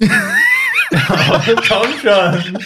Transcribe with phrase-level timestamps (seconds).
[1.68, 2.58] Komm schon.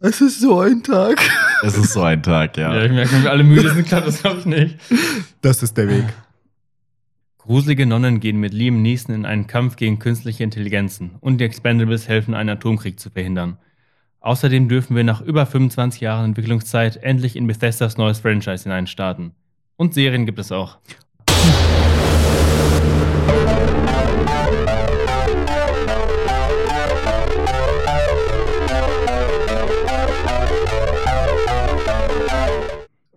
[0.00, 1.20] Es ist so ein Tag.
[1.62, 2.74] Es ist so ein Tag, ja.
[2.74, 4.76] Ja, ich merke, wenn wir alle müde sind, klappt das glaube ich nicht.
[5.40, 6.04] Das ist der Weg.
[7.38, 12.08] Gruselige Nonnen gehen mit Liam Neeson in einen Kampf gegen künstliche Intelligenzen und die Expendables
[12.08, 13.58] helfen, einen Atomkrieg zu verhindern.
[14.20, 19.32] Außerdem dürfen wir nach über 25 Jahren Entwicklungszeit endlich in Bethesdas neues Franchise hineinstarten.
[19.76, 20.78] Und Serien gibt es auch.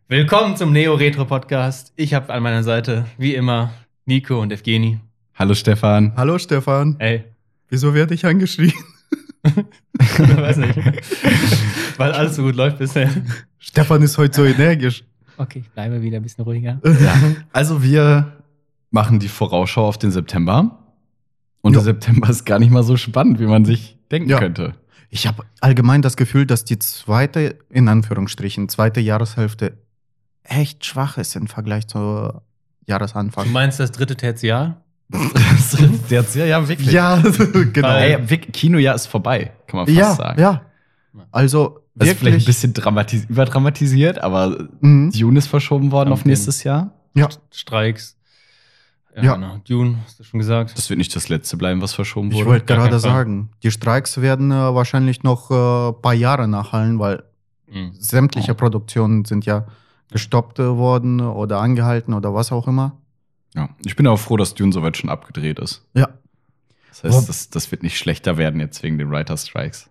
[0.08, 1.92] Willkommen zum Neo Retro Podcast.
[1.96, 3.72] Ich habe an meiner Seite, wie immer,
[4.06, 5.00] Nico und Evgeni.
[5.34, 6.14] Hallo Stefan.
[6.16, 6.96] Hallo Stefan.
[7.00, 7.24] Ey,
[7.70, 8.72] Wieso werde ich angeschrien?
[9.44, 10.76] weiß nicht.
[11.98, 13.10] Weil alles so gut läuft bisher.
[13.58, 15.04] Stefan ist heute so energisch.
[15.38, 16.80] Okay, ich bleibe wieder ein bisschen ruhiger.
[16.84, 17.16] Ja.
[17.52, 18.34] Also wir
[18.92, 20.78] machen die Vorausschau auf den September.
[21.62, 21.80] Und Ja.
[21.80, 24.38] der September ist gar nicht mal so spannend, wie man sich denken Ja.
[24.38, 24.76] könnte.
[25.10, 29.78] Ich habe allgemein das Gefühl, dass die zweite, in Anführungsstrichen, zweite Jahreshälfte
[30.46, 32.44] echt schwach ist im Vergleich zur
[32.86, 33.52] Du Jahresanfang.
[33.52, 34.82] meinst das dritte Tertiar?
[36.10, 36.92] der hat sehr, ja, wirklich.
[36.92, 37.18] Ja,
[37.74, 37.88] genau.
[37.88, 40.42] Weil- Ey, Wick- Kinojahr ist vorbei, kann man fast ja, sagen.
[40.42, 40.62] ja.
[41.32, 42.46] Also Das ist vielleicht ein wirklich.
[42.46, 45.12] bisschen dramatis überdramatisiert, aber Mhm.
[45.12, 46.92] Dune ist verschoben worden Am auf nächstes Jahr.
[47.14, 48.18] Ja, Streiks.
[49.16, 49.36] Ja, Ja.
[49.36, 49.58] Genau.
[49.68, 50.78] Dune, hast du schon gesagt.
[50.78, 52.48] Das wird nicht das letzte bleiben, was verschoben ich wurde.
[52.50, 57.00] wollte gar gerade sagen, die Streiks werden äh, wahrscheinlich noch ein äh, paar Jahre nachhallen,
[57.00, 57.24] weil
[57.72, 57.92] Mhm.
[57.94, 58.56] sämtliche Oh.
[58.56, 59.66] Produktionen sind ja
[60.12, 62.98] gestoppt worden oder angehalten oder was auch immer.
[63.56, 63.70] Ja.
[63.86, 65.86] Ich bin auch froh, dass Dune soweit schon abgedreht ist.
[65.94, 66.10] Ja,
[66.90, 69.90] Das heißt, das, das wird nicht schlechter werden jetzt wegen den Writer Strikes.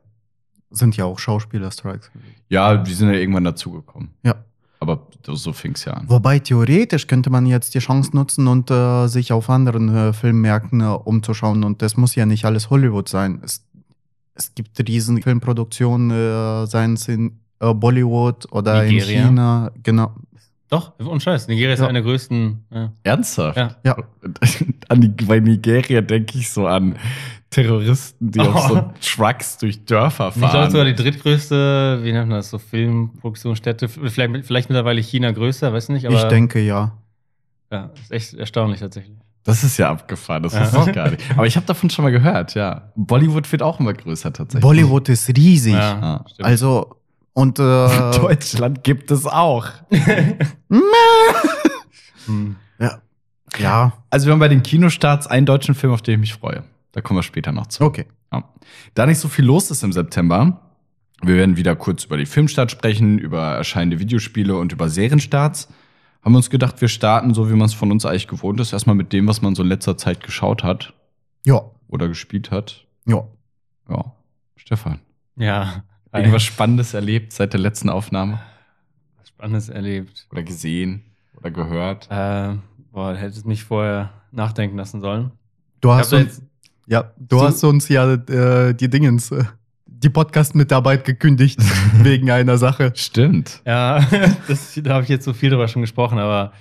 [0.71, 2.11] sind ja auch Schauspieler-Streiks.
[2.49, 4.11] Ja, die sind ja irgendwann dazugekommen.
[4.23, 4.35] Ja.
[4.81, 6.09] Aber so, so fing es ja an.
[6.11, 10.83] Wobei theoretisch könnte man jetzt die Chance nutzen und äh, sich auf anderen äh, Filmmärkten
[10.83, 11.65] äh, umzuschauen.
[11.65, 13.41] Und das muss ja nicht alles Hollywood sein.
[13.43, 13.65] Es,
[14.35, 19.21] es gibt riesen Filmproduktionen, äh, seien es in äh, Bollywood oder Nigeria.
[19.23, 19.71] in China.
[19.83, 20.13] Genau.
[20.71, 21.47] Doch, und Scheiß.
[21.49, 21.87] Nigeria ist Ja.
[21.87, 22.65] einer der größten.
[22.73, 22.93] Ja.
[23.05, 23.57] Ernsthaft?
[23.57, 23.77] Ja.
[23.85, 23.97] Ja.
[24.89, 26.97] An die, bei Nigeria denke ich so an
[27.51, 28.91] Terroristen, die auf so Oh.
[29.01, 30.71] Trucks durch Dörfer Ich glaube fahren.
[30.71, 33.89] sogar die drittgrößte, wie nennt man das, so Filmproduktionsstätte.
[33.89, 36.17] Vielleicht, vielleicht mittlerweile China größer, weiß nicht, aber.
[36.17, 36.93] ich denke ja.
[37.71, 39.17] Ja, ist echt erstaunlich tatsächlich.
[39.45, 40.73] das ist ja abgefahren, das Ja.
[40.73, 41.23] wusste ich gar nicht.
[41.37, 42.91] Aber ich habe davon schon mal gehört, ja.
[42.97, 44.63] Bollywood wird auch immer größer tatsächlich.
[44.63, 45.75] Bollywood ist riesig.
[45.75, 46.25] Ja.
[46.29, 46.47] stimmt.
[46.47, 46.97] Also,
[47.35, 47.63] und äh,
[48.19, 49.69] Deutschland gibt es auch.
[52.27, 52.57] Hm.
[52.79, 53.01] ja.
[53.59, 56.65] ja, Also wir haben bei den Kinostarts einen deutschen Film, auf den ich mich freue.
[56.93, 57.85] Da kommen wir später noch zu.
[57.85, 58.07] okay.
[58.33, 58.45] Ja.
[58.95, 60.61] Da nicht so viel los ist im September,
[61.23, 65.69] wir werden wieder kurz über die Filmstart sprechen, über erscheinende Videospiele und über Serienstarts.
[66.23, 68.73] Haben wir uns gedacht, wir starten, so wie man es von uns eigentlich gewohnt ist,
[68.73, 70.95] erstmal mit dem, was man so in letzter Zeit geschaut hat
[71.45, 72.87] Ja, oder gespielt hat.
[73.07, 73.25] ja.
[73.89, 74.13] Ja,
[74.57, 75.01] Stefan,
[75.37, 75.85] Ja.
[76.15, 78.41] Irgendwas Spannendes erlebt seit der letzten Aufnahme
[79.19, 80.27] Was Spannendes erlebt.
[80.31, 81.03] oder gesehen
[81.37, 82.09] oder gehört?
[82.11, 82.57] Äh,
[82.93, 85.31] boah, hättest mich vorher nachdenken lassen sollen.
[85.81, 86.43] Du hast uns,
[86.87, 89.45] ja, du So- hast uns ja äh, die Dingens, äh,
[89.87, 91.61] die Podcast-Mitarbeit gekündigt
[92.03, 92.93] wegen einer Sache.
[92.95, 93.61] Stimmt.
[93.67, 94.01] Ja,
[94.49, 96.53] das, da habe ich jetzt so viel drüber schon gesprochen, aber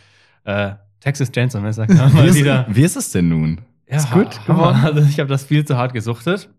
[0.46, 2.66] äh, Texas Chainsaw Massacre Wie mal ist, wieder.
[2.70, 3.62] wie ist es denn nun?
[3.90, 4.72] Ja, ist gut Hammer.
[4.74, 4.80] geworden?
[4.84, 6.50] Also ich habe das viel zu hart gesuchtet.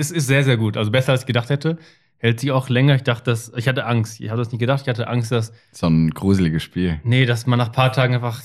[0.00, 0.76] Es ist sehr, sehr gut.
[0.76, 1.78] Also besser als ich gedacht hätte.
[2.18, 2.94] Hält sich auch länger.
[2.96, 4.20] Ich dachte, dass, ich hatte Angst.
[4.20, 4.82] Ich habe das nicht gedacht.
[4.82, 7.00] Ich hatte Angst, dass, So ein gruseliges Spiel.
[7.04, 8.42] nee, dass man nach ein paar Tagen einfach,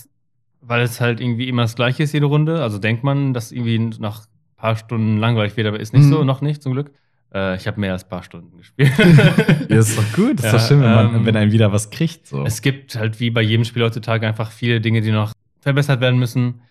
[0.62, 2.62] weil es halt irgendwie immer das Gleiche ist, jede Runde.
[2.62, 4.26] Also denkt man, dass irgendwie nach ein
[4.58, 6.10] paar Stunden langweilig wird, aber ist nicht Mhm.
[6.10, 6.92] so, noch nicht, zum Glück.
[7.34, 8.92] Äh, ich habe mehr als ein paar Stunden gespielt.
[9.70, 10.36] Ja, ist doch gut.
[10.40, 12.28] Ist Ja, doch schön, wenn, man, ähm, wenn einem wieder was kriegt.
[12.28, 12.46] So.
[12.46, 16.18] Es gibt halt wie bei jedem Spiel heutzutage einfach viele Dinge, die noch verbessert werden
[16.20, 16.62] müssen.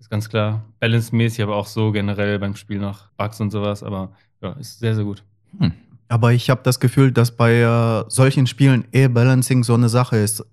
[0.00, 0.64] Ist ganz klar.
[0.80, 3.82] Balance-mäßig, aber auch so generell beim Spiel noch Bugs und sowas.
[3.82, 4.10] Aber
[4.42, 5.22] ja, ist sehr, sehr gut.
[5.58, 5.72] Hm.
[6.08, 10.44] Aber ich habe das Gefühl, dass bei äh, solchen Spielen E-Balancing so eine Sache ist.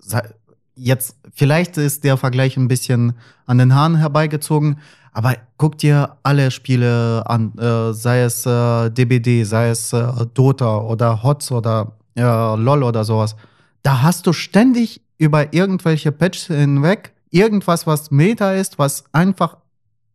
[0.75, 3.13] Jetzt, vielleicht ist der Vergleich ein bisschen
[3.47, 4.77] an den Haaren herbeigezogen,
[5.13, 10.77] aber guck dir alle Spiele an, äh, sei es äh, DBD, sei es äh, Dota
[10.77, 13.35] oder HOTS oder LOL oder sowas.
[13.81, 19.57] Da hast du ständig über irgendwelche Patches hinweg irgendwas, was Meta ist, was einfach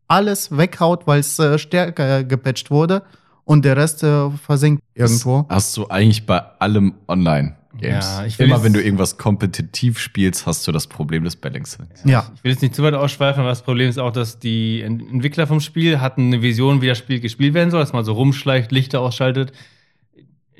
[0.08, 3.02] alles weghaut, weil es äh, stärker gepatcht wurde
[3.44, 5.46] und der Rest äh, versinkt irgendwo.
[5.48, 8.04] Das hast du eigentlich bei allem Online-Games.
[8.04, 11.86] Ja, ich will Immer wenn du irgendwas kompetitiv spielst, hast du das Problem des Balancing.
[12.04, 12.30] Ja.
[12.34, 15.02] Ich will jetzt nicht zu weit ausschweifen, aber das Problem ist auch, dass die Ent-
[15.10, 18.12] Entwickler vom Spiel hatten eine Vision, wie das Spiel gespielt werden soll, dass man so
[18.12, 19.52] rumschleicht, Lichter ausschaltet.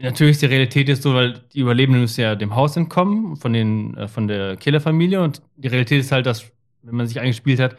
[0.03, 3.53] Natürlich ist die Realität jetzt so, weil die Überlebenden müssen ja dem Haus entkommen, von,
[3.53, 5.23] den, äh, von der Killerfamilie.
[5.23, 6.51] Und die Realität ist halt, dass,
[6.83, 7.77] wenn man sich eingespielt hat,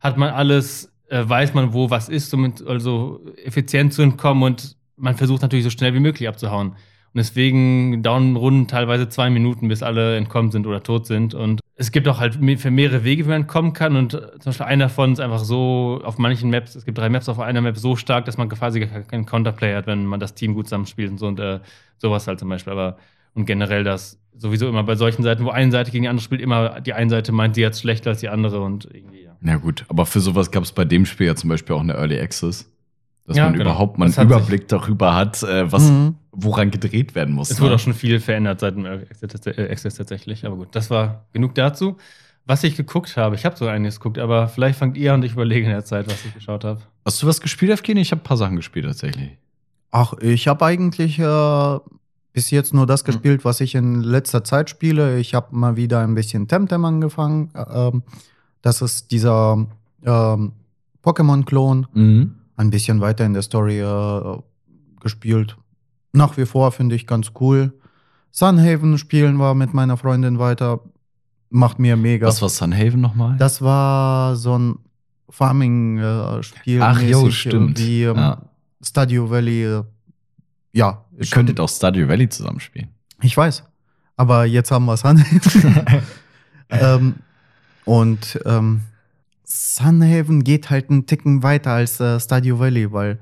[0.00, 4.76] hat man alles, äh, weiß man, wo was ist, um also effizient zu entkommen und
[4.96, 6.74] man versucht natürlich so schnell wie möglich abzuhauen.
[7.12, 11.34] Und deswegen dauern Runden teilweise zwei Minuten, bis alle entkommen sind oder tot sind.
[11.34, 13.96] Und es gibt auch halt für mehrere Wege, wie man entkommen kann.
[13.96, 17.28] Und zum Beispiel einer davon ist einfach so auf manchen Maps, es gibt drei Maps
[17.28, 20.54] auf einer Map so stark, dass man quasi keinen Counterplay hat, wenn man das Team
[20.54, 21.58] gut zusammenspielt und so und äh,
[21.98, 22.72] sowas halt zum Beispiel.
[22.72, 22.96] Aber
[23.34, 26.40] und generell das sowieso immer bei solchen Seiten, wo eine Seite gegen die andere spielt,
[26.40, 29.36] immer die eine Seite meint, sie hat schlechter als die andere und irgendwie, ja.
[29.40, 31.94] Na gut, aber für sowas gab es bei dem Spiel ja zum Beispiel auch eine
[31.94, 32.70] Early Access.
[33.26, 33.64] Dass Ja, man genau.
[33.66, 36.16] überhaupt mal einen Überblick darüber hat, äh, was, Mhm.
[36.42, 37.50] Woran gedreht werden muss.
[37.50, 37.76] Es wurde ne?
[37.76, 39.06] auch schon viel verändert seit dem Early
[39.70, 40.44] Access äh, tatsächlich.
[40.44, 41.96] Aber gut, das war genug dazu.
[42.46, 45.26] Was ich geguckt habe, ich habe so einiges geguckt, aber vielleicht fangt ihr an und
[45.26, 46.80] ich überlege in der Zeit, was ich geschaut habe.
[47.04, 48.00] Hast du was gespielt, Evgeny?
[48.00, 49.36] Ich habe ein paar Sachen gespielt tatsächlich.
[49.90, 51.78] Ach, ich habe eigentlich äh,
[52.32, 55.18] bis jetzt nur das gespielt, was ich in letzter Zeit spiele.
[55.18, 57.50] Ich habe mal wieder ein bisschen Temtem angefangen.
[57.54, 58.02] Äh, ähm,
[58.62, 59.66] das ist dieser
[60.04, 60.52] ähm,
[61.02, 61.86] Pokémon-Klon.
[61.92, 62.34] Mhm.
[62.56, 64.38] Ein bisschen weiter in der Story äh,
[65.00, 65.56] gespielt.
[66.12, 67.72] Nach wie vor finde ich ganz cool.
[68.30, 70.80] Sunhaven spielen wir mit meiner Freundin weiter.
[71.50, 72.26] Macht mir mega.
[72.26, 73.36] Was war Sunhaven nochmal?
[73.38, 74.78] Das war so ein
[75.28, 76.82] Farming-Spiel.
[76.82, 77.78] Ach jo, stimmt.
[77.78, 78.42] Wie ähm, Ja.
[78.82, 79.64] Stadio Valley.
[79.64, 79.84] Äh,
[80.72, 82.88] ja, Ihr könntet auch Stardew Valley zusammenspielen.
[83.22, 83.64] Ich weiß.
[84.16, 85.40] Aber jetzt haben wir Sunhaven.
[86.70, 87.14] ähm,
[87.84, 88.82] und ähm,
[89.44, 93.18] Sunhaven geht halt einen Ticken weiter als äh, Stadio Valley, weil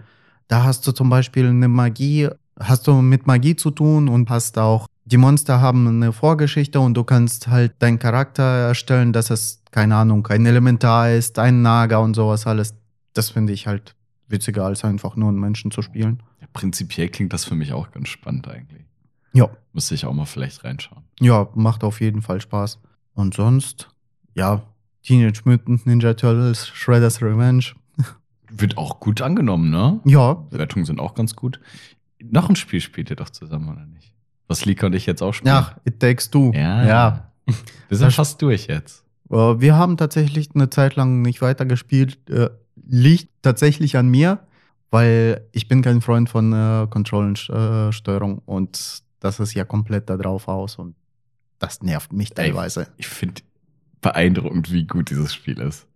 [0.46, 4.58] da hast du zum Beispiel eine Magie, hast du mit Magie zu tun und hast
[4.58, 9.62] auch, die Monster haben eine Vorgeschichte und du kannst halt deinen Charakter erstellen, dass es,
[9.70, 12.74] keine Ahnung, ein Elementar ist, ein Nager und sowas alles.
[13.14, 13.94] Das finde ich halt
[14.28, 16.22] witziger, als einfach nur einen Menschen zu spielen.
[16.40, 18.84] Ja, prinzipiell klingt das für mich auch ganz spannend eigentlich.
[19.32, 19.48] Ja.
[19.72, 21.04] Müsste ich auch mal vielleicht reinschauen.
[21.20, 22.78] Ja, macht auf jeden Fall Spaß.
[23.14, 23.88] Und sonst,
[24.34, 24.62] ja,
[25.02, 27.64] Teenage Mutant Ninja Turtles, Shredder's Revenge.
[28.50, 30.00] Wird auch gut angenommen, ne?
[30.04, 31.60] Ja, Bewertungen sind auch ganz gut.
[32.22, 34.12] Noch ein Spiel spielt ihr doch zusammen, oder nicht?
[34.48, 35.54] Was Lika und ich jetzt auch spielen.
[35.54, 36.52] ach, It Takes Two.
[36.54, 36.86] ja.
[36.86, 37.32] ja.
[37.88, 39.04] Wir sind fast durch jetzt.
[39.30, 42.28] Äh, Wir haben tatsächlich eine Zeit lang nicht weitergespielt.
[42.30, 42.50] Äh,
[42.90, 44.38] Liegt tatsächlich an mir,
[44.90, 50.48] weil ich bin kein Freund von äh, Controllensteuerung und das ist ja komplett da drauf
[50.48, 50.94] aus und
[51.58, 52.34] das nervt mich Ey.
[52.46, 52.88] teilweise.
[52.96, 53.42] Ich finde
[54.00, 55.86] beeindruckend, wie gut dieses Spiel ist.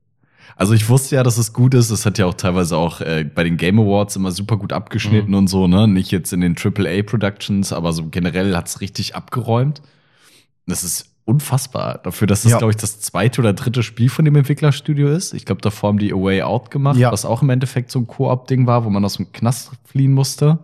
[0.57, 1.91] Also ich wusste ja, dass es gut ist.
[1.91, 5.31] Es hat ja auch teilweise auch äh, bei den Game Awards immer super gut abgeschnitten
[5.31, 5.37] Mhm.
[5.37, 5.89] und so, ne?
[5.89, 9.83] Nicht jetzt in den AAA Productions, aber so generell hat es richtig abgeräumt.
[10.67, 11.99] Das ist unfassbar.
[12.03, 12.59] Dafür, dass das, Ja.
[12.59, 15.35] glaube ich, das zweite oder dritte Spiel von dem Entwicklerstudio ist.
[15.35, 17.13] Ich glaube, davor haben die A Way Out gemacht, Ja.
[17.13, 20.59] was auch im Endeffekt so ein Koop-Ding war, wo man aus dem Knast fliehen musste.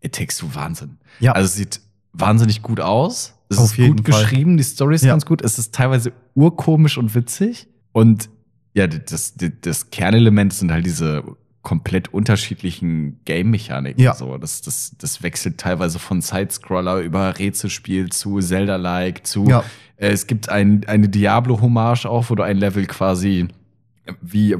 [0.00, 0.98] It takes du Wahnsinn.
[1.20, 1.32] Ja.
[1.32, 1.80] Also es sieht
[2.12, 3.34] wahnsinnig gut aus.
[3.48, 4.22] Es Auf ist gut Fall.
[4.22, 5.12] geschrieben, die Story ist Ja.
[5.12, 5.42] ganz gut.
[5.42, 7.66] Es ist teilweise urkomisch und witzig.
[7.92, 8.28] Und
[8.74, 11.22] ja, das, das, das Kernelement sind halt diese
[11.62, 14.02] komplett unterschiedlichen Game-Mechaniken.
[14.02, 14.14] Ja.
[14.14, 19.46] So, das, das, das wechselt teilweise von Sidescroller über Rätselspiel zu Zelda-like zu.
[19.46, 19.62] Ja.
[19.96, 23.46] Äh, es gibt ein, eine Diablo-Hommage auch, wo du ein Level quasi
[24.20, 24.56] wie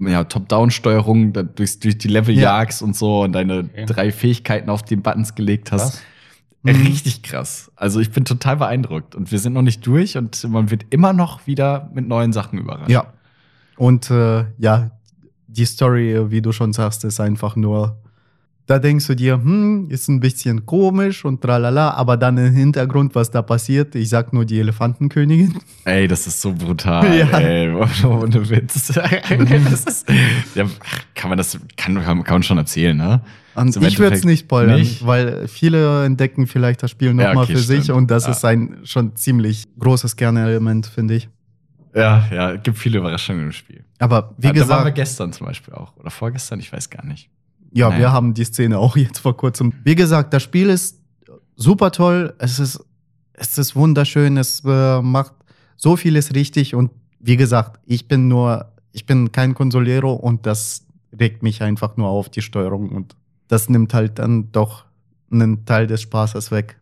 [0.00, 2.58] ja, Top-Down-Steuerung durch, durch die Level Ja.
[2.58, 3.84] jagst und so und deine Okay.
[3.86, 5.92] drei Fähigkeiten auf den Buttons gelegt hast.
[5.92, 6.02] Krass.
[6.02, 6.04] Äh,
[6.62, 6.88] Mhm.
[6.88, 7.70] Richtig krass.
[7.74, 11.14] Also ich bin total beeindruckt und wir sind noch nicht durch und man wird immer
[11.14, 12.90] noch wieder mit neuen Sachen überrascht.
[12.90, 13.14] Ja.
[13.80, 14.90] Und äh, ja,
[15.46, 17.96] die Story, wie du schon sagst, ist einfach nur.
[18.66, 23.14] Da denkst du dir, hm, ist ein bisschen komisch und tralala, aber dann im Hintergrund,
[23.14, 25.54] was da passiert, ich sag nur die Elefantenkönigin.
[25.86, 27.06] Ey, das ist so brutal.
[27.18, 27.38] Ja.
[27.38, 27.70] Ey,
[28.04, 28.90] ohne Witz.
[29.86, 30.06] ist,
[30.54, 30.66] ja,
[31.14, 33.22] kann man das kann, kann, man schon erzählen, ne?
[33.56, 35.06] Im ich würde es nicht spoilern, nicht?
[35.06, 37.96] weil viele entdecken vielleicht das Spiel nochmal Ja, okay, für sich stimmt.
[37.98, 38.32] und das Ja.
[38.32, 41.30] ist ein schon ziemlich großes Kernelement, finde ich.
[41.94, 43.84] Ja, ja, gibt viele Überraschungen im Spiel.
[43.98, 45.96] Aber wie Ja, da waren wir gesagt, gestern zum Beispiel auch.
[45.96, 47.28] Oder vorgestern, ich weiß gar nicht.
[47.72, 48.00] ja, Naja.
[48.00, 49.72] wir haben die Szene auch jetzt vor kurzem.
[49.84, 51.00] Wie gesagt, das Spiel ist
[51.56, 52.84] super toll, es ist,
[53.32, 55.32] es ist wunderschön, es äh, macht
[55.76, 60.86] so vieles richtig und wie gesagt, ich bin nur, ich bin kein Consolero und das
[61.18, 63.16] regt mich einfach nur auf die Steuerung und
[63.48, 64.84] das nimmt halt dann doch
[65.30, 66.78] einen Teil des Spaßes weg.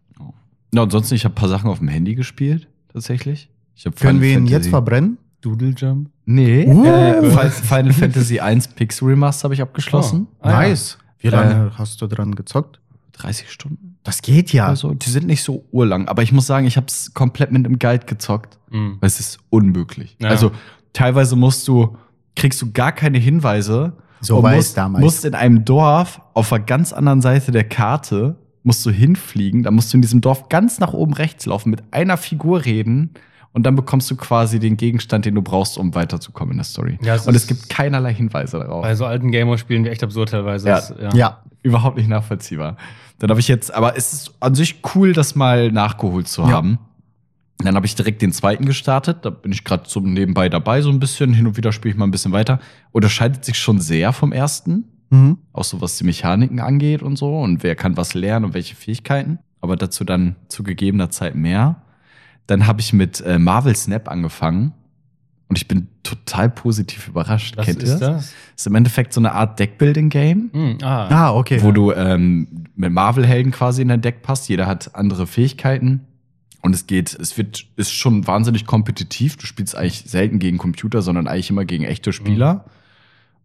[0.73, 3.49] Ja, ansonsten, ich habe ein paar Sachen auf dem Handy gespielt, tatsächlich.
[3.79, 5.19] Ich hab Können Final wir ihn Fantasy- jetzt verbrennen?
[5.41, 6.11] Doodle Jump.
[6.27, 6.67] Nee.
[6.67, 6.85] Uh.
[6.85, 10.27] Äh, Fi- Final Fantasy 1 Pixel Remaster habe ich abgeschlossen.
[10.41, 10.49] Oh.
[10.49, 10.75] Ah, ja.
[11.21, 12.81] Wie Äh, lange hast du dran gezockt?
[13.13, 13.97] 30 Stunden.
[14.03, 14.67] Das geht ja.
[14.67, 17.65] Also, die sind nicht so urlang, aber ich muss sagen, ich habe es komplett mit
[17.65, 18.97] einem Guide gezockt, Mhm.
[19.01, 20.17] weil es ist unmöglich.
[20.21, 20.29] Ja.
[20.29, 20.51] Also
[20.93, 21.97] teilweise musst du,
[22.35, 23.93] kriegst du gar keine Hinweise.
[24.21, 25.05] So war es musst, damals.
[25.05, 29.63] musst in einem Dorf auf der ganz anderen Seite der Karte musst du hinfliegen.
[29.63, 33.11] Da musst du in diesem Dorf ganz nach oben rechts laufen, mit einer Figur reden
[33.53, 36.99] Und dann bekommst du quasi den Gegenstand, den du brauchst, um weiterzukommen in der Story.
[37.03, 38.83] Ja, es und es ist- gibt keinerlei Hinweise darauf.
[38.83, 40.69] Bei so alten Gamer-Spielen wie echt absurd teilweise.
[40.69, 40.75] Ja.
[40.77, 41.15] Das- ja.
[41.15, 41.43] Ja.
[41.63, 42.77] Überhaupt nicht nachvollziehbar.
[43.19, 46.51] Dann habe ich jetzt, aber es ist an sich cool, das mal nachgeholt zu Ja.
[46.51, 46.79] haben.
[47.59, 49.19] Dann habe ich direkt den zweiten gestartet.
[49.23, 51.33] Da bin ich gerade so nebenbei dabei, so ein bisschen.
[51.35, 52.61] Hin und wieder spiele ich mal ein bisschen weiter.
[52.93, 54.85] Unterscheidet sich schon sehr vom ersten.
[55.11, 55.39] Mhm.
[55.53, 57.37] Auch so was die Mechaniken angeht und so.
[57.41, 59.41] Und wer kann was lernen und welche Fähigkeiten.
[59.61, 61.83] Aber dazu dann zu gegebener Zeit mehr.
[62.49, 64.73] Dann habe ich mit äh, Marvel Snap angefangen.
[65.49, 67.57] Und ich bin total positiv überrascht.
[67.57, 68.01] Was Kennt ist ihr das?
[68.01, 68.35] das?
[68.57, 71.09] ist im Endeffekt so eine Art Deckbuilding-Game Hm, ah.
[71.09, 71.63] Ah, okay.
[71.63, 74.49] wo du ähm, mit Marvel-Helden quasi in dein Deck passt.
[74.49, 76.01] Jeder hat andere Fähigkeiten.
[76.61, 79.37] Und es geht, es wird, ist schon wahnsinnig kompetitiv.
[79.37, 82.65] Du spielst eigentlich selten gegen Computer, sondern eigentlich immer gegen echte Spieler.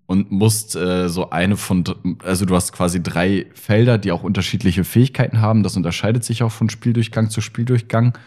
[0.05, 1.83] Und musst äh, so eine von,
[2.24, 5.63] also du hast quasi drei Felder, die auch unterschiedliche Fähigkeiten haben.
[5.63, 8.17] Das unterscheidet sich auch von Spieldurchgang zu Spieldurchgang.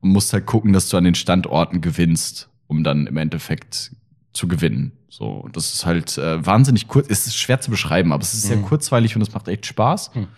[0.00, 3.92] Und musst halt gucken, dass du an den Standorten gewinnst, um dann im Endeffekt
[4.32, 4.92] zu gewinnen.
[5.08, 7.06] So, und das ist halt äh, wahnsinnig kurz.
[7.10, 8.62] Es ist schwer zu beschreiben, aber es ist sehr Mhm.
[8.62, 10.12] kurzweilig und es macht echt Spaß.
[10.14, 10.28] Mhm.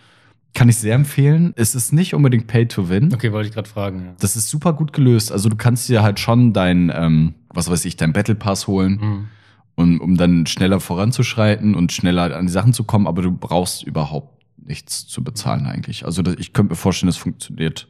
[0.55, 1.53] Kann ich sehr empfehlen.
[1.55, 3.13] Es ist nicht unbedingt Pay to Win.
[3.13, 4.05] Okay, wollte ich gerade fragen.
[4.05, 4.13] Ja.
[4.19, 5.31] Das ist super gut gelöst.
[5.31, 8.99] Also du kannst dir halt schon dein, ähm, was weiß ich, dein Battle Pass holen,
[9.01, 9.27] Hm.
[9.75, 13.83] um, um dann schneller voranzuschreiten und schneller an die Sachen zu kommen, aber du brauchst
[13.83, 16.05] überhaupt nichts zu bezahlen eigentlich.
[16.05, 17.87] Also ich könnte mir vorstellen, das funktioniert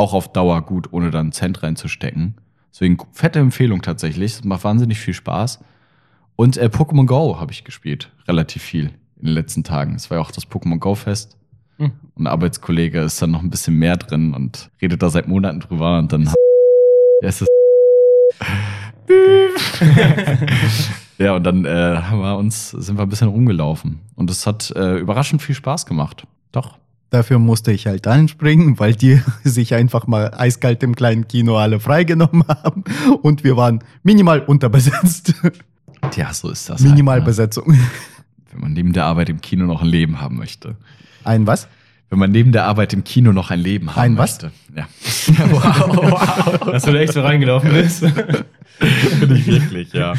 [0.00, 2.34] auch auf Dauer gut, ohne dann einen Cent reinzustecken.
[2.72, 4.32] Deswegen fette Empfehlung tatsächlich.
[4.32, 5.60] Es macht wahnsinnig viel Spaß.
[6.36, 8.10] Und äh, Pokémon Go habe ich gespielt.
[8.26, 9.94] Relativ viel in den letzten Tagen.
[9.94, 11.36] Es war ja auch das Pokémon Go Fest.
[11.76, 11.92] Hm.
[12.14, 15.60] Und ein Arbeitskollege ist dann noch ein bisschen mehr drin und redet da seit Monaten
[15.60, 16.32] drüber und dann.
[17.22, 17.50] Es ist
[21.18, 24.00] ja, und dann äh, haben wir uns, sind wir ein bisschen rumgelaufen.
[24.14, 26.26] Und es hat äh, überraschend viel Spaß gemacht.
[26.52, 26.78] Doch.
[27.10, 31.80] Dafür musste ich halt anspringen, weil die sich einfach mal eiskalt im kleinen Kino alle
[31.80, 32.84] freigenommen haben.
[33.22, 35.34] Und wir waren minimal unterbesetzt.
[36.16, 36.80] Ja, so ist das.
[36.80, 37.66] Minimalbesetzung.
[37.66, 37.86] Halt, ne?
[38.52, 40.76] Wenn man neben der Arbeit im Kino noch ein Leben haben möchte.
[41.24, 41.68] Ein was?
[42.08, 44.42] Wenn man neben der Arbeit im Kino noch ein Leben haben Ein was?
[44.42, 44.52] möchte.
[44.74, 44.88] Ja.
[45.50, 48.00] wow, Dass du da echt so reingelaufen bist.
[48.00, 50.14] Bin ich wirklich, ja.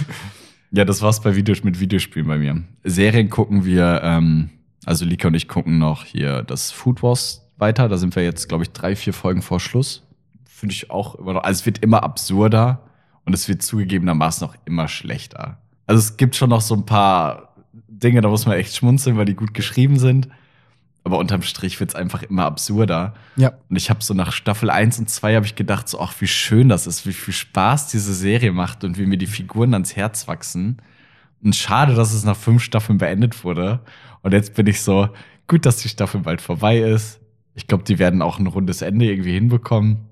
[0.72, 2.64] Ja, das war's bei Videos mit Videospielen bei mir.
[2.86, 4.50] Serien gucken wir, ähm,
[4.86, 7.88] also Lika und ich gucken noch hier das Food Wars weiter.
[7.88, 10.04] Da sind wir jetzt, glaube ich, drei, vier Folgen vor Schluss.
[10.46, 11.44] Finde ich auch immer noch.
[11.44, 12.82] Also es wird immer absurder
[13.26, 15.58] und es wird zugegebenermaßen auch immer schlechter.
[15.88, 17.56] Also es gibt schon noch so ein paar
[17.88, 20.28] Dinge, da muss man echt schmunzeln, weil die gut geschrieben sind.
[21.04, 23.14] Aber unterm Strich wird's einfach immer absurder.
[23.36, 23.54] Ja.
[23.70, 26.28] Und ich habe so nach Staffel 1 und 2 habe ich gedacht, so, ach, wie
[26.28, 29.96] schön das ist, wie viel Spaß diese Serie macht und wie mir die Figuren ans
[29.96, 30.78] Herz wachsen.
[31.44, 33.80] Und schade, dass es nach fünf Staffeln beendet wurde.
[34.24, 35.10] Und jetzt bin ich so,
[35.48, 37.20] gut, dass die Staffel bald vorbei ist.
[37.56, 40.08] Ich glaube, die werden auch ein rundes Ende irgendwie hinbekommen.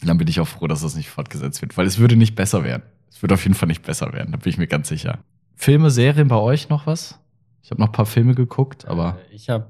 [0.00, 2.34] Und dann bin ich auch froh, dass das nicht fortgesetzt wird, weil es würde nicht
[2.36, 2.82] besser werden.
[3.10, 5.18] Es wird auf jeden Fall nicht besser werden, da bin ich mir ganz sicher.
[5.56, 7.18] Filme, Serien bei euch noch was?
[7.62, 9.66] Ich habe noch ein paar Filme geguckt, aber Äh, Ich habe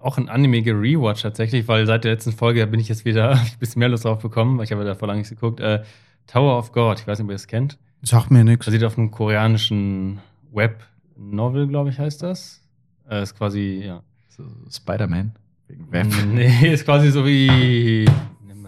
[0.00, 3.46] auch ein Anime gerewatcht tatsächlich, weil seit der letzten Folge bin ich jetzt wieder ein
[3.60, 5.60] bisschen mehr Lust drauf bekommen, weil ich habe da vor lange nicht geguckt.
[5.60, 5.82] Äh,
[6.26, 7.78] Tower of God, ich weiß nicht, ob ihr das kennt.
[8.02, 8.66] Sag mir nichts.
[8.66, 10.18] Basiert auf einem koreanischen
[10.52, 12.60] Web-Novel, glaube ich, heißt das.
[13.08, 14.02] Äh, ist quasi, ja.
[14.28, 15.32] so Spider-Man
[15.68, 16.06] wegen Web.
[16.32, 18.06] Nee, ist quasi so wie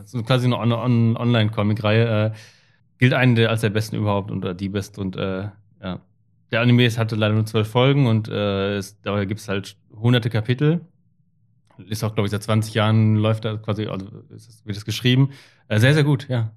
[0.04, 2.26] so quasi eine On On Online-Comic-Reihe.
[2.26, 2.30] Äh,
[2.99, 5.00] gilt einen der, als der besten überhaupt und die beste.
[5.00, 5.49] Und äh,
[5.82, 6.00] ja.
[6.50, 9.76] Der Anime ist, hatte leider nur zwölf Folgen und äh, es, dabei gibt es halt
[9.94, 10.80] hunderte Kapitel.
[11.88, 15.30] Ist auch, glaube ich, seit 20 Jahren läuft da quasi, also ist wird es geschrieben.
[15.68, 16.50] Äh, sehr, sehr gut, ja.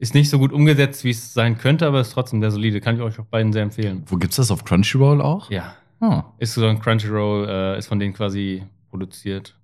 [0.00, 2.80] Ist nicht so gut umgesetzt, wie es sein könnte, aber ist trotzdem sehr solide.
[2.80, 4.02] Kann ich euch auch beiden sehr empfehlen.
[4.06, 5.50] Wo gibt's das auf Crunchyroll auch?
[5.50, 5.74] Ja.
[6.00, 6.22] Oh.
[6.38, 9.54] Ist so ein Crunchyroll, äh, ist von denen quasi produziert.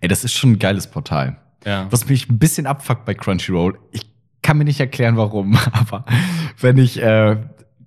[0.00, 1.36] Ey, das ist schon ein geiles Portal.
[1.64, 1.86] Ja.
[1.90, 4.02] Was mich ein bisschen abfuckt bei Crunchyroll, ich
[4.42, 6.04] kann mir nicht erklären, warum, aber
[6.60, 7.36] wenn ich äh,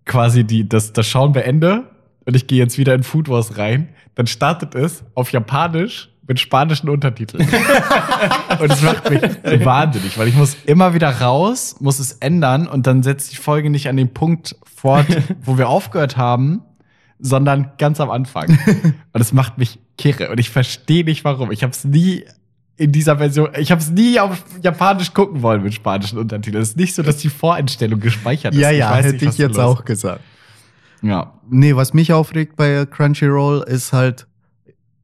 [0.06, 1.90] quasi die, das, das Schauen beende
[2.26, 6.40] und ich gehe jetzt wieder in Food Wars rein, dann startet es auf Japanisch mit
[6.40, 7.48] spanischen Untertiteln.
[8.60, 9.22] und es macht mich
[9.64, 13.70] wahnsinnig, weil ich muss immer wieder raus, muss es ändern und dann setzt die Folge
[13.70, 15.06] nicht an den Punkt fort,
[15.44, 16.64] wo wir aufgehört haben,
[17.20, 18.48] sondern ganz am Anfang.
[19.14, 21.52] Und es macht mich kirre und ich verstehe nicht warum.
[21.52, 22.24] Ich habe es nie
[22.76, 26.62] in dieser Version, ich habe es nie auf Japanisch gucken wollen mit spanischen Untertiteln.
[26.62, 28.60] Es ist nicht so, dass die Voreinstellung gespeichert ist.
[28.60, 30.22] Ja, ja, weiß hätte nicht, ich jetzt auch gesagt.
[31.02, 31.34] Ja.
[31.50, 34.28] Nee, was mich aufregt bei Crunchyroll ist halt,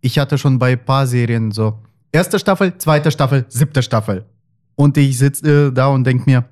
[0.02, 1.80] ich hatte schon bei ein paar Serien so,
[2.12, 4.26] erste Staffel, zweite Staffel, siebte Staffel.
[4.76, 6.46] Und ich sitze äh, da und denk mir,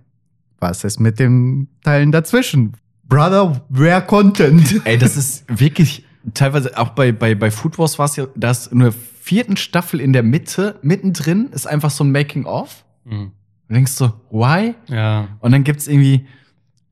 [0.59, 2.73] was ist mit den Teilen dazwischen?
[3.11, 4.81] Brother, wer Content?
[4.85, 8.67] Ey, das ist wirklich teilweise auch bei, bei, bei Food Wars war es ja, dass
[8.67, 12.85] in der vierten Staffel in der Mitte, mittendrin, ist einfach so ein Making-of.
[13.03, 13.33] Mhm.
[13.67, 14.75] du denkst so, why?
[14.87, 15.27] Ja.
[15.41, 16.25] Und dann gibt's irgendwie,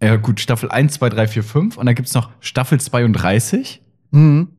[0.02, 4.50] ja gut, Staffel 1, 2, 3, 4, 5 und dann gibt's noch Staffel 32, Mhm.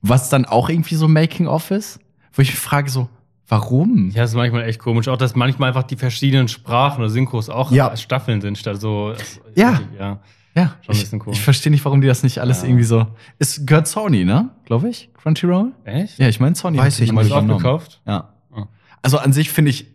[0.00, 1.98] was dann auch irgendwie so Making-of ist,
[2.32, 3.10] wo ich mich frage so,
[3.46, 4.08] warum?
[4.14, 5.06] Ja, das ist manchmal echt komisch.
[5.08, 7.94] Auch, dass manchmal einfach die verschiedenen Sprachen oder Synchros auch Ja.
[7.98, 9.12] Staffeln sind, statt so.
[9.54, 9.80] Ja.
[9.98, 10.20] ja.
[10.60, 11.38] Ja, Schon ein ich, bisschen komisch.
[11.38, 12.68] ich verstehe nicht, warum die das nicht alles Ja.
[12.68, 13.06] irgendwie so.
[13.38, 14.50] Es gehört Sony, ne?
[14.64, 15.10] Glaube ich.
[15.14, 15.72] Crunchyroll?
[15.84, 16.18] Echt?
[16.18, 16.78] Ja, ich meine Sony.
[16.78, 17.32] Weiß hat ich nicht.
[17.32, 18.00] aufgekauft?
[18.06, 18.30] Ja.
[18.54, 18.64] Oh.
[19.02, 19.86] Also an sich finde ich,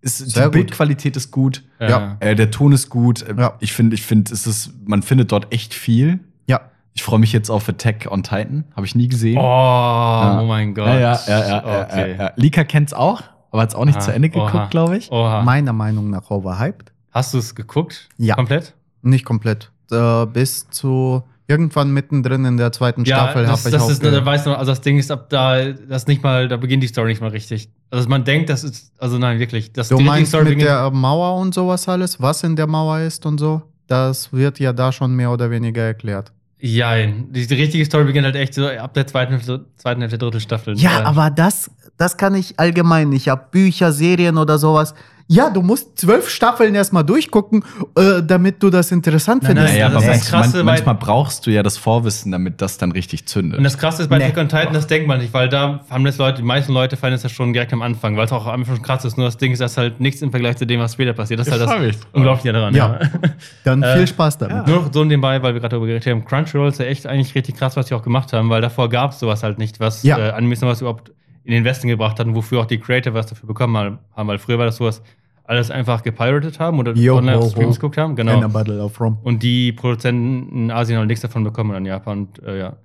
[0.00, 0.48] ist, die.
[0.48, 1.62] Bildqualität ist gut.
[1.80, 2.16] Ja.
[2.20, 3.22] Äh, der Ton ist gut.
[3.22, 3.54] Äh, Ja.
[3.60, 6.18] Ich finde, ich finde, es ist, man findet dort echt viel.
[6.48, 6.60] Ja.
[6.94, 8.64] Ich freue mich jetzt auf Attack on Titan.
[8.74, 9.38] Habe ich nie gesehen.
[9.38, 10.86] Oh, oh mein Gott.
[10.88, 12.10] ja, ja, ja, ja, ja, Okay.
[12.18, 12.32] ja, ja.
[12.36, 15.10] Lika kennt's auch, aber hat's auch nicht Ah, zu Ende geguckt, glaube ich.
[15.12, 15.42] Oha.
[15.42, 16.92] Meiner Meinung nach overhyped.
[17.12, 18.08] Hast du es geguckt?
[18.18, 18.34] Ja.
[18.34, 18.74] Komplett?
[19.02, 19.70] Nicht komplett.
[19.92, 23.90] Äh, bis zu irgendwann mittendrin in der zweiten Staffel das, habe ich das auch.
[23.90, 26.82] ist, da weiß noch, also das Ding ist ab da, das nicht mal, da beginnt
[26.82, 27.68] die Story nicht mal richtig.
[27.90, 29.72] Also man denkt, das ist, also nein, wirklich.
[29.72, 33.26] Das du meinst Story mit der Mauer und sowas alles, was in der Mauer ist
[33.26, 33.62] und so?
[33.86, 36.32] Das wird ja da schon mehr oder weniger erklärt.
[36.58, 37.32] Jein.
[37.32, 40.40] Die, die richtige Story beginnt halt echt so ab der zweiten, Hälfte- zweiten Hälfte, dritte
[40.40, 40.78] Staffel.
[40.78, 43.22] Ja, aber das, das kann ich allgemein nicht.
[43.22, 44.94] Ich habe Bücher, Serien oder sowas.
[45.34, 47.64] Ja, du musst zwölf Staffeln erstmal durchgucken,
[47.96, 49.68] äh, damit du das interessant Nein, findest.
[49.68, 52.76] nein, Naja, das aber das Krasse man, manchmal brauchst du ja das Vorwissen, damit das
[52.76, 53.56] dann richtig zündet.
[53.56, 54.24] Und das Krasse ist bei Nee.
[54.24, 56.96] Attack on Titan, das denkt man nicht, weil da haben das Leute, die meisten Leute
[56.98, 59.16] feiern es ja schon direkt am Anfang, weil es auch einfach schon krass ist.
[59.16, 61.40] Nur das Ding ist, das ist halt nichts im Vergleich zu dem, was später passiert.
[61.40, 62.00] Das ist halt das.
[62.12, 62.74] Unglaubliche daran.
[62.74, 62.98] Ja.
[63.64, 64.66] Dann Äh, viel Spaß damit.
[64.66, 66.24] Nur noch so nebenbei, weil wir gerade darüber geredet haben.
[66.26, 69.12] Crunchyroll ist ja echt eigentlich richtig krass, was sie auch gemacht haben, weil davor gab
[69.12, 70.18] es sowas halt nicht, was Ja.
[70.36, 71.10] äh, noch was überhaupt
[71.44, 74.28] in den Westen gebracht hatten, wofür auch die Creator was dafür bekommen haben.
[74.28, 75.02] Weil früher war das sowas,
[75.44, 77.80] alles einfach gepiratet haben oder Yo, online auf ho, Streams ho.
[77.80, 78.10] geguckt haben.
[78.12, 78.40] In Genau.
[78.40, 79.18] der Battle of Rome.
[79.22, 82.18] Und die Produzenten in Asien haben nichts davon bekommen in Japan.
[82.28, 82.76] Und äh, ja,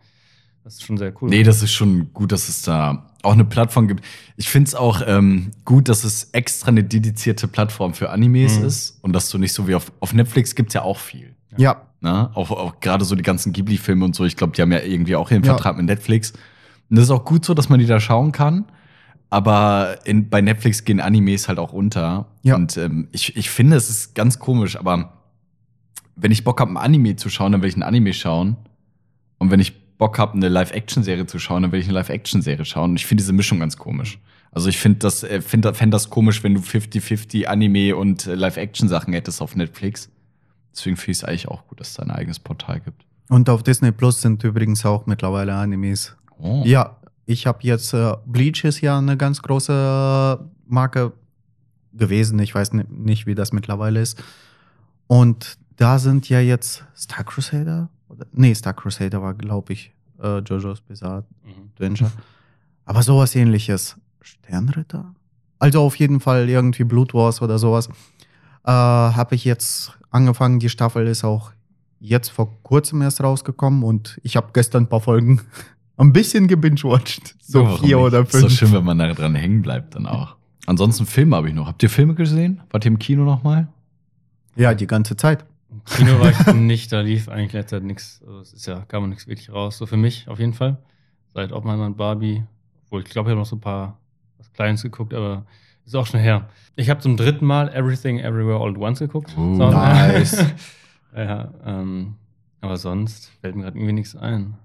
[0.63, 1.29] das ist schon sehr cool.
[1.29, 4.03] Nee, das ist schon gut, dass es da auch eine Plattform gibt.
[4.37, 8.65] Ich finde es auch ähm, gut, dass es extra eine dedizierte Plattform für Animes Mhm.
[8.65, 11.35] ist und dass du nicht so wie auf, auf Netflix gibt's ja auch viel.
[11.57, 12.29] Ja, Ne?
[12.35, 14.23] Auch, auch gerade so die ganzen Ghibli-Filme und so.
[14.23, 15.53] Ich glaube, die haben ja irgendwie auch ihren Ja.
[15.55, 16.31] Vertrag mit Netflix.
[16.91, 18.65] Und das ist auch gut so, dass man die da schauen kann.
[19.29, 22.27] Aber in, bei Netflix gehen Animes halt auch unter.
[22.43, 22.55] Ja.
[22.55, 25.17] Und ähm, ich, ich finde, es ist ganz komisch, aber
[26.15, 28.55] wenn ich Bock habe, ein Anime zu schauen, dann will ich ein Anime schauen.
[29.37, 32.91] Und wenn ich Bock habe, eine Live-Action-Serie zu schauen, dann will ich eine Live-Action-Serie schauen.
[32.91, 34.19] Und ich finde diese Mischung ganz komisch.
[34.51, 38.35] Also ich finde das, äh, find, fänd das komisch, wenn du 50-50 Anime und äh,
[38.35, 40.09] Live-Action-Sachen hättest auf Netflix.
[40.73, 43.03] Deswegen finde ich es eigentlich auch gut, dass es da ein eigenes Portal gibt.
[43.29, 46.15] und auf Disney Plus sind übrigens auch mittlerweile Animes.
[46.39, 46.63] Oh.
[46.65, 51.13] Ja, ich habe jetzt äh, Bleach ist ja eine ganz große Marke
[51.93, 52.39] gewesen.
[52.39, 54.21] Ich weiß ni- nicht, wie das mittlerweile ist.
[55.07, 57.89] Und da sind ja jetzt Star Crusader?
[58.09, 61.69] Oder, nee, Star Crusader war, glaube ich, äh, JoJo's Bizarre Mhm.
[61.75, 62.11] Adventure.
[62.85, 63.97] Aber sowas ähnliches.
[64.21, 65.13] Sternritter?
[65.59, 67.87] Also auf jeden Fall irgendwie Blood Wars oder sowas.
[68.63, 70.59] Äh, habe ich jetzt angefangen.
[70.59, 71.51] Die Staffel ist auch
[71.99, 75.41] jetzt vor kurzem erst rausgekommen und ich habe gestern ein paar Folgen
[75.97, 77.35] ein bisschen gebingewatcht.
[77.41, 78.05] So Ja, vier nicht?
[78.05, 78.51] oder Ist doch fünf.
[78.53, 80.35] schön, wenn man da dran hängen bleibt dann auch.
[80.65, 81.67] Ansonsten Filme habe ich noch.
[81.67, 82.61] Habt ihr Filme gesehen?
[82.71, 83.67] Wart ihr im Kino noch mal?
[84.55, 85.45] Ja, die ganze Zeit.
[85.71, 88.21] Im Kino war ich nicht, da lief eigentlich letzte Zeit nichts.
[88.25, 89.77] Also es ist ja, kam man nichts wirklich raus.
[89.77, 90.77] So für mich auf jeden Fall.
[91.33, 92.43] Seit Oppenheimer und Barbie.
[92.85, 93.97] Obwohl, ich glaube, ich habe noch so ein paar
[94.37, 95.45] was Kleines geguckt, aber
[95.85, 96.49] ist auch schon her.
[96.75, 99.33] Ich habe zum dritten Mal Everything Everywhere All at Once geguckt.
[99.37, 100.43] Oh, So, nice.
[101.15, 102.15] ja, ähm,
[102.61, 104.55] aber sonst fällt mir gerade irgendwie nichts ein.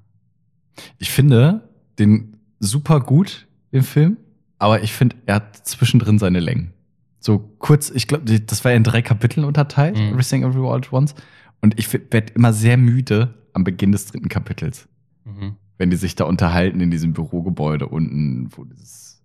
[0.99, 4.17] Ich finde den super gut, den Film.
[4.59, 6.73] Aber ich finde, er hat zwischendrin seine Längen.
[7.19, 10.13] So kurz, ich glaube, das war ja in drei Kapiteln unterteilt, Mhm.
[10.15, 11.15] Everything Everywhere All at Once.
[11.61, 14.89] Und ich werde immer sehr müde am Beginn des dritten Kapitels.
[15.25, 15.57] Mhm.
[15.79, 19.21] wenn die sich da unterhalten in diesem Bürogebäude unten, wo dieses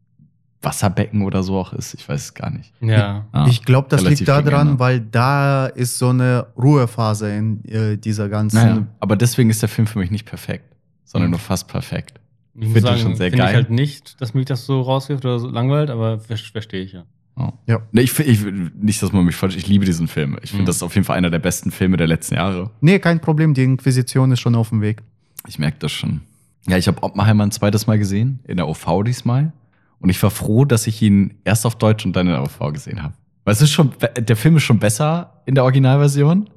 [0.62, 1.94] Wasserbecken oder so auch ist.
[1.94, 2.74] Ich weiß es gar nicht.
[2.82, 3.28] Ja.
[3.32, 7.98] Ah, ich glaube, das liegt daran, viel weil da ist so eine Ruhephase in äh,
[7.98, 8.56] dieser ganzen.
[8.58, 10.76] Naja, aber deswegen ist der Film für mich nicht perfekt,
[11.08, 11.32] sondern Mhm.
[11.32, 12.20] nur fast perfekt.
[12.54, 13.56] Ich Finde ich sagen, schon sehr finde ich geil.
[13.56, 17.04] halt nicht, dass mich das so rauswirft oder so langweilt, aber ver verstehe ich ja.
[17.36, 17.52] Oh.
[17.68, 17.82] Ja.
[17.92, 18.44] Nee, ich, find- ich,
[18.82, 20.38] nicht, dass man mich falsch, ich liebe diesen Film.
[20.42, 20.66] Ich finde, Mhm.
[20.66, 22.72] das ist auf jeden Fall einer der besten Filme der letzten Jahre.
[22.82, 25.04] Nee, kein Problem, die Inquisition ist schon auf dem Weg.
[25.48, 26.22] Ich merke das schon.
[26.68, 29.54] Ja, ich habe Oppenheimer ein zweites Mal gesehen, in der OV diesmal.
[30.00, 32.74] Und ich war froh, dass ich ihn erst auf Deutsch und dann in der OV
[32.74, 33.14] gesehen habe.
[33.46, 36.50] Weil es ist schon, der Film ist schon besser in der Originalversion,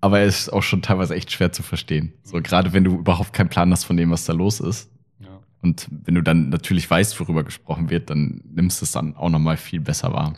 [0.00, 2.12] aber er ist auch schon teilweise echt schwer zu verstehen.
[2.22, 4.90] So, gerade wenn du überhaupt keinen Plan hast von dem, was da los ist.
[5.20, 5.40] ja.
[5.62, 9.30] Und wenn du dann natürlich weißt, worüber gesprochen wird, dann nimmst du es dann auch
[9.30, 10.34] nochmal viel besser wahr.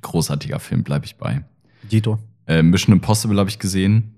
[0.00, 1.44] Großartiger Film, bleibe ich bei.
[1.90, 2.18] Dito.
[2.46, 4.14] Äh, Mission Impossible habe ich gesehen.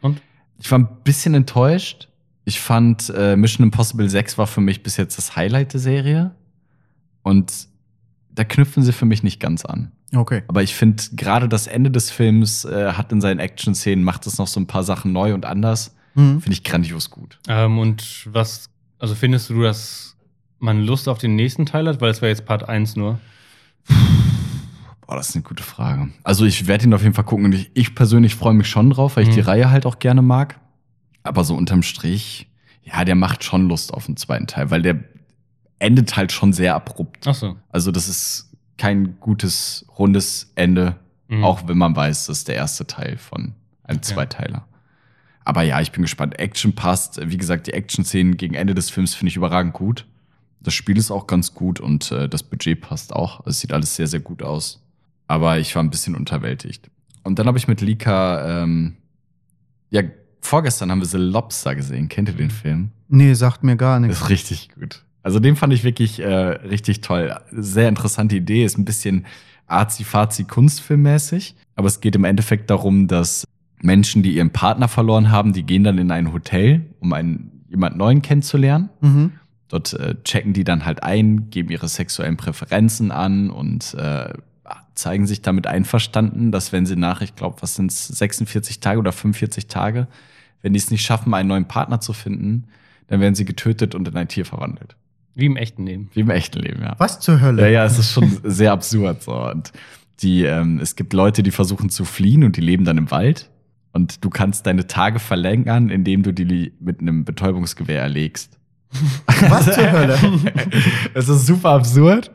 [0.00, 0.20] Und?
[0.58, 2.08] Ich war ein bisschen enttäuscht.
[2.44, 6.34] Ich fand, äh, Mission Impossible 6 war für mich bis jetzt das Highlight der Serie.
[7.22, 7.68] Und
[8.32, 9.92] da knüpfen sie für mich nicht ganz an.
[10.14, 10.42] Okay.
[10.48, 14.38] Aber ich finde, gerade das Ende des Films äh, hat in seinen Action-Szenen, macht es
[14.38, 15.94] noch so ein paar Sachen neu und anders.
[16.14, 16.40] Mhm.
[16.40, 17.38] Finde ich grandios gut.
[17.48, 20.16] Ähm, und was, also findest du, dass
[20.58, 22.00] man Lust auf den nächsten Teil hat?
[22.00, 23.20] Weil es wäre jetzt Part 1 nur.
[25.06, 26.08] Boah, das ist eine gute Frage.
[26.22, 28.90] Also ich werde ihn auf jeden Fall gucken und ich, ich persönlich freue mich schon
[28.90, 29.34] drauf, weil ich Mhm.
[29.34, 30.58] die Reihe halt auch gerne mag.
[31.22, 32.48] Aber so unterm Strich,
[32.82, 34.98] ja, der macht schon Lust auf den zweiten Teil, weil der
[35.78, 37.26] endet halt schon sehr abrupt.
[37.26, 37.56] Ach so.
[37.70, 38.49] Also das ist
[38.80, 40.96] kein gutes, rundes Ende,
[41.28, 41.44] Mhm.
[41.44, 43.52] auch wenn man weiß, das ist der erste Teil von
[43.84, 44.14] einem Okay.
[44.14, 44.66] Zweiteiler.
[45.44, 46.38] Aber ja, ich bin gespannt.
[46.38, 47.20] Action passt.
[47.22, 50.06] Wie gesagt, die Action-Szenen gegen Ende des Films finde ich überragend gut.
[50.60, 53.46] Das Spiel ist auch ganz gut und äh, das Budget passt auch.
[53.46, 54.82] Es sieht alles sehr, sehr gut aus.
[55.28, 56.90] Aber ich war ein bisschen unterwältigt.
[57.22, 58.96] Und dann habe ich mit Lika, ähm,
[59.90, 60.02] ja,
[60.40, 62.08] vorgestern haben wir The Lobster gesehen.
[62.08, 62.50] Kennt ihr den Mhm.
[62.50, 62.90] Film?
[63.08, 64.20] Nee, sagt mir gar Das nichts.
[64.22, 65.04] ist richtig gut.
[65.22, 67.36] Also den fand ich wirklich äh, richtig toll.
[67.50, 68.64] Sehr interessante Idee.
[68.64, 69.26] Ist ein bisschen
[69.66, 71.54] arzi-fazi kunstfilmmäßig.
[71.76, 73.44] Aber es geht im Endeffekt darum, dass
[73.82, 77.96] Menschen, die ihren Partner verloren haben, die gehen dann in ein Hotel, um einen jemand
[77.96, 78.90] neuen kennenzulernen.
[79.00, 79.32] Mhm.
[79.68, 84.32] Dort äh, checken die dann halt ein, geben ihre sexuellen Präferenzen an und äh,
[84.94, 89.12] zeigen sich damit einverstanden, dass wenn sie nach, ich glaube, was sind 46 Tage oder
[89.12, 90.08] 45 Tage,
[90.62, 92.66] wenn die es nicht schaffen, einen neuen Partner zu finden,
[93.06, 94.96] dann werden sie getötet und in ein Tier verwandelt.
[95.34, 96.10] Wie im echten Leben.
[96.12, 96.94] Wie im echten Leben, ja.
[96.98, 97.62] Was zur Hölle?
[97.62, 99.22] Ja, ja, es ist schon sehr absurd.
[99.22, 99.32] So.
[99.32, 99.72] Und
[100.22, 103.50] die, ähm, es gibt Leute, die versuchen zu fliehen und die leben dann im Wald.
[103.92, 108.58] Und du kannst deine Tage verlängern, indem du die mit einem Betäubungsgewehr erlegst.
[109.48, 110.18] Was zur Hölle?
[111.14, 112.30] Es ist super absurd.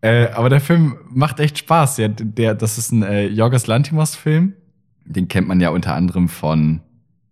[0.00, 1.96] Äh, aber der Film macht echt Spaß.
[1.96, 4.52] Der, der, das ist ein äh, Jorgos Lantimos-Film.
[5.04, 6.80] Den kennt man ja unter anderem von,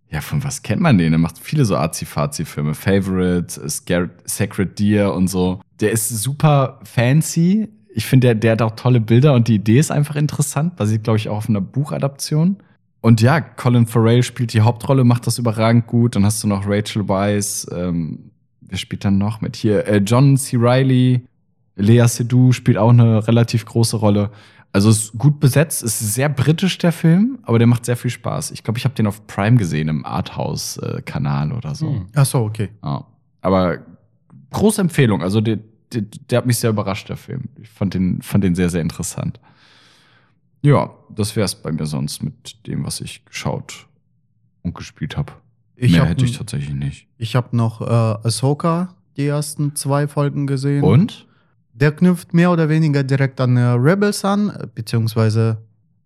[0.09, 1.13] ja, von was kennt man den?
[1.13, 2.73] Er macht viele so Azi-Fazi-Filme.
[2.73, 5.59] Favorite, Scared, Sacred Deer und so.
[5.79, 7.67] Der ist super fancy.
[7.93, 10.75] Ich finde, der, der hat auch tolle Bilder und die Idee ist einfach interessant.
[10.75, 12.57] Basiert, glaube ich, auch auf einer Buchadaption.
[13.01, 16.15] Und ja, Colin Farrell spielt die Hauptrolle, macht das überragend gut.
[16.15, 19.87] Dann hast du noch Rachel Weisz, ähm, wer spielt dann noch mit hier?
[19.87, 20.57] Äh, John C.
[20.59, 21.21] Reilly,
[21.75, 24.31] Lea Seydoux spielt auch eine relativ große Rolle.
[24.75, 27.95] Also es ist gut besetzt, es ist sehr britisch der Film, aber der macht sehr
[27.95, 28.51] viel Spaß.
[28.51, 31.91] Ich glaube, ich habe den auf Prime gesehen im Arthouse-Kanal oder so.
[31.91, 32.07] Hm.
[32.13, 32.71] Ach so, okay.
[32.83, 33.05] Ja.
[33.39, 33.77] Aber
[34.51, 35.21] große Empfehlung.
[35.21, 35.59] Also der,
[35.93, 37.45] der, der hat mich sehr überrascht, der Film.
[37.61, 39.39] Ich fand den, fand den sehr, sehr interessant.
[40.61, 43.87] Ja, das wäre es bei mir sonst mit dem, was ich geschaut
[44.61, 45.31] und gespielt habe.
[45.77, 47.07] Mehr hab hätte ich tatsächlich nicht.
[47.17, 50.83] Ich habe noch äh, Ahsoka die ersten zwei Folgen gesehen.
[50.83, 51.27] Und?
[51.75, 55.57] Der knüpft mehr oder weniger direkt an äh, Rebels an, beziehungsweise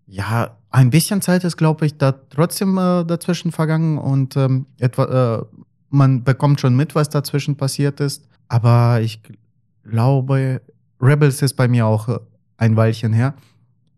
[0.06, 5.04] ja, ein bisschen Zeit ist, glaube ich, da trotzdem äh, dazwischen vergangen und ähm, etwa,
[5.38, 5.44] äh,
[5.90, 8.28] man bekommt schon mit, was dazwischen passiert ist.
[8.48, 9.22] Aber ich
[9.84, 10.60] glaube,
[11.00, 12.18] Rebels ist bei mir auch äh,
[12.56, 13.34] ein Weilchen her.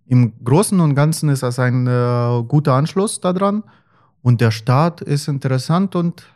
[0.07, 3.65] Im Großen und Ganzen ist das ein äh, guter Anschluss daran
[4.21, 6.27] und der Start ist interessant und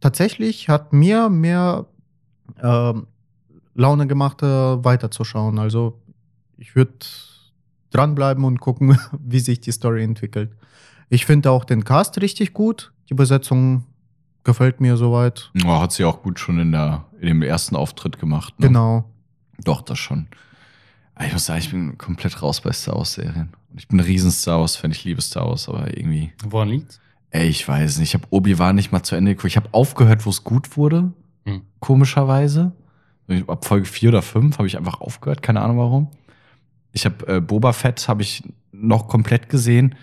[0.00, 1.86] tatsächlich hat mir mehr
[2.60, 3.06] ähm,
[3.80, 4.46] Laune gemacht, äh,
[4.84, 5.58] weiterzuschauen.
[5.58, 5.98] Also
[6.58, 6.92] ich würde
[7.90, 10.52] dranbleiben und gucken, wie sich die Story entwickelt.
[11.08, 12.92] Ich finde auch den Cast richtig gut.
[13.08, 13.84] Die Besetzung
[14.44, 15.50] gefällt mir soweit.
[15.64, 18.58] Oh, hat sie auch gut schon in, der, in dem ersten Auftritt gemacht.
[18.60, 18.68] Ne?
[18.68, 19.04] Genau.
[19.64, 20.28] Doch, das schon.
[21.24, 23.50] Ich muss sagen, ich bin komplett raus bei Star Wars-Serien.
[23.76, 26.32] Ich bin ein riesen Star Wars-Fan, ich liebe Star Wars, aber irgendwie.
[26.44, 27.00] Woran liegt's?
[27.30, 28.10] Ey, ich weiß nicht.
[28.10, 29.48] Ich habe Obi-Wan nicht mal zu Ende geguckt.
[29.48, 31.12] Ich habe aufgehört, wo es gut wurde.
[31.44, 31.62] Hm.
[31.78, 32.72] Komischerweise.
[33.46, 36.08] Ab Folge 4 oder 5 habe ich einfach aufgehört, keine Ahnung warum.
[36.92, 39.94] Ich habe äh, Boba Fett habe ich noch komplett gesehen.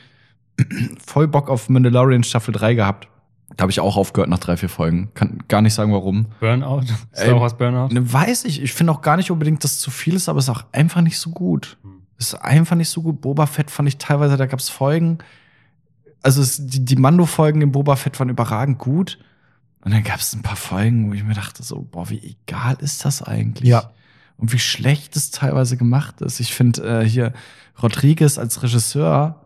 [1.06, 3.08] Voll Bock auf Mandalorian Staffel 3 gehabt.
[3.56, 5.10] Da habe ich auch aufgehört nach drei, vier Folgen.
[5.14, 6.28] Kann gar nicht sagen, warum.
[6.40, 6.82] Burnout?
[7.14, 7.94] Ey, Star Wars Burnout?
[7.94, 8.62] Ne, weiß ich.
[8.62, 10.66] Ich finde auch gar nicht unbedingt, dass es zu viel ist, aber es ist auch
[10.74, 11.78] einfach nicht so gut.
[11.82, 12.02] Hm.
[12.20, 13.22] Es ist einfach nicht so gut.
[13.22, 15.20] Boba Fett fand ich teilweise, da gab es Folgen.
[16.22, 19.18] Also es, die, die Mando-Folgen in Boba Fett waren überragend gut.
[19.88, 22.76] Und dann gab es ein paar Folgen, wo ich mir dachte, so, boah, wie egal
[22.82, 23.70] ist das eigentlich?
[23.70, 23.94] Ja.
[24.36, 26.42] Und wie schlecht es teilweise gemacht ist.
[26.42, 27.32] Ich finde äh, hier
[27.82, 29.46] Rodriguez als Regisseur,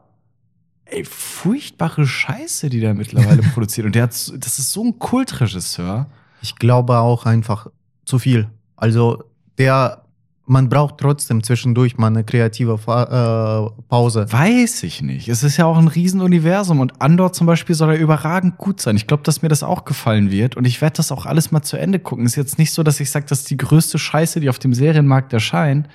[0.85, 3.85] ey, furchtbare Scheiße, die der mittlerweile produziert.
[3.85, 6.09] Und der hat, das ist so ein Kultregisseur.
[6.41, 7.67] Ich glaube auch einfach
[8.05, 8.49] zu viel.
[8.75, 9.23] Also
[9.59, 10.05] der,
[10.45, 14.25] man braucht trotzdem zwischendurch mal eine kreative Fa äh, Pause.
[14.31, 15.29] Weiß ich nicht.
[15.29, 18.95] Es ist ja auch ein Riesenuniversum und Andor zum Beispiel soll ja überragend gut sein.
[18.95, 21.61] Ich glaube, dass mir das auch gefallen wird und ich werde das auch alles mal
[21.61, 22.25] zu Ende gucken.
[22.25, 24.73] Ist jetzt nicht so, dass ich sage, das ist die größte Scheiße, die auf dem
[24.73, 25.87] Serienmarkt erscheint,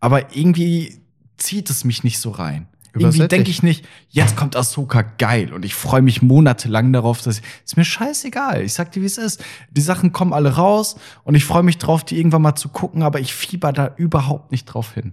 [0.00, 1.00] aber irgendwie
[1.36, 2.66] zieht es mich nicht so rein.
[2.96, 7.40] Irgendwie denke ich nicht, jetzt kommt Ahsoka geil und ich freue mich monatelang darauf, dass
[7.64, 8.62] ist mir scheißegal.
[8.62, 9.42] Ich sag dir, wie es ist.
[9.70, 13.02] Die Sachen kommen alle raus und ich freue mich drauf, die irgendwann mal zu gucken,
[13.02, 15.12] aber ich fieber da überhaupt nicht drauf hin.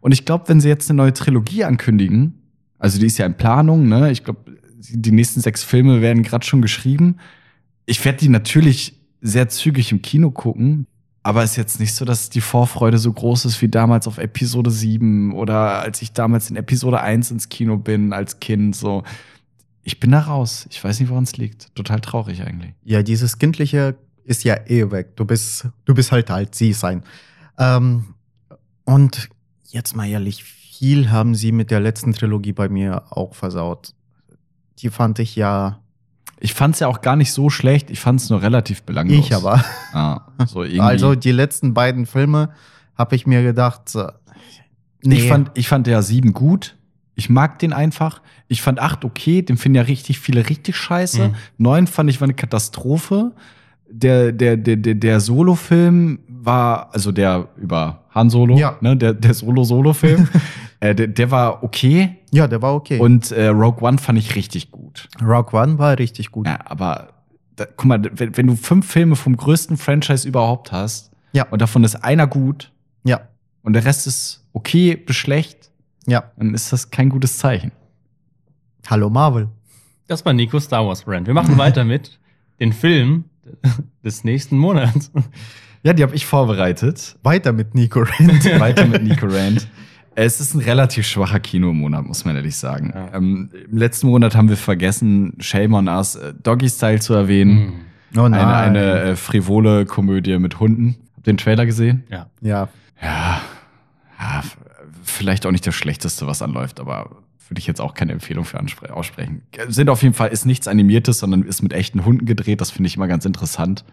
[0.00, 2.42] Und ich glaube, wenn sie jetzt eine neue Trilogie ankündigen,
[2.78, 4.10] also die ist ja in Planung, ne?
[4.10, 7.16] Ich glaube, die nächsten sechs Filme werden gerade schon geschrieben.
[7.86, 10.86] Ich werde die natürlich sehr zügig im Kino gucken,
[11.24, 14.70] aber ist jetzt nicht so, dass die Vorfreude so groß ist wie damals auf Episode
[14.70, 18.76] 7 oder als ich damals in Episode 1 ins Kino bin als Kind.
[18.76, 19.04] So,
[19.82, 20.68] ich bin da raus.
[20.70, 21.74] Ich weiß nicht, woran es liegt.
[21.74, 22.74] Total traurig eigentlich.
[22.84, 25.16] Ja, dieses Kindliche ist ja eh weg.
[25.16, 27.02] Du bist, du bist halt alt, sie sein.
[27.58, 28.14] Ähm,
[28.84, 29.30] und
[29.70, 33.94] jetzt mal ehrlich, viel haben sie mit der letzten Trilogie bei mir auch versaut.
[34.80, 35.80] Die fand ich ja.
[36.40, 37.90] Ich fand es ja auch gar nicht so schlecht.
[37.90, 39.18] Ich fand es nur relativ belanglos.
[39.26, 39.64] Ich aber.
[39.92, 40.80] Ah, so irgendwie.
[40.80, 42.50] Also die letzten beiden Filme
[42.96, 44.06] habe ich mir gedacht, äh,
[45.02, 45.16] nee.
[45.16, 46.76] ich, fand, ich fand ja sieben gut.
[47.14, 48.20] Ich mag den einfach.
[48.48, 49.42] Ich fand acht okay.
[49.42, 51.28] Den finden ja richtig viele richtig scheiße.
[51.28, 51.34] Mhm.
[51.58, 53.32] Neun fand ich war eine Katastrophe.
[53.88, 58.76] Der, der, der, der, der Solo-Film war, also der über Han Solo, Ja.
[58.80, 60.26] ne, der, der Solo-Solo-Film,
[60.84, 62.16] äh, der, der war okay.
[62.32, 62.98] ja, der war okay.
[62.98, 65.08] Und äh, Rogue One fand ich richtig gut.
[65.22, 66.46] Rock One war richtig gut.
[66.46, 67.08] Ja, aber
[67.56, 71.46] da, guck mal, wenn, wenn du fünf Filme vom größten Franchise überhaupt hast Ja.
[71.50, 72.70] und davon ist einer gut
[73.04, 73.20] Ja,
[73.62, 75.70] und der Rest ist okay bis schlecht,
[76.06, 76.32] ja.
[76.36, 77.72] dann ist das kein gutes Zeichen.
[78.88, 79.48] Hallo Marvel.
[80.06, 81.26] Das war Nico Star Wars Brand.
[81.26, 82.18] Wir machen weiter mit
[82.60, 83.24] den Film
[84.04, 85.10] des nächsten Monats.
[85.82, 87.16] Ja, die habe ich vorbereitet.
[87.22, 88.44] Weiter mit Nico Rand.
[88.60, 89.66] Weiter mit Nico Rand.
[90.16, 92.92] Es ist ein relativ schwacher Kinomonat, muss man ehrlich sagen.
[92.94, 93.14] Ja.
[93.14, 97.72] Ähm, Im letzten Monat haben wir vergessen, Shame on Us, äh, Doggy Style zu erwähnen.
[98.16, 100.96] Oh Eine, eine äh, frivole Komödie mit Hunden.
[101.16, 102.04] Habt ihr den Trailer gesehen?
[102.10, 102.26] Ja.
[102.40, 102.68] ja,
[103.02, 103.40] Ja,
[104.20, 104.42] ja,
[105.02, 107.10] vielleicht auch nicht das Schlechteste, was anläuft, aber
[107.48, 108.58] würde ich jetzt auch keine Empfehlung für
[108.90, 109.42] aussprechen.
[109.68, 112.60] Sind auf jeden Fall, ist nichts Animiertes, sondern ist mit echten Hunden gedreht.
[112.60, 113.84] Das finde ich immer ganz interessant.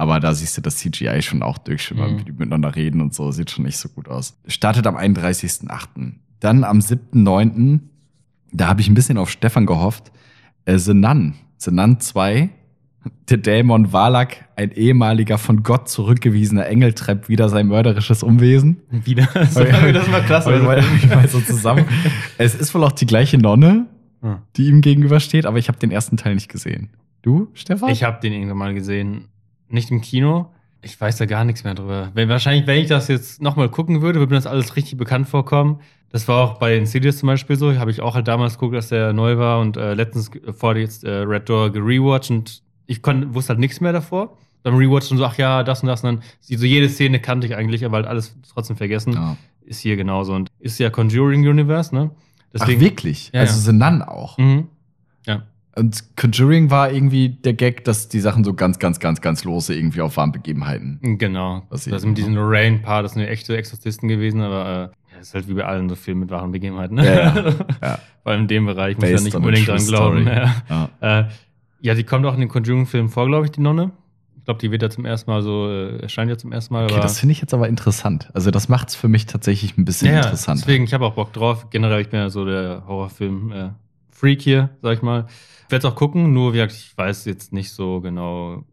[0.00, 2.18] Aber da siehst du das CGI schon auch durchschimmern, Mhm.
[2.20, 3.32] wie die miteinander reden und so.
[3.32, 4.38] Sieht schon nicht so gut aus.
[4.46, 6.20] Startet am 31.08.
[6.38, 7.80] Dann am 7.9.
[8.52, 10.12] Da habe ich ein bisschen auf Stefan gehofft.
[10.66, 11.34] Äh, The Nun.
[11.56, 12.48] The Nun 2.
[13.28, 18.80] Der Dämon Valak, ein ehemaliger von Gott zurückgewiesener Engel, treibt wieder sein mörderisches Umwesen.
[18.90, 19.28] Wieder.
[19.34, 20.48] Das war, das war klasse.
[20.54, 21.86] Aber mal, mal so zusammen.
[22.38, 23.86] Es ist wohl auch die gleiche Nonne,
[24.56, 26.90] die ihm gegenübersteht, aber ich habe den ersten Teil nicht gesehen.
[27.22, 27.90] Du, Stefan?
[27.90, 29.24] Ich habe den irgendwann mal gesehen.
[29.68, 30.50] Nicht im Kino.
[30.82, 32.10] Ich weiß da gar nichts mehr drüber.
[32.14, 35.28] Wenn, wahrscheinlich, wenn ich das jetzt nochmal gucken würde, würde mir das alles richtig bekannt
[35.28, 35.80] vorkommen.
[36.10, 37.76] Das war auch bei Insidious zum Beispiel so.
[37.76, 40.76] Habe ich auch halt damals geguckt, dass der neu war und äh, letztens äh, vor
[40.76, 44.36] jetzt äh, Red Door gerewatcht und ich konnt, wusste halt nichts mehr davor.
[44.62, 47.46] Beim Rewatch und so, ach ja, das und das und dann, so jede Szene kannte
[47.46, 49.12] ich eigentlich, aber halt alles trotzdem vergessen.
[49.12, 49.36] ja.
[49.64, 52.10] Ist hier genauso und ist ja Conjuring Universe, ne?
[52.58, 53.30] Ach, wirklich?
[53.34, 53.60] Ja, also ja.
[53.66, 54.38] The Nun auch.
[54.38, 54.68] Mhm.
[55.26, 55.42] Ja.
[55.78, 59.74] Und Conjuring war irgendwie der Gag, dass die Sachen so ganz, ganz, ganz, ganz lose
[59.74, 60.98] irgendwie auf warmen Begebenheiten.
[61.18, 61.62] Genau.
[61.70, 65.34] Das sie- mit diesem Lorraine-Paar, das sind ja echte Exorzisten gewesen, aber äh, ja, ist
[65.34, 66.96] halt wie bei allen so Filmen mit wahren Begebenheiten.
[66.96, 67.06] Ne?
[67.06, 67.54] Ja, ja.
[67.82, 67.98] Ja.
[68.22, 70.26] Vor allem in dem Bereich muss ich ja Based nicht unbedingt dran glauben.
[70.26, 70.54] Ja.
[71.00, 71.20] Ja.
[71.20, 71.24] Äh,
[71.80, 73.92] ja, die kommt auch in den Conjuring-Filmen vor, glaube ich, die Nonne.
[74.36, 76.84] Ich glaube, die wird ja zum ersten Mal so, äh, erscheint ja zum ersten Mal.
[76.84, 78.30] Okay, das finde ich jetzt aber interessant.
[78.34, 80.60] Also das macht's für mich tatsächlich ein bisschen ja, ja, interessant.
[80.62, 81.70] deswegen, ich habe auch Bock drauf.
[81.70, 85.26] Generell, ich bin ja so der Horrorfilm-Freak hier, sag ich mal.
[85.68, 88.64] Ich werde es auch gucken, nur wie gesagt, ich weiß jetzt nicht so genau,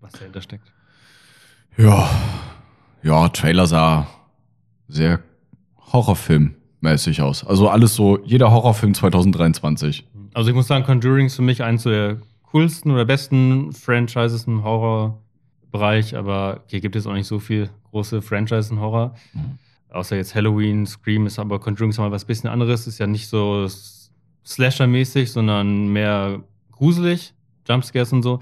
[0.00, 0.72] was dahinter steckt.
[1.76, 2.10] Ja,
[3.04, 4.08] ja, Trailer sah
[4.88, 5.20] sehr
[5.92, 7.46] Horrorfilmmäßig aus.
[7.46, 10.04] Also alles so, jeder Horrorfilm 2023.
[10.34, 14.64] Also ich muss sagen, Conjuring ist für mich eins der coolsten oder besten Franchises im
[14.64, 19.14] Horrorbereich, aber hier gibt es auch nicht so viel große Franchises im Horror.
[19.34, 19.60] Mhm.
[19.88, 23.28] Außer jetzt Halloween, Scream ist aber Conjuring ist mal was bisschen anderes, ist ja nicht
[23.28, 23.68] so
[24.46, 27.34] Slasher-mäßig, sondern mehr gruselig,
[27.68, 28.40] Jumpscares und so.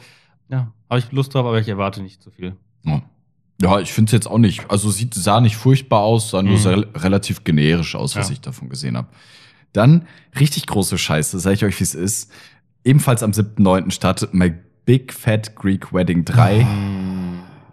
[0.49, 2.57] Ja, habe ich Lust drauf, aber ich erwarte nicht so viel.
[2.85, 3.03] Ja,
[3.61, 6.55] ja ich finde es jetzt auch nicht, also sieht, sah nicht furchtbar aus, sah nur
[6.55, 6.59] Mhm.
[6.59, 8.33] sehr, relativ generisch aus, was Ja.
[8.33, 9.09] ich davon gesehen habe.
[9.73, 10.07] Dann
[10.39, 12.33] richtig große Scheiße, sag ich euch, wie es ist.
[12.85, 13.91] Ebenfalls am 7.9.
[13.93, 14.53] startet My
[14.87, 16.67] Big Fat Greek Wedding 3.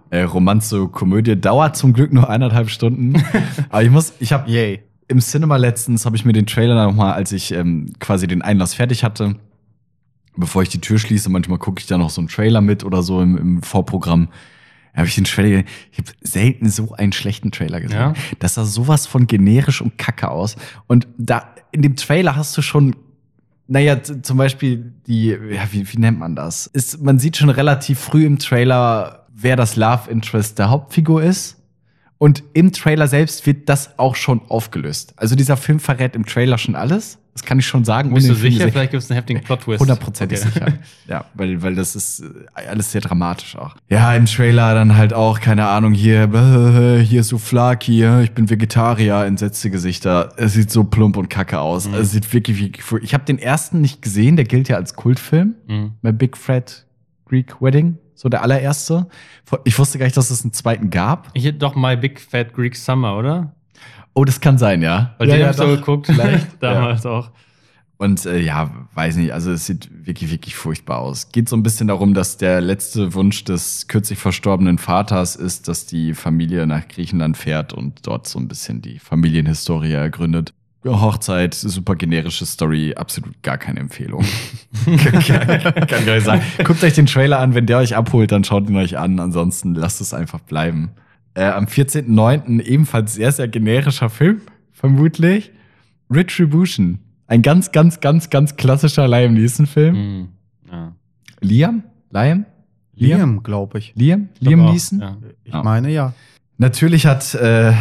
[0.09, 3.13] Äh, Romanze, Komödie, dauert zum Glück nur eineinhalb Stunden.
[3.69, 4.83] Aber ich muss, ich habe Yay.
[5.07, 8.41] Im Cinema letztens habe ich mir den Trailer noch mal, als ich ähm, quasi den
[8.41, 9.35] Einlass fertig hatte,
[10.35, 13.03] bevor ich die Tür schließe, manchmal gucke ich da noch so einen Trailer mit oder
[13.03, 14.29] so im, im Vorprogramm.
[14.93, 17.99] Habe ich den Trailer, ich habe selten so einen schlechten Trailer gesehen.
[17.99, 18.13] Ja.
[18.39, 20.55] Das sah sowas von generisch und kacke aus.
[20.87, 22.95] Und da in dem Trailer hast du schon
[23.67, 26.67] naja, zum Beispiel die, ja, wie, wie nennt man das?
[26.67, 31.56] Ist, man sieht schon relativ früh im Trailer, wer das Love Interest der Hauptfigur ist.
[32.19, 35.13] Und im Trailer selbst wird das auch schon aufgelöst.
[35.17, 38.11] Also dieser Film verrät im Trailer schon alles, Das kann ich schon sagen.
[38.11, 38.57] Bist du Film sicher?
[38.65, 39.79] gesehen- Vielleicht gibt es einen heftigen Plot-Twist.
[39.79, 40.49] Hundertprozentig Okay.
[40.51, 40.73] sicher.
[41.07, 43.75] Ja, weil, weil das ist äh, alles sehr dramatisch auch.
[43.87, 46.27] Ja, im Trailer dann halt auch, keine Ahnung, hier,
[47.03, 50.33] hier ist Souflaki, ich bin Vegetarier, entsetzte Gesichter.
[50.37, 51.87] Es sieht so plump und kacke aus.
[51.87, 51.93] Mhm.
[51.93, 55.53] Es sieht wirklich, fu- Ich habe den ersten nicht gesehen, der gilt ja als Kultfilm.
[55.67, 55.91] Mhm.
[56.01, 56.86] Bei Big Fred
[57.27, 59.07] Greek Wedding, so der allererste.
[59.63, 61.29] Ich wusste gar nicht, dass es einen zweiten gab.
[61.33, 63.53] Ich hätte doch My Big Fat Greek Summer, oder?
[64.13, 65.15] Oh, das kann sein, ja.
[65.19, 65.75] Weil ja, den ja, hab ich doch.
[65.75, 66.07] geguckt.
[66.07, 66.47] Vielleicht.
[66.59, 67.29] Damals auch.
[67.97, 71.31] Und äh, ja, weiß nicht, also es sieht wirklich, wirklich furchtbar aus.
[71.31, 75.87] Geht so ein bisschen darum, dass der letzte Wunsch des kürzlich verstorbenen Vaters ist, dass
[75.87, 80.53] die Familie nach Griechenland fährt und dort so ein bisschen die Familienhistorie ergründet.
[80.89, 84.23] Hochzeit, super generische Story, absolut gar keine Empfehlung.
[84.85, 86.41] kann, kann, kann ich euch sagen.
[86.63, 89.19] Guckt euch den Trailer an, wenn der euch abholt, dann schaut ihn euch an.
[89.19, 90.91] Ansonsten lasst es einfach bleiben.
[91.33, 92.61] Äh, am 14.09.
[92.61, 95.51] ebenfalls sehr, sehr generischer Film, vermutlich.
[96.09, 96.99] Retribution.
[97.27, 99.95] Ein ganz, ganz, ganz, ganz klassischer Liam Neeson-Film.
[99.95, 100.27] Mhm.
[100.71, 100.95] Ja.
[101.41, 101.83] Liam?
[102.11, 102.45] Liam?
[102.95, 103.93] Liam, glaube ich.
[103.95, 104.29] Liam?
[104.39, 104.99] Liam Neeson?
[104.99, 105.17] Ja.
[105.43, 105.63] Ich Ja.
[105.63, 106.13] meine ja.
[106.59, 107.73] Natürlich hat äh,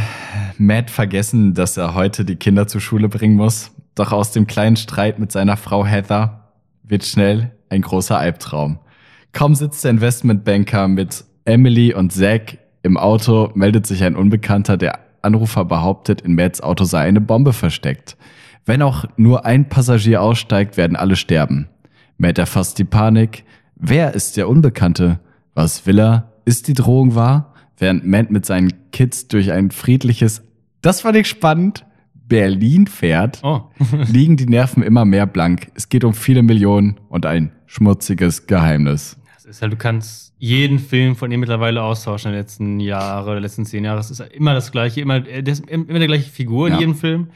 [0.59, 3.71] Matt vergessen, dass er heute die Kinder zur Schule bringen muss.
[3.95, 8.79] Doch aus dem kleinen Streit mit seiner Frau Heather wird schnell ein großer Albtraum.
[9.33, 14.99] Kaum sitzt der Investmentbanker mit Emily und Zack im Auto, meldet sich ein Unbekannter, der
[15.23, 18.17] Anrufer behauptet, in Matts Auto sei eine Bombe versteckt.
[18.67, 21.69] Wenn auch nur ein Passagier aussteigt, werden alle sterben.
[22.19, 23.45] Matt erfasst die Panik.
[23.75, 25.21] Wer ist der Unbekannte?
[25.55, 26.33] Was will er?
[26.45, 27.55] Ist die Drohung wahr?
[27.79, 30.43] Während Matt mit seinen Kids durch ein friedliches,
[30.83, 31.85] das fand ich spannend,
[32.15, 33.63] Berlin fährt, Oh.
[34.09, 35.69] liegen die Nerven immer mehr blank.
[35.75, 39.17] Es geht um viele Millionen und ein schmutziges Geheimnis.
[39.35, 43.41] Das ist halt, du kannst jeden Film von ihm mittlerweile austauschen in den letzten Jahren,
[43.41, 44.01] letzten zehn Jahre.
[44.01, 46.81] Es ist immer das gleiche, immer, ist immer der gleiche Figur in Ja.
[46.81, 47.29] jedem Film.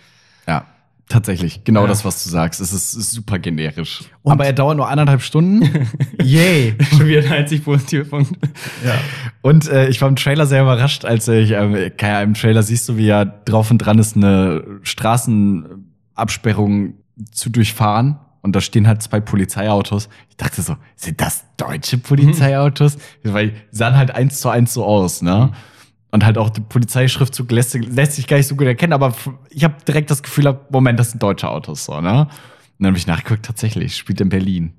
[0.49, 0.67] Ja,
[1.11, 1.63] tatsächlich.
[1.65, 1.89] Genau Ja.
[1.89, 2.61] das, was du sagst.
[2.63, 4.05] Es ist, ist super generisch.
[4.23, 5.63] Und- Aber er dauert nur anderthalb Stunden.
[6.23, 6.75] Yay.
[6.91, 8.33] Schon wieder der einzig positive Punkt.
[8.85, 8.95] Ja.
[9.43, 12.89] Und äh, ich war im Trailer sehr überrascht, als ich, keine Ahnung, im Trailer siehst
[12.89, 16.95] du, wie ja drauf und dran ist, eine Straßenabsperrung
[17.33, 18.19] zu durchfahren.
[18.43, 20.09] Und da stehen halt zwei Polizeiautos.
[20.31, 22.97] Ich dachte so, sind das deutsche Polizeiautos?
[23.23, 25.53] Weil die sahen halt eins zu eins so aus, ne?
[26.13, 29.15] Und halt auch die Polizeischriftzug lässt, lässt sich gar nicht so gut erkennen, aber
[29.51, 32.23] ich habe direkt das Gefühl, Moment, das sind deutsche Autos, so, ne?
[32.23, 32.29] Und
[32.85, 34.73] dann habe ich nachgeguckt, tatsächlich, spielt in Berlin.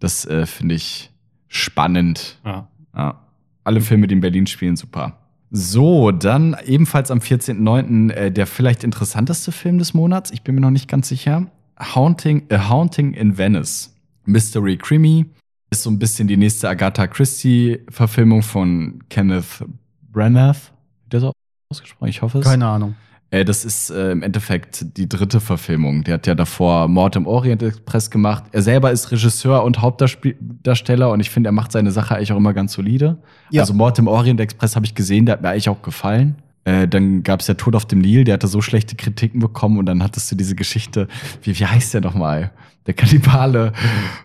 [0.00, 1.10] Das äh, finde ich
[1.48, 2.38] spannend.
[2.44, 2.68] Ja.
[2.96, 3.20] Ja.
[3.64, 5.18] Alle Filme, die in Berlin spielen, super.
[5.50, 8.10] So, dann ebenfalls am 14.09.
[8.10, 10.30] Äh, der vielleicht interessanteste Film des Monats.
[10.30, 11.46] Ich bin mir noch nicht ganz sicher.
[11.78, 13.94] Haunting, A Haunting in Venice.
[14.24, 15.26] Mystery Krimi.
[15.70, 19.64] Ist so ein bisschen die nächste Agatha Christie-Verfilmung von Kenneth
[20.12, 20.72] Branagh.
[21.04, 21.32] Wird der so
[21.70, 22.08] ausgesprochen?
[22.08, 22.44] Ich hoffe es.
[22.44, 22.94] Keine Ahnung.
[23.32, 26.04] Äh, das ist äh, im Endeffekt die dritte Verfilmung.
[26.04, 28.44] Der hat ja davor Mord im Orient Express gemacht.
[28.52, 32.36] Er selber ist Regisseur und Hauptdarsteller und ich finde, er macht seine Sache eigentlich auch
[32.36, 33.18] immer ganz solide.
[33.50, 33.62] Ja.
[33.62, 36.36] Also Mord im Orient Express habe ich gesehen, der hat mir eigentlich auch gefallen.
[36.64, 39.78] Äh, dann gab es ja Tod auf dem Nil, der hatte so schlechte Kritiken bekommen
[39.78, 41.08] und dann hattest du diese Geschichte,
[41.42, 42.52] wie, wie heißt der nochmal?
[42.86, 43.72] Der Kannibale,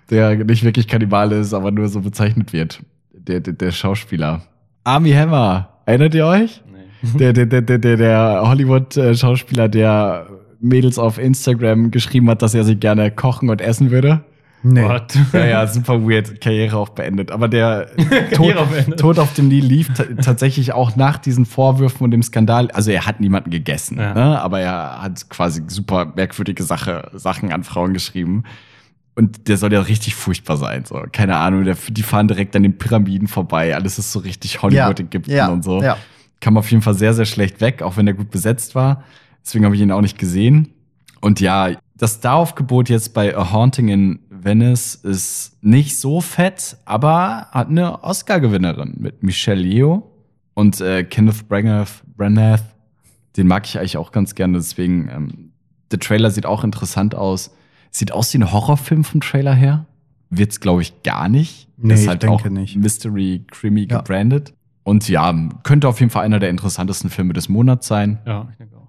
[0.09, 2.83] der nicht wirklich Kannibale ist, aber nur so bezeichnet wird.
[3.11, 4.41] Der, der, der Schauspieler.
[4.83, 6.61] Army Hammer, erinnert ihr euch?
[6.71, 7.17] Nee.
[7.33, 10.27] der, der, der, der, der, Hollywood-Schauspieler, der
[10.59, 14.21] Mädels auf Instagram geschrieben hat, dass er sich gerne kochen und essen würde.
[14.63, 14.83] Nee.
[14.83, 15.13] What?
[15.33, 16.41] Ja, ja, super weird.
[16.41, 17.31] Karriere auch beendet.
[17.31, 17.89] Aber der
[18.33, 18.55] Tod.
[18.97, 22.71] Tod auf dem Nil lief ta- tatsächlich auch nach diesen Vorwürfen und dem Skandal.
[22.71, 24.13] Also er hat niemanden gegessen, Ja.
[24.15, 24.41] ne?
[24.41, 28.43] aber er hat quasi super merkwürdige Sache, Sachen an Frauen geschrieben.
[29.17, 30.85] Und der soll ja richtig furchtbar sein.
[30.85, 33.73] So, keine Ahnung, der, die fahren direkt an den Pyramiden vorbei.
[33.73, 35.97] Alles ist so richtig Hollywood-Ägypten ja, und so Ja.
[36.39, 39.03] kam auf jeden Fall sehr, sehr schlecht weg, auch wenn er gut besetzt war.
[39.43, 40.69] Deswegen habe ich ihn auch nicht gesehen.
[41.19, 47.47] Und ja, das Staraufgebot jetzt bei A Haunting in Venice ist nicht so fett, aber
[47.49, 50.03] hat eine Oscar-Gewinnerin mit Michelle Yeoh
[50.53, 52.59] und äh, Kenneth Branagh, Branagh.
[53.35, 54.59] Den mag ich eigentlich auch ganz gerne.
[54.59, 55.51] Deswegen, ähm,
[55.89, 57.51] der Trailer sieht auch interessant aus.
[57.91, 59.85] Sieht aus wie ein Horrorfilm vom Trailer her.
[60.29, 61.69] Wird's, glaube ich, gar nicht.
[61.77, 62.75] Nee, ist ich halt denke auch nicht.
[62.75, 63.99] Mystery Creamy Ja.
[63.99, 64.53] gebrandet.
[64.83, 68.19] Und ja, könnte auf jeden Fall einer der interessantesten Filme des Monats sein.
[68.25, 68.87] Ja, ich denke auch.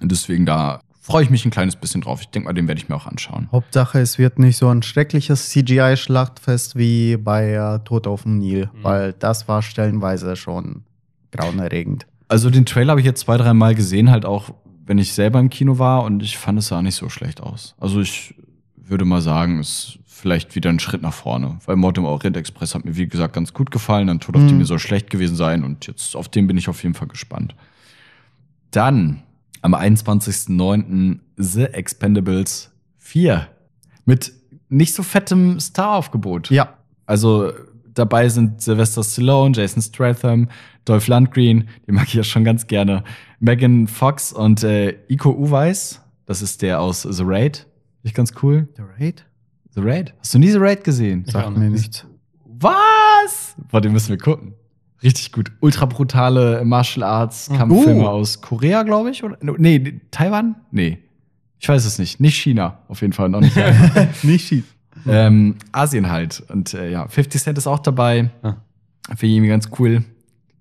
[0.00, 2.20] Und deswegen da freue ich mich ein kleines bisschen drauf.
[2.20, 3.48] Ich denke mal, den werde ich mir auch anschauen.
[3.50, 8.68] Hauptsache, es wird nicht so ein schreckliches CGI-Schlachtfest wie bei äh, Tod auf dem Nil,
[8.72, 8.84] Mhm.
[8.84, 10.84] weil das war stellenweise schon
[11.32, 12.06] grauenerregend.
[12.28, 14.50] Also den Trailer habe ich jetzt zwei, drei Mal gesehen, halt auch,
[14.88, 17.74] wenn ich selber im Kino war und ich fand es sah nicht so schlecht aus.
[17.78, 18.34] Also ich
[18.76, 21.58] würde mal sagen, es ist vielleicht wieder ein Schritt nach vorne.
[21.66, 24.08] Weil Mord im Orient Express hat mir, wie gesagt, ganz gut gefallen.
[24.08, 24.48] Dann Tod auf Mhm.
[24.48, 27.06] dem mir soll schlecht gewesen sein und jetzt auf den bin ich auf jeden Fall
[27.06, 27.54] gespannt.
[28.70, 29.22] Dann
[29.62, 31.20] am 21.09.
[31.36, 33.48] The Expendables Vier.
[34.04, 34.32] Mit
[34.68, 36.50] nicht so fettem Staraufgebot.
[36.50, 36.74] Ja.
[37.06, 37.52] Also
[37.98, 40.48] dabei sind Sylvester Stallone, Jason Stratham,
[40.84, 43.04] Dolph Lundgren, die mag ich ja schon ganz gerne,
[43.40, 47.66] Megan Fox und äh, Iko Uweis, das ist der aus The Raid.
[48.02, 48.68] Ich ganz cool.
[48.76, 49.24] The Raid?
[49.74, 50.14] The Raid?
[50.20, 51.24] Hast du nie The Raid gesehen?
[51.26, 51.72] Ich auch mir nicht.
[51.82, 52.06] nichts.
[52.44, 53.54] Was?
[53.70, 54.54] Boah, den müssen wir gucken.
[55.02, 55.52] Richtig gut.
[55.60, 58.06] Ultra brutale Martial Arts Kampffilme Uh.
[58.08, 59.22] aus Korea, glaube ich.
[59.22, 59.36] Oder?
[59.40, 60.56] Nee, Taiwan?
[60.72, 60.98] Nee.
[61.60, 62.18] Ich weiß es nicht.
[62.20, 63.28] Nicht China, auf jeden Fall.
[63.28, 63.56] Noch nicht.
[64.24, 64.74] Nicht schief.
[65.06, 66.42] Ähm, Asien halt.
[66.48, 68.30] Und äh, ja, 50 Cent ist auch dabei.
[68.42, 68.54] Ah.
[69.16, 70.04] Für ihn ganz cool.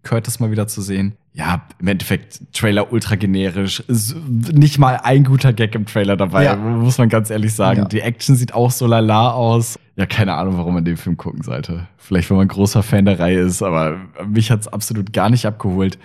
[0.04, 1.14] Curtis mal wieder zu sehen.
[1.34, 3.84] Ja, im Endeffekt Trailer ultra generisch.
[3.88, 6.56] Nicht mal ein guter Gag im Trailer dabei, Ja.
[6.56, 7.82] muss man ganz ehrlich sagen.
[7.82, 7.86] Ja.
[7.86, 9.78] Die Action sieht auch so lala aus.
[9.98, 11.88] Ja, keine Ahnung, warum man den Film gucken sollte.
[11.98, 16.00] Vielleicht, weil man großer Fan der Reihe ist, aber mich hat's absolut gar nicht abgeholt.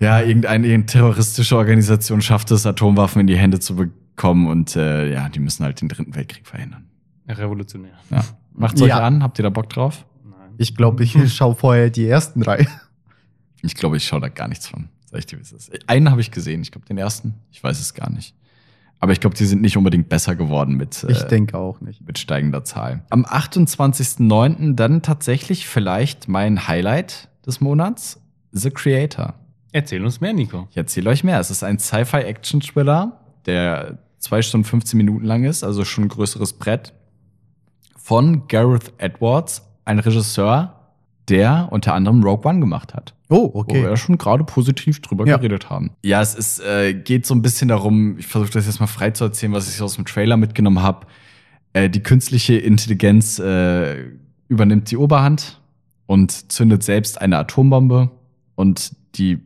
[0.00, 5.12] Ja, irgendeine irgendeine terroristische Organisation schafft es, Atomwaffen in die Hände zu bekommen und äh,
[5.12, 6.84] ja, die müssen halt den dritten Weltkrieg verhindern.
[7.38, 7.94] Revolutionär.
[8.10, 8.24] Ja.
[8.52, 9.00] Macht's euch Ja.
[9.00, 9.22] an?
[9.22, 10.04] Habt ihr da Bock drauf?
[10.24, 10.54] Nein.
[10.58, 12.66] Ich glaube, ich schaue vorher die ersten drei.
[13.62, 14.88] Ich glaube, ich schaue da gar nichts von.
[15.10, 15.70] Sag ich dir, wie es ist.
[15.88, 16.62] Einen habe ich gesehen.
[16.62, 17.34] Ich glaube, den ersten.
[17.50, 18.34] Ich weiß es gar nicht.
[19.00, 22.06] Aber ich glaube, die sind nicht unbedingt besser geworden mit, Ich äh, denke auch nicht.
[22.06, 23.02] mit steigender Zahl.
[23.08, 24.74] Am 28.09.
[24.74, 28.20] dann tatsächlich vielleicht mein Highlight des Monats.
[28.52, 29.34] The Creator.
[29.72, 30.66] Erzähl uns mehr, Nico.
[30.70, 31.38] Ich erzähle euch mehr.
[31.40, 36.54] Es ist ein Sci-Fi-Action-Thriller, der zwei Stunden 15 Minuten lang ist, also schon ein größeres
[36.54, 36.92] Brett.
[38.10, 40.74] Von Gareth Edwards, ein Regisseur,
[41.28, 43.14] der unter anderem Rogue One gemacht hat.
[43.28, 43.96] Oh, Wo wir okay.
[43.96, 45.36] schon gerade positiv drüber Ja.
[45.36, 45.92] geredet haben.
[46.02, 49.12] Ja, es ist, äh, geht so ein bisschen darum, ich versuche das jetzt mal frei
[49.12, 51.06] zu erzählen, was ich aus dem Trailer mitgenommen habe.
[51.72, 54.06] Äh, die künstliche Intelligenz äh,
[54.48, 55.60] übernimmt die Oberhand
[56.06, 58.10] und zündet selbst eine Atombombe
[58.56, 59.38] und die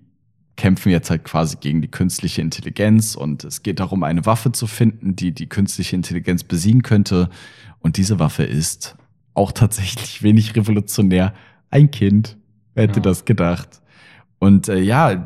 [0.57, 4.67] kämpfen jetzt halt quasi gegen die künstliche Intelligenz und es geht darum, eine Waffe zu
[4.67, 7.29] finden, die die künstliche Intelligenz besiegen könnte.
[7.85, 8.97] Und diese Waffe ist
[9.35, 11.33] auch tatsächlich wenig revolutionär.
[11.71, 12.37] Ein Kind.
[12.75, 13.03] Wer hätte Ja.
[13.03, 13.69] das gedacht?
[14.41, 15.25] Und äh, ja,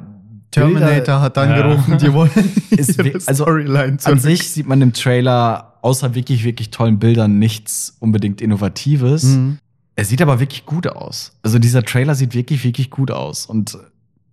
[0.51, 2.31] Terminator hat angerufen, die wollen
[2.71, 2.99] Ist
[3.29, 4.21] also Storyline An zurück.
[4.21, 9.23] sich sieht man im Trailer außer wirklich, wirklich tollen Bildern nichts unbedingt Innovatives.
[9.25, 9.59] Mhm.
[9.95, 11.33] Er sieht aber wirklich gut aus.
[11.43, 13.47] Also dieser Trailer sieht wirklich, wirklich gut aus.
[13.47, 13.79] Und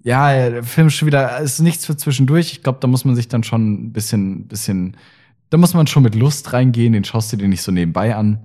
[0.04, 2.52] ja, der Film ist schon wieder, es ist nichts für zwischendurch.
[2.54, 4.96] Ich glaube, da muss man sich dann schon ein bisschen, bisschen,
[5.50, 6.94] da muss man schon mit Lust reingehen.
[6.94, 8.40] Den schaust du dir nicht so nebenbei an.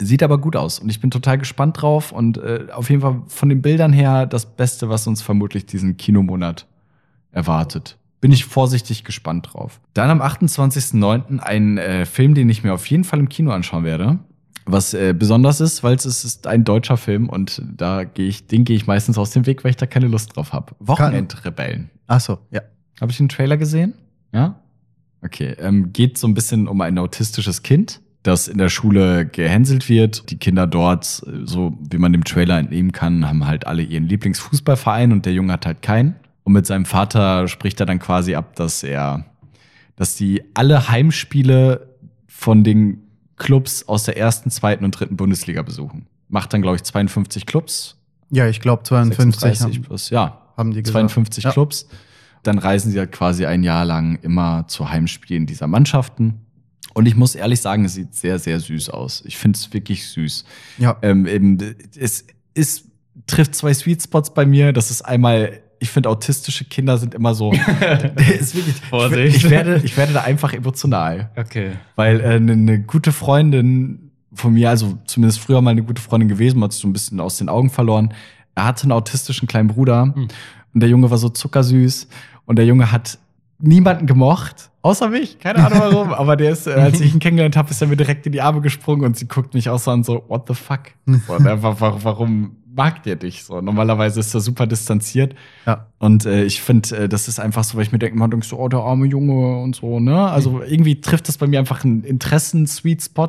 [0.00, 0.78] Sieht aber gut aus.
[0.78, 2.12] Und ich bin total gespannt drauf.
[2.12, 5.96] Und äh, auf jeden Fall von den Bildern her das Beste, was uns vermutlich diesen
[5.96, 6.66] Kinomonat
[7.30, 7.98] erwartet.
[8.20, 9.80] Bin ich vorsichtig gespannt drauf.
[9.92, 11.40] Dann am 28.09.
[11.40, 14.18] ein äh, Film, den ich mir auf jeden Fall im Kino anschauen werde.
[14.66, 18.64] Was äh, besonders ist, weil es ist, ein deutscher Film und da gehe ich, den
[18.64, 20.74] gehe ich meistens aus dem Weg, weil ich da keine Lust drauf habe.
[20.78, 21.90] Wochenendrebellen.
[22.06, 22.62] Ach so, ja.
[22.98, 23.92] Habe ich den Trailer gesehen?
[24.32, 24.60] Ja?
[25.24, 25.56] Okay.
[25.58, 30.30] Ähm, geht so ein bisschen um ein autistisches Kind, das in der Schule gehänselt wird.
[30.30, 31.04] Die Kinder dort,
[31.44, 35.52] so wie man dem Trailer entnehmen kann, haben halt alle ihren Lieblingsfußballverein und der Junge
[35.54, 36.16] hat halt keinen.
[36.42, 39.24] Und mit seinem Vater spricht er dann quasi ab, dass er,
[39.96, 41.88] dass die alle Heimspiele
[42.26, 43.02] von den
[43.36, 46.06] Clubs aus der ersten, zweiten und dritten Bundesliga besuchen.
[46.28, 47.96] Macht dann, glaube ich, 52 Clubs.
[48.30, 50.94] Ja, ich glaube 52 36 haben, plus, ja, haben die gesagt.
[50.94, 51.52] 52 Ja.
[51.52, 51.88] Clubs.
[52.44, 56.40] Dann reisen sie halt quasi ein Jahr lang immer zu Heimspielen dieser Mannschaften.
[56.94, 59.22] Und ich muss ehrlich sagen, es sieht sehr, sehr süß aus.
[59.26, 60.44] Ich finde es wirklich süß.
[60.78, 60.96] Ja.
[61.02, 61.58] Ähm, eben,
[61.98, 62.24] es
[62.54, 62.86] ist,
[63.26, 64.72] trifft zwei Sweet Spots bei mir.
[64.72, 67.52] Das ist einmal, ich finde, autistische Kinder sind immer so.
[68.38, 69.36] ist wirklich, Vorsicht.
[69.36, 71.30] Ich, ich, werde, ich werde da einfach emotional.
[71.36, 71.72] Okay.
[71.96, 76.28] Weil äh, eine, eine gute Freundin von mir, also zumindest früher mal eine gute Freundin
[76.28, 78.14] gewesen, hat sich so ein bisschen aus den Augen verloren.
[78.54, 80.28] Er hatte einen autistischen kleinen Bruder Hm.
[80.74, 82.08] und der Junge war so zuckersüß
[82.46, 83.18] und der Junge hat
[83.58, 85.38] niemanden gemocht, außer mich.
[85.38, 87.96] Keine Ahnung warum, aber der ist, äh, als ich ihn kennengelernt habe, ist er mir
[87.96, 90.54] direkt in die Arme gesprungen und sie guckt mich auch so an, so, what the
[90.54, 90.80] fuck?
[91.06, 93.60] So, ne, wa- wa- warum mag der dich so?
[93.60, 95.36] Normalerweise ist er super distanziert.
[95.64, 95.86] Ja.
[96.00, 98.44] Und äh, ich finde, äh, das ist einfach so, weil ich mir denke, man denkt
[98.46, 100.28] so, oh, der arme Junge und so, ne?
[100.28, 103.28] Also irgendwie trifft das bei mir einfach einen Interessen-Sweet Spot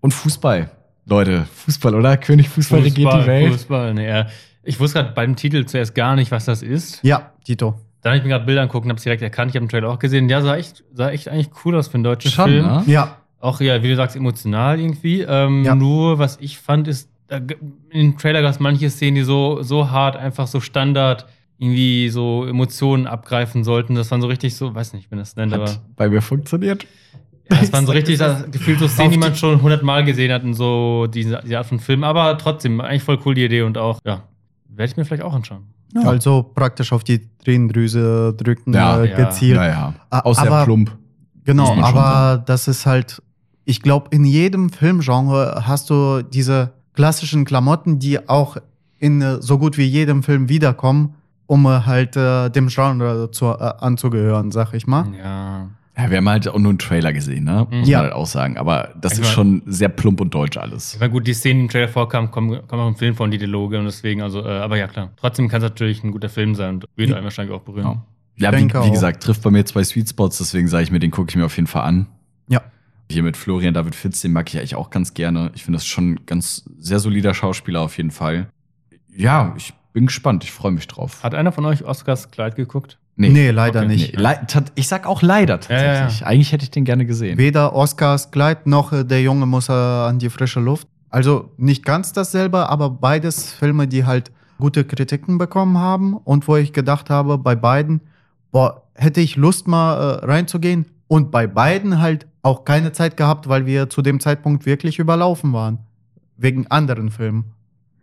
[0.00, 0.70] und Fußball.
[1.06, 2.16] Leute, Fußball, oder?
[2.16, 3.52] König Fußball, regiert die Welt.
[3.54, 4.26] Fußball, nee, ja.
[4.62, 7.00] Ich wusste gerade beim Titel zuerst gar nicht, was das ist.
[7.02, 7.74] Ja, Tito.
[8.02, 9.50] Dann habe ich mir gerade Bilder angucken, habe es direkt erkannt.
[9.50, 10.28] Ich habe den Trailer auch gesehen.
[10.28, 12.66] Ja, sah echt, sah echt eigentlich cool aus für einen deutschen Schon, Film.
[12.66, 12.82] ne?
[12.86, 13.16] Ja.
[13.40, 15.20] Auch, ja, wie du sagst, emotional irgendwie.
[15.22, 15.74] Ähm, Ja.
[15.74, 17.48] Nur, was ich fand, ist, in
[18.12, 21.26] dem Trailer gab es manche Szenen, die so, so hart, einfach so Standard
[21.58, 23.94] irgendwie so Emotionen abgreifen sollten.
[23.94, 26.86] Das waren so richtig so, weiß nicht, wie man das nennt, aber bei mir funktioniert.
[27.50, 30.32] ja, das waren so richtig Das das, gefühlt so Szenen, die man schon hundertmal gesehen
[30.32, 32.02] hat in so diese, diese Art von Film.
[32.02, 34.22] Aber trotzdem, eigentlich voll cool die Idee und auch, ja,
[34.68, 35.64] werde ich mir vielleicht auch anschauen.
[35.94, 39.16] Also praktisch auf die Tränendrüse drücken Ja, äh, ja.
[39.16, 39.56] gezielt.
[39.56, 39.94] Ja, ja.
[40.34, 40.96] Sehr aber- plump.
[41.44, 43.22] Genau, Muss man schon aber das ist halt,
[43.64, 48.56] ich glaube, in jedem Filmgenre hast du diese klassischen Klamotten, die auch
[48.98, 51.14] in äh, so gut wie jedem Film wiederkommen,
[51.46, 55.06] um äh, halt äh, dem Genre zu, äh, anzugehören, sag ich mal.
[55.18, 55.68] Ja.
[56.02, 57.66] Ja, wir haben halt auch nur einen Trailer gesehen, ne?
[57.70, 57.98] Muss Ja.
[57.98, 58.56] man halt auch sagen.
[58.56, 60.94] Aber das Ich ist mein- schon sehr plump und deutsch alles.
[60.94, 63.30] Ich meine, gut, die Szenen, die im Trailer vorkamen, kommen, kommen auch im Film von
[63.30, 65.10] die Dialoge und deswegen, also, äh, aber ja, klar.
[65.16, 68.00] Trotzdem kann es natürlich ein guter Film sein und würde einen wahrscheinlich auch berühren.
[68.36, 71.00] Ja, ja wie, wie gesagt, trifft bei mir zwei Sweet Spots, deswegen sage ich mir,
[71.00, 72.06] den gucke ich mir auf jeden Fall an.
[72.48, 72.62] Ja.
[73.10, 75.50] Hier mit Florian David Fitz, den mag ich eigentlich auch ganz gerne.
[75.54, 78.46] Ich finde das schon ein ganz sehr solider Schauspieler auf jeden Fall.
[79.14, 81.24] Ja, ich bin gespannt, ich freue mich drauf.
[81.24, 82.98] Hat einer von euch Oscars Kleid geguckt?
[83.28, 83.88] Nee, leider Okay.
[83.88, 84.16] nicht.
[84.16, 86.20] Nee, tat- ich sag auch leider tatsächlich.
[86.20, 87.36] Ja, Eigentlich hätte ich den gerne gesehen.
[87.38, 90.88] Weder Oscars Kleid noch äh, der Junge muss äh, an die frische Luft.
[91.10, 96.56] Also nicht ganz dasselbe, aber beides Filme, die halt gute Kritiken bekommen haben und wo
[96.56, 98.00] ich gedacht habe, bei beiden,
[98.52, 103.48] boah, hätte ich Lust mal äh, reinzugehen und bei beiden halt auch keine Zeit gehabt,
[103.48, 105.78] weil wir zu dem Zeitpunkt wirklich überlaufen waren.
[106.36, 107.52] Wegen anderen Filmen.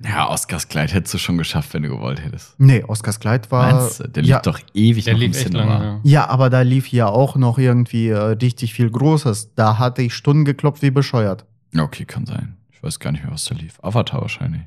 [0.03, 2.53] Ja, Oscars Kleid hättest du schon geschafft, wenn du gewollt hättest.
[2.59, 3.71] Nee, Oscars Kleid war.
[3.73, 4.07] Meinst du?
[4.07, 5.65] Der ja, liegt doch ewig Der noch im lief echt Cinema.
[5.73, 5.85] lange.
[5.85, 5.99] Ja.
[6.03, 9.55] Ja, aber da lief ja auch noch irgendwie äh, richtig viel Großes.
[9.55, 11.45] Da hatte ich Stunden geklopft wie bescheuert.
[11.73, 12.57] Ja, okay, kann sein.
[12.71, 13.79] Ich weiß gar nicht mehr, was da lief.
[13.81, 14.61] Avatar wahrscheinlich.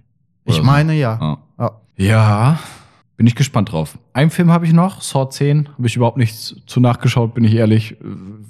[0.44, 0.66] Ich Oder so.
[0.66, 1.12] meine ja.
[1.20, 1.38] Ah.
[1.58, 1.70] ja.
[1.96, 2.58] Ja,
[3.20, 3.98] bin ich gespannt drauf.
[4.14, 5.68] Einen Film habe ich noch, Saw 10.
[5.76, 7.98] Habe ich überhaupt nichts zu nachgeschaut, bin ich ehrlich.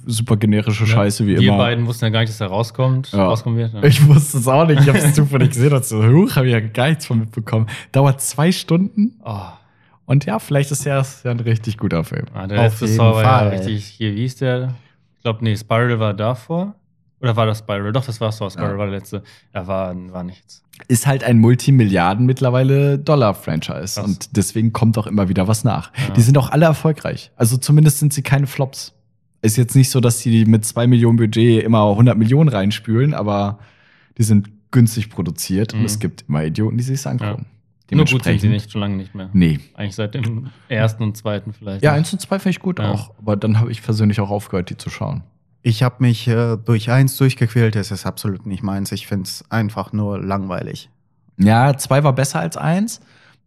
[0.06, 1.56] Super generische Scheiße, wie Wir immer.
[1.56, 3.24] beiden wussten ja gar nicht, dass er rauskommt, Ja.
[3.26, 3.74] rauskommen wird.
[3.74, 3.82] Ja.
[3.82, 4.82] Ich wusste es auch nicht.
[4.82, 5.72] Ich habe es zufällig gesehen.
[5.72, 7.66] Und so, huch, habe ich ja gar nichts von mitbekommen.
[7.90, 9.16] Dauert zwei Stunden.
[9.24, 9.40] oh,
[10.06, 12.26] Und ja, vielleicht ist ja ja ein richtig guter Film.
[12.32, 14.74] ah, der Auf letzte Saw war ja richtig, hier, wie hieß der?
[15.16, 16.76] Ich glaube, nee, Spiral war davor.
[17.20, 17.92] Oder war das Spiral?
[17.92, 18.50] Doch, das war Saw.
[18.50, 18.78] Spiral Ja.
[18.78, 19.22] war der letzte.
[19.54, 20.62] Ja, war, war nichts.
[20.88, 24.02] Ist halt ein Multimilliarden mittlerweile Dollar-Franchise.
[24.02, 25.92] Und deswegen kommt auch immer wieder was nach.
[26.08, 26.14] Ja.
[26.14, 27.30] Die sind auch alle erfolgreich.
[27.36, 28.94] Also zumindest sind sie keine Flops.
[29.42, 33.58] Ist jetzt nicht so, dass die mit zwei Millionen Budget immer 100 Millionen reinspülen, aber
[34.18, 35.86] die sind günstig produziert und Mhm.
[35.86, 37.46] es gibt immer Idioten, die sich angucken.
[37.92, 39.30] Nur gut sind sie nicht, schon lange nicht mehr.
[39.32, 39.58] Nee.
[39.74, 41.82] Eigentlich seit dem ersten und zweiten vielleicht.
[41.82, 42.92] Ja, eins und zwei finde ich gut Ja.
[42.92, 43.12] auch.
[43.18, 45.24] Aber dann habe ich persönlich auch aufgehört, die zu schauen.
[45.62, 47.76] Ich habe mich äh, durch eins durchgequält.
[47.76, 48.92] Es ist absolut nicht meins.
[48.92, 50.88] Ich finde es einfach nur langweilig.
[51.38, 53.00] Ja, zwei war besser als eins.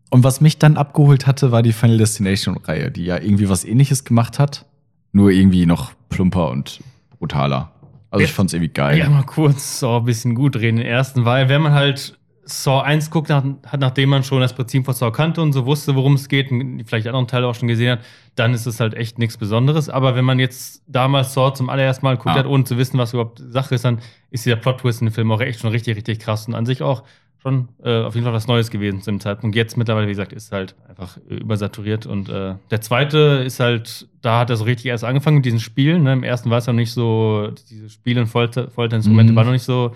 [0.10, 4.04] Und was mich dann abgeholt hatte, war die Final Destination-Reihe, die ja irgendwie was ähnliches
[4.04, 4.66] gemacht hat.
[5.12, 6.82] Nur irgendwie noch plumper und
[7.18, 7.72] brutaler.
[8.12, 9.00] Also ich fand's irgendwie geil.
[9.00, 10.78] Ja, mal kurz Saw ein bisschen gut reden.
[10.78, 14.54] Den ersten, weil wenn man halt Saw 1 guckt, nach, hat, nachdem man schon das
[14.54, 17.56] Prinzip von Saw kannte und so wusste, worum es geht, und vielleicht anderen Teile auch
[17.56, 18.00] schon gesehen hat,
[18.36, 19.90] dann ist es halt echt nichts Besonderes.
[19.90, 22.40] Aber wenn man jetzt damals Saw zum allerersten Mal geguckt Ja.
[22.42, 24.00] hat, ohne zu wissen, was überhaupt Sache ist, dann
[24.32, 26.82] ist dieser Plot-Twist in dem Film auch echt schon richtig, richtig krass und an sich
[26.82, 27.04] auch
[27.42, 29.56] schon äh, auf jeden Fall was Neues gewesen zu dem Zeitpunkt.
[29.56, 32.06] Jetzt mittlerweile, wie gesagt, ist halt einfach äh, übersaturiert.
[32.06, 35.60] Und äh, der zweite ist halt, da hat er so richtig erst angefangen mit diesen
[35.60, 36.04] Spielen.
[36.04, 36.14] Ne?
[36.14, 39.36] Im ersten war es noch nicht so, diese Spiele und Folter, Folterinstrumente Mhm.
[39.36, 39.94] waren noch nicht so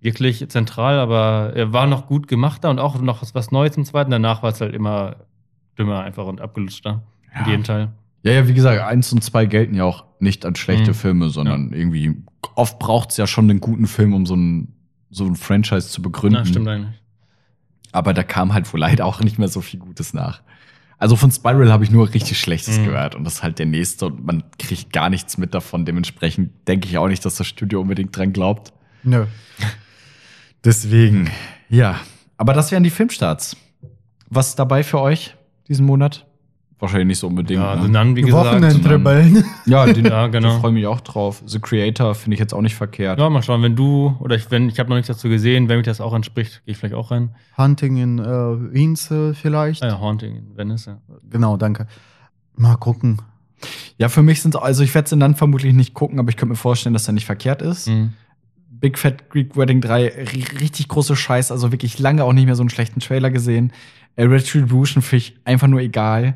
[0.00, 3.84] wirklich zentral, aber er war noch gut gemacht da und auch noch was, Neues im
[3.84, 4.10] zweiten.
[4.10, 5.16] Danach war es halt immer
[5.78, 7.02] dümmer einfach und abgelutschter.
[7.34, 7.40] Ja.
[7.42, 7.88] In jedem Teil.
[8.22, 10.94] Ja, ja, wie gesagt, eins und zwei gelten ja auch nicht als schlechte Mhm.
[10.94, 12.16] Filme, sondern irgendwie
[12.54, 14.74] oft braucht's ja schon einen guten Film, um so ein,
[15.10, 16.40] so ein Franchise zu begründen.
[16.42, 17.00] Na, stimmt eigentlich.
[17.92, 20.42] Aber da kam halt wohl leider auch nicht mehr so viel Gutes nach.
[20.98, 22.84] Also von Spiral habe ich nur richtig Schlechtes Mhm.
[22.84, 25.86] gehört und das ist halt der nächste und man kriegt gar nichts mit davon.
[25.86, 28.72] Dementsprechend denke ich auch nicht, dass das Studio unbedingt dran glaubt.
[29.02, 29.24] Nö.
[30.64, 31.30] Deswegen,
[31.68, 32.00] ja.
[32.36, 33.56] Aber das wären die Filmstarts.
[34.28, 35.36] Was ist dabei für euch
[35.68, 36.26] diesen Monat?
[36.80, 37.60] Wahrscheinlich nicht so unbedingt.
[37.60, 37.82] Ja, ne?
[37.82, 38.46] The Nun, wie gesagt.
[38.46, 39.44] Wochenendrebellen.
[39.66, 40.54] Ja, den, Ja, genau.
[40.54, 41.42] Da freue ich mich auch drauf.
[41.44, 43.18] The Creator finde ich jetzt auch nicht verkehrt.
[43.18, 45.76] Ja, mal schauen, wenn du, oder ich, wenn, ich habe noch nichts dazu gesehen, wenn
[45.76, 47.34] mich das auch anspricht, gehe ich vielleicht auch rein.
[47.58, 49.82] Hunting in äh, äh, vielleicht.
[49.82, 50.98] Ah ja, Haunting in Venice, ja.
[51.28, 51.86] Genau, danke.
[52.56, 53.20] Mal gucken.
[53.98, 56.52] Ja, für mich sind also ich werde es dann vermutlich nicht gucken, aber ich könnte
[56.52, 57.88] mir vorstellen, dass er nicht verkehrt ist.
[57.88, 58.14] Mhm.
[58.80, 62.54] Big Fat Greek Wedding 3, ri- richtig große Scheiß, also wirklich lange auch nicht mehr
[62.56, 63.72] so einen schlechten Trailer gesehen.
[64.16, 66.34] Äh, Retribution finde ich einfach nur egal.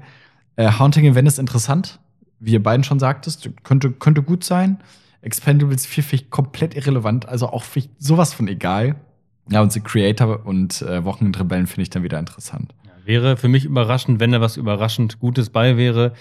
[0.57, 1.99] Äh, Haunting in Venice interessant,
[2.41, 4.79] wie ihr beiden schon sagtest, könnte, könnte gut sein.
[5.23, 8.97] Expendables 4 finde ich komplett irrelevant, also auch finde ich sowas von egal.
[9.51, 12.75] Ja, und The Creator und äh, Wochenendrebellen finde ich dann wieder interessant.
[12.85, 16.13] Ja, wäre für mich überraschend, wenn da was überraschend Gutes bei wäre.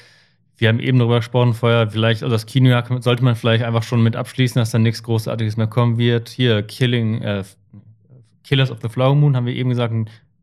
[0.58, 4.04] Wir haben eben darüber gesprochen vorher, vielleicht, also das Kinojahr sollte man vielleicht einfach schon
[4.04, 6.30] mit abschließen, dass dann nichts Großartiges mehr kommen wird.
[6.30, 7.44] Hier, Killing, äh,
[8.44, 9.94] Killers of the Flower Moon, haben wir eben gesagt,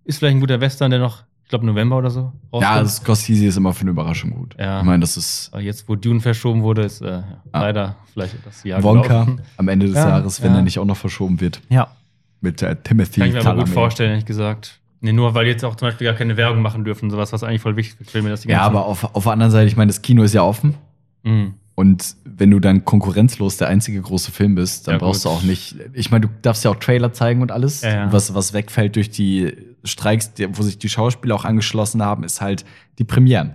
[0.04, 2.90] ist vielleicht ein guter Western, der noch, ich glaube, November oder so Ja, rauskommt.
[2.90, 4.56] Scorsese ist immer für eine Überraschung gut.
[4.58, 4.80] Ja.
[4.80, 7.60] Ich meine, das ist Aber jetzt, wo Dune verschoben wurde, ist äh, ja, Ah.
[7.62, 9.40] leider vielleicht das Jahr Wonka gelaufen.
[9.58, 10.58] am Ende des Ja, Jahres, wenn ja.
[10.58, 11.60] er nicht auch noch verschoben wird.
[11.68, 11.88] Ja.
[12.40, 14.79] Mit äh, Timothy Kann ich mir aber gut vorstellen, ehrlich gesagt.
[15.02, 17.62] Nee, nur weil jetzt auch zum Beispiel gar keine Werbung machen dürfen, sowas, was eigentlich
[17.62, 19.88] voll wichtig für Filme, dass die Ja, aber auf, auf der anderen Seite, ich meine,
[19.88, 20.74] das Kino ist ja offen.
[21.22, 21.54] Mhm.
[21.74, 25.32] Und wenn du dann konkurrenzlos der einzige große Film bist, dann Ja, brauchst gut.
[25.32, 25.76] du auch nicht.
[25.94, 27.80] Ich meine, du darfst ja auch Trailer zeigen und alles.
[27.80, 28.12] Ja, ja.
[28.12, 32.42] Was, was wegfällt durch die Streiks, die- wo sich die Schauspieler auch angeschlossen haben, ist
[32.42, 32.66] halt
[32.98, 33.54] die Premieren.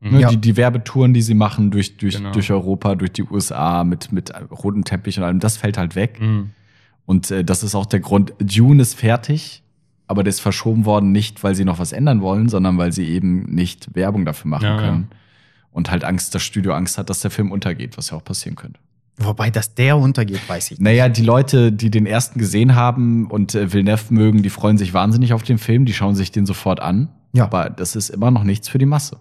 [0.00, 0.28] Ne, Ja.
[0.28, 2.32] Die, die Werbetouren, die sie machen durch, durch, Genau.
[2.32, 6.20] durch Europa, durch die USA mit, mit rotem Teppich und allem, das fällt halt weg.
[6.20, 6.50] Mhm.
[7.06, 8.34] Und äh, das ist auch der Grund.
[8.38, 9.62] Dune ist fertig,
[10.08, 13.06] aber der ist verschoben worden, nicht weil sie noch was ändern wollen, sondern weil sie
[13.08, 15.08] eben nicht Werbung dafür machen Ja, können.
[15.72, 18.56] Und halt Angst, das Studio Angst hat, dass der Film untergeht, was ja auch passieren
[18.56, 18.80] könnte.
[19.18, 20.80] Wobei, dass der untergeht, weiß ich nicht.
[20.82, 24.92] Naja, die Leute, die den ersten gesehen haben und äh, Villeneuve mögen, die freuen sich
[24.92, 27.08] wahnsinnig auf den Film, die schauen sich den sofort an.
[27.32, 27.44] Ja.
[27.44, 29.18] Aber das ist immer noch nichts für die Masse.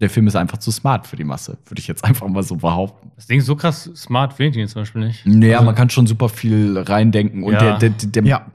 [0.00, 2.56] Der Film ist einfach zu smart für die Masse, würde ich jetzt einfach mal so
[2.56, 3.12] behaupten.
[3.16, 5.24] Das Ding ist so krass smart finde ich den zum Beispiel nicht.
[5.24, 7.44] Naja, Also- man kann schon super viel reindenken.
[7.44, 7.78] Und Ja.
[7.78, 8.46] der, der, der, Ja.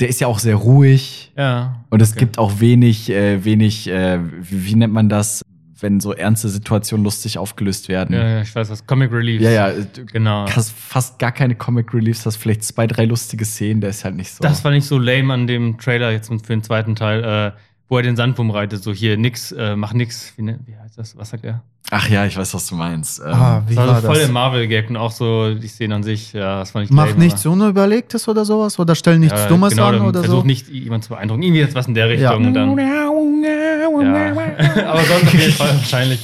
[0.00, 1.32] der ist ja auch sehr ruhig.
[1.36, 1.84] Ja.
[1.90, 2.20] Und es okay.
[2.20, 5.42] gibt auch wenig, äh, wenig, äh, wie, wie nennt man das,
[5.80, 8.16] wenn so ernste Situationen lustig aufgelöst werden?
[8.16, 8.84] Ja, ja, ich weiß was.
[8.84, 9.40] Comic Relief.
[9.40, 10.46] ja, ja du Genau.
[10.50, 14.16] hast fast gar keine Comic Reliefs, hast vielleicht zwei, drei lustige Szenen, der ist halt
[14.16, 14.42] nicht so.
[14.42, 17.22] Das war nicht so lame an dem Trailer jetzt für den zweiten Teil,
[17.54, 17.58] äh,
[17.88, 18.82] wo er den Sandwurm reitet.
[18.82, 20.32] So hier, nix, äh, mach nix.
[20.36, 21.16] Wie, ne- wie heißt das?
[21.16, 21.62] Was sagt er?
[21.90, 23.18] Ach ja, ich weiß, was du meinst.
[23.20, 24.24] Ähm, Ah, wie das war war so voll das?
[24.26, 26.34] der Marvel-Gag und auch so die Szene an sich.
[26.34, 28.78] Ja, das fand ich Mach lame, nichts Unüberlegtes oder sowas?
[28.78, 30.46] Oder stell nichts Ja, Dummes genau, an oder versuch so?
[30.46, 31.42] nicht jemanden zu beeindrucken.
[31.42, 32.30] Irgendwie jetzt was in der Ja.
[32.32, 32.46] Richtung.
[32.48, 33.08] Und dann, ja.
[34.86, 36.20] Aber sonst auf jeden Fall wahrscheinlich.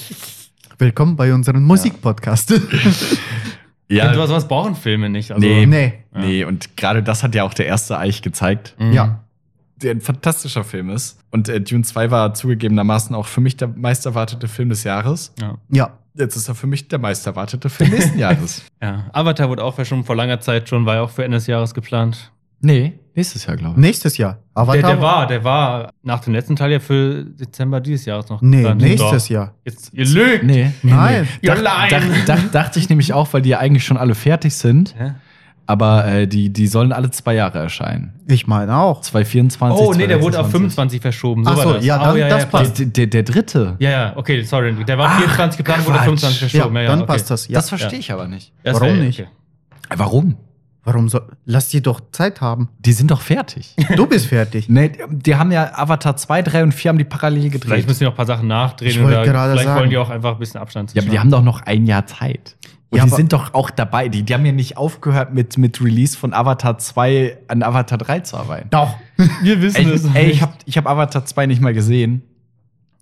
[0.79, 2.51] Willkommen bei unserem Musikpodcast.
[3.89, 5.31] ja, Und sowas, sowas brauchen Filme nicht.
[5.33, 5.95] Also, nee, nee.
[6.15, 8.93] nee, und gerade das hat ja auch der erste Eich gezeigt, Mhm.
[8.93, 9.21] Ja.
[9.77, 11.18] Der ein fantastischer Film ist.
[11.31, 15.33] Und äh, Dune 2 war zugegebenermaßen auch für mich der meist erwartete Film des Jahres.
[15.41, 15.57] Ja.
[15.70, 15.99] Ja.
[16.16, 18.62] Jetzt ist er für mich der meist erwartete Film nächsten Jahres.
[18.83, 19.07] ja.
[19.12, 21.75] Avatar wurde auch schon vor langer Zeit schon, war ja auch für Ende des Jahres
[21.75, 22.31] geplant.
[22.61, 23.81] Nee, nächstes Jahr, glaube ich.
[23.81, 24.39] Nächstes Jahr.
[24.55, 24.81] Avatar.
[24.81, 28.41] Der, der war, der war nach dem letzten Teil ja für Dezember dieses Jahres noch
[28.41, 28.81] Nee, geplant.
[28.81, 29.29] nächstes.
[29.29, 29.55] Jahr.
[29.64, 30.45] Jetzt, ihr lügt.
[30.45, 30.70] Nee.
[30.83, 31.29] Nein.
[31.43, 31.49] Nee.
[31.49, 31.91] Dach, Nein.
[31.91, 34.95] dach, dach, dachte ich nämlich auch, weil die ja eigentlich schon alle fertig sind.
[34.97, 35.12] Hä?
[35.67, 38.12] Aber äh, die, die sollen alle zwei Jahre erscheinen.
[38.29, 39.01] Ich meine auch.
[39.01, 39.87] 2024.
[39.87, 41.01] Oh, nee, der wurde auf 2026.
[41.01, 41.45] 25 verschoben.
[41.45, 41.85] So Ach so, war das.
[41.87, 42.79] ja, Oh, dann- das ja, passt.
[42.79, 43.77] Der, der, der dritte.
[43.79, 44.75] Ja, ja, okay, sorry.
[44.85, 46.05] Der war Ach, 24 geplant, wurde Quatsch.
[46.05, 46.77] 25 Ja, verschoben.
[46.77, 47.07] Ja, ja, dann okay.
[47.07, 47.49] passt das.
[47.49, 47.55] Ja.
[47.55, 48.53] Das verstehe ich aber nicht.
[48.62, 49.21] Das Warum wär- nicht?
[49.21, 49.29] okay.
[49.97, 50.37] Warum?
[50.87, 51.23] Warum soll.
[51.47, 52.69] Lass die doch Zeit haben.
[52.81, 53.75] Die sind doch fertig.
[53.97, 54.69] Du bist fertig.
[54.69, 57.65] nee, die haben ja Avatar 2, 3 und 4 haben die parallel gedreht.
[57.65, 58.91] Vielleicht müssen die noch ein paar Sachen nachdrehen.
[58.91, 59.81] Ich wollte oder gerade vielleicht sagen.
[59.81, 62.05] wollen die auch einfach ein bisschen Abstand ja, aber die haben doch noch ein Jahr
[62.07, 62.57] Zeit.
[62.95, 64.09] Und Ja, die sind doch auch dabei.
[64.09, 68.20] Die, die haben ja nicht aufgehört, mit, mit Release von Avatar 2 an Avatar 3
[68.20, 68.68] zu arbeiten.
[68.70, 68.97] Doch.
[69.42, 70.05] Wir wissen Ey, es.
[70.14, 72.22] ey ich habe ich hab Avatar 2 nicht mal gesehen.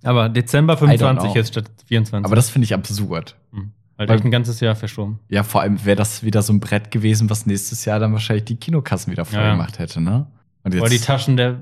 [0.03, 1.34] Aber Dezember I don't 25 know.
[1.36, 2.24] jetzt statt 24.
[2.26, 3.36] Aber das finde ich absurd.
[3.53, 3.70] Hm.
[3.99, 5.20] Halt Weil- echt ein ganzes Jahr verschoben.
[5.28, 8.45] Ja, vor allem wäre das wieder so ein Brett gewesen, was nächstes Jahr dann wahrscheinlich
[8.47, 10.26] die Kinokassen wieder voll Ja, gemacht hätte, ne?
[10.64, 11.61] Und Weil die Taschen der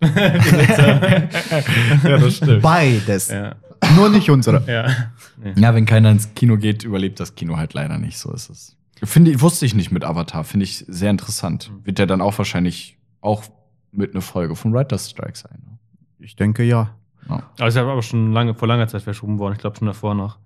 [0.02, 1.28] ja,
[2.18, 2.62] das stimmt.
[2.62, 3.28] Beides.
[3.28, 3.54] ja.
[3.96, 4.62] Nur nicht unsere.
[4.66, 4.88] Ja.
[5.42, 5.52] Nee.
[5.60, 8.18] Ja, wenn keiner ins Kino geht, überlebt das Kino halt leider nicht.
[8.18, 8.76] So ist es.
[9.04, 10.44] Finde ich, wusste ich nicht mit Avatar.
[10.44, 11.70] Finde ich sehr interessant.
[11.70, 11.86] Mhm.
[11.86, 13.44] Wird der dann auch wahrscheinlich auch
[13.92, 15.58] mit einer Folge von Writer's Strike sein.
[15.64, 15.78] Ne?
[16.18, 16.94] Ich denke ja.
[17.28, 17.42] Ja.
[17.58, 19.54] Aber es ist aber schon lange, vor langer Zeit verschoben worden.
[19.54, 20.38] Ich glaube schon davor noch.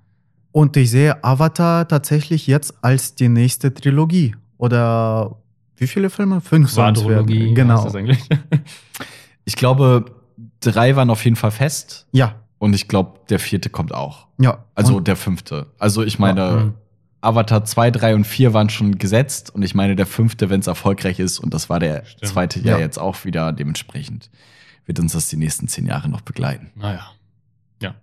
[0.52, 4.34] Und ich sehe Avatar tatsächlich jetzt als die nächste Trilogie.
[4.58, 5.36] Oder
[5.76, 6.40] wie viele Filme?
[6.40, 7.26] Fünf sollen es werden.
[7.26, 7.54] Quadrologie.
[7.54, 7.76] Genau.
[7.76, 8.20] heißt Das eigentlich.
[9.46, 10.04] Ich glaube,
[10.60, 12.06] drei waren auf jeden Fall fest.
[12.12, 12.36] Ja.
[12.60, 14.28] Und ich glaube, der vierte kommt auch.
[14.38, 14.64] Ja.
[14.76, 15.66] Also Und der fünfte.
[15.78, 16.74] Also ich meine, Ja, mhm.
[17.22, 19.50] Avatar 2, 3 und 4 waren schon gesetzt.
[19.54, 22.30] Und ich meine, der fünfte, wenn es erfolgreich ist, und das war der Stimmt.
[22.30, 22.78] zweite ja Ja.
[22.78, 24.30] jetzt auch wieder dementsprechend,
[24.86, 26.70] wird uns das die nächsten zehn Jahre noch begleiten.
[26.76, 27.00] Naja.
[27.82, 27.94] Ja.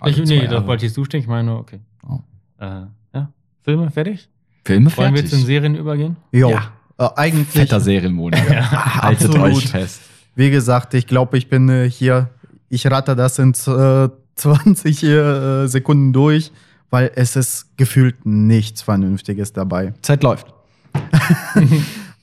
[0.00, 0.48] Alle Ich, nee, Jahre.
[0.48, 1.22] da wollte ich zustimmen.
[1.22, 1.80] Ich meine, okay.
[2.08, 2.18] Oh.
[2.58, 3.32] Äh, ja.
[3.62, 4.28] Filme fertig?
[4.64, 5.22] Filme Wollen wir fertig.
[5.32, 6.16] jetzt in Serien übergehen?
[6.32, 6.50] jo.
[6.50, 6.72] Ja.
[6.98, 8.40] Äh, eigentlich, Fetter Serienmonat.
[9.02, 9.56] Haltet Absolut.
[9.56, 10.00] euch fest.
[10.34, 12.28] wie gesagt, ich glaube, ich bin äh, hier,
[12.70, 16.50] ich rate das in äh, 20 äh, Sekunden durch,
[16.88, 19.92] weil es ist gefühlt nichts Vernünftiges dabei.
[20.00, 20.46] Zeit läuft.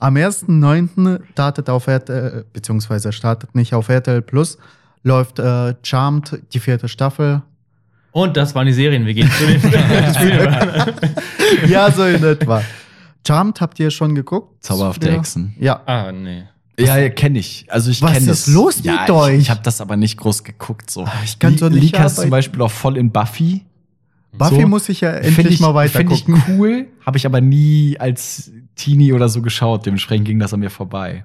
[0.00, 1.20] Am 1.9.
[1.32, 4.58] startet auf RTL, beziehungsweise startet nicht auf RTL Plus,
[5.02, 7.42] läuft äh, Charmed, die vierte Staffel.
[8.12, 9.06] Und das waren die Serien.
[9.06, 9.60] Wir gehen zu den
[11.70, 12.62] ja, so in etwa.
[13.26, 14.64] Charmed habt ihr schon geguckt?
[14.64, 15.14] Zauberhafte ja.
[15.14, 15.54] Hexen.
[15.58, 15.82] Ja.
[15.86, 16.44] ah, nee.
[16.78, 17.66] Ja, ja kenne ich.
[17.68, 18.54] Also ich Was kenne ist das.
[18.54, 19.34] los ja, mit euch?
[19.34, 20.90] Ich, ich habe das aber nicht groß geguckt.
[20.90, 21.06] So.
[21.24, 22.30] ich kann so nicht Lika ist zum.
[22.30, 23.64] Beispiel auch voll in Buffy.
[24.32, 24.68] Buffy So.
[24.68, 26.42] muss ich ja endlich ich, mal weiter Finde ich gucken.
[26.48, 29.86] cool, habe ich aber nie als Teenie oder so geschaut.
[29.86, 31.24] Dementsprechend ging das an mir vorbei.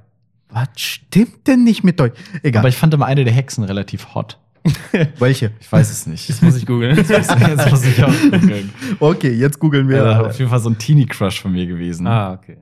[0.49, 2.11] Was stimmt denn nicht mit euch?
[2.43, 2.61] Egal.
[2.61, 4.39] Aber ich fand immer eine der Hexen relativ hot.
[5.19, 5.51] Welche?
[5.59, 6.29] Ich weiß es nicht.
[6.29, 6.95] Das muss ich googeln.
[7.09, 8.69] Jetzt muss ich auch gucken.
[8.99, 9.97] Okay, jetzt googeln wir.
[9.97, 12.07] Ja, auf jeden Fall so ein Teenie-Crush von mir gewesen.
[12.07, 12.57] ah, okay.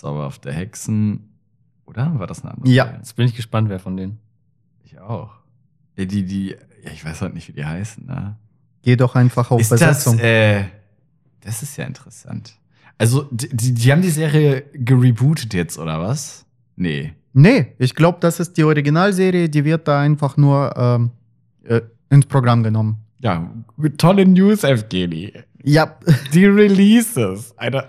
[0.00, 1.28] Charmed, Zauberhafte Hexen.
[1.86, 2.18] Oder?
[2.18, 2.70] War das eine andere?
[2.70, 2.84] Ja.
[2.84, 2.98] Serie?
[2.98, 4.18] Jetzt bin ich gespannt, wer von denen.
[4.84, 5.30] Ich auch.
[5.96, 8.36] Ja, die, die, ja, ich weiß halt nicht, wie die heißen, ne?
[8.82, 10.16] Geh doch einfach auf ist Besetzung.
[10.16, 10.64] das, äh,
[11.40, 12.54] das ist ja interessant.
[12.96, 16.46] Also, die, die, die haben die Serie gerebootet jetzt, oder was?
[16.76, 17.12] Nee.
[17.34, 21.10] nee, ich glaube, das ist die Originalserie, die wird da einfach nur ähm,
[21.64, 22.96] äh, ins Programm genommen.
[23.18, 23.50] Ja,
[23.98, 25.32] tolle News, Evgeny.
[25.62, 25.98] Ja,
[26.32, 27.52] Die Releases.
[27.58, 27.86] Eine,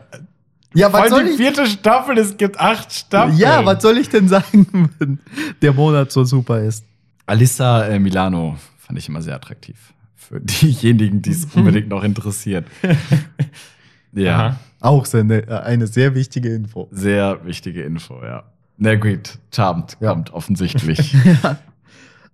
[0.74, 1.38] ja was voll soll die ich?
[1.38, 3.38] vierte Staffel, es gibt acht Staffeln.
[3.38, 5.20] Ja, was soll ich denn sagen, wenn
[5.62, 6.86] der Monat so super ist?
[7.26, 9.94] Alissa äh, Milano fand ich immer sehr attraktiv.
[10.16, 12.66] Für diejenigen, die es unbedingt noch interessiert.
[14.14, 14.60] ja, Aha.
[14.80, 16.88] Auch eine, äh, eine sehr wichtige Info.
[16.92, 18.44] sehr wichtige Info, ja.
[18.78, 20.10] Na gut, Charmed Ja.
[20.12, 21.16] kommt offensichtlich.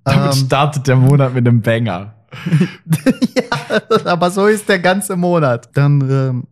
[0.06, 2.14] Damit Ähm, startet der Monat mit einem Banger.
[3.36, 5.70] ja, aber so ist der ganze Monat.
[5.74, 6.48] Dann ähm,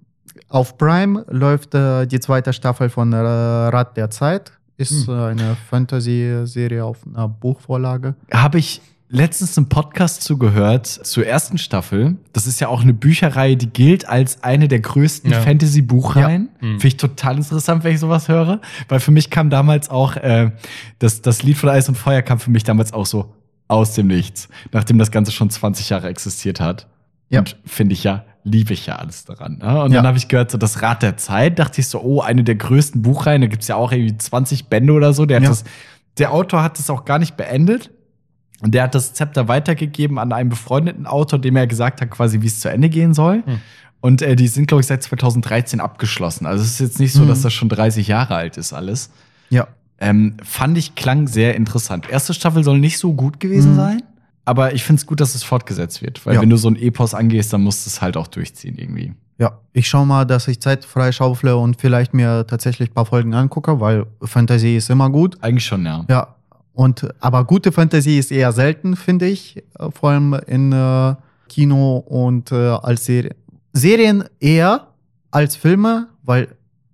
[0.50, 4.52] auf Prime läuft äh, die zweite Staffel von äh, Rad der Zeit.
[4.78, 5.14] Ist Hm.
[5.18, 8.16] äh, eine Fantasy-Serie auf einer Buchvorlage.
[8.32, 12.18] Habe ich letztens einen Podcast zugehört zur ersten Staffel.
[12.34, 15.42] Das ist ja auch eine Bücherreihe, die gilt als eine der größten Ja.
[15.42, 16.50] Fantasy-Buchreihen.
[16.62, 16.68] Ja.
[16.68, 16.72] Mhm.
[16.74, 18.60] Finde ich total interessant, wenn ich sowas höre.
[18.90, 20.52] Weil für mich kam damals auch äh,
[21.00, 23.34] das, das Lied von Eis und Feuer kam für mich damals auch so
[23.68, 26.88] aus dem Nichts, nachdem das Ganze schon 20 Jahre existiert hat.
[27.30, 27.40] Ja.
[27.40, 29.58] Und finde ich ja, liebe ich ja alles daran.
[29.58, 29.84] Ne?
[29.84, 29.98] Und Ja.
[29.98, 32.56] dann habe ich gehört, so das Rad der Zeit, dachte ich so, oh, eine der
[32.56, 35.26] größten Buchreihen, da gibt's ja auch irgendwie 20 Bände oder so.
[35.26, 35.50] Der, hat Ja.
[35.50, 35.64] das,
[36.20, 37.90] der Autor hat das auch gar nicht beendet.
[38.62, 42.42] Und der hat das Zepter weitergegeben an einen befreundeten Autor, dem er gesagt hat, quasi,
[42.42, 43.44] wie es zu Ende gehen soll.
[43.46, 43.60] Hm.
[44.00, 46.46] Und äh, die sind, glaube ich, seit 2013 abgeschlossen.
[46.46, 47.28] Also es ist jetzt nicht so, Mhm.
[47.30, 49.10] dass das schon 30 Jahre alt ist alles.
[49.50, 49.68] Ja.
[50.00, 52.08] Ähm, fand ich, klang sehr interessant.
[52.10, 53.78] Erste Staffel soll nicht so gut gewesen Mhm.
[53.78, 54.04] sein,
[54.46, 56.26] aber ich finde es gut, dass es fortgesetzt wird.
[56.26, 56.42] Weil Ja.
[56.42, 59.14] wenn du so ein Epos angehst, dann musst du es halt auch durchziehen irgendwie.
[59.38, 63.34] Ja, ich schaue mal, dass ich Zeit freischaufle und vielleicht mir tatsächlich ein paar Folgen
[63.34, 65.38] angucke, weil Fantasy ist immer gut.
[65.44, 66.06] Eigentlich schon, ja.
[66.10, 66.36] Ja,
[66.74, 71.16] und aber gute Fantasy ist eher selten, finde ich, äh, vor allem in äh,
[71.50, 73.36] Kino und äh, als Serie.
[73.74, 74.88] Serien eher
[75.32, 76.48] als Filme, weil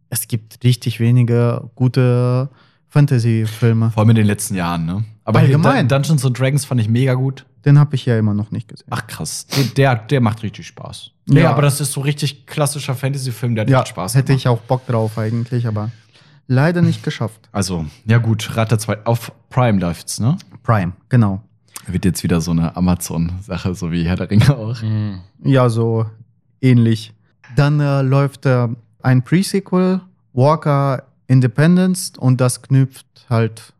[0.09, 2.49] es gibt richtig wenige gute
[2.89, 3.91] Fantasy-Filme.
[3.91, 5.03] Vor allem in den letzten Jahren, ne?
[5.23, 5.87] Aber Allgemein.
[5.87, 7.45] Dun- Dungeons and Dragons fand ich mega gut.
[7.65, 8.87] Den habe ich ja immer noch nicht gesehen.
[8.89, 11.11] Ach krass, der, der, der macht richtig Spaß.
[11.27, 11.51] Nee, Ja.
[11.51, 14.39] aber das ist so richtig klassischer Fantasy-Film, der hat ja, echt Spaß hätte gemacht.
[14.39, 15.91] ich auch Bock drauf eigentlich, aber
[16.47, 17.49] leider nicht geschafft.
[17.51, 20.37] Also, ja gut, Rat der zwei auf Prime läuft's, ne?
[20.63, 21.43] Prime, genau.
[21.85, 24.81] Wird jetzt wieder so eine Amazon-Sache, so wie Herr der Ringe auch.
[24.81, 25.19] Mhm.
[25.43, 26.07] Ja, so
[26.61, 27.13] ähnlich.
[27.55, 28.67] Dann äh, läuft äh,
[29.03, 30.01] ein Pre-Sequel,
[30.33, 33.73] Walker Independence, und das knüpft halt,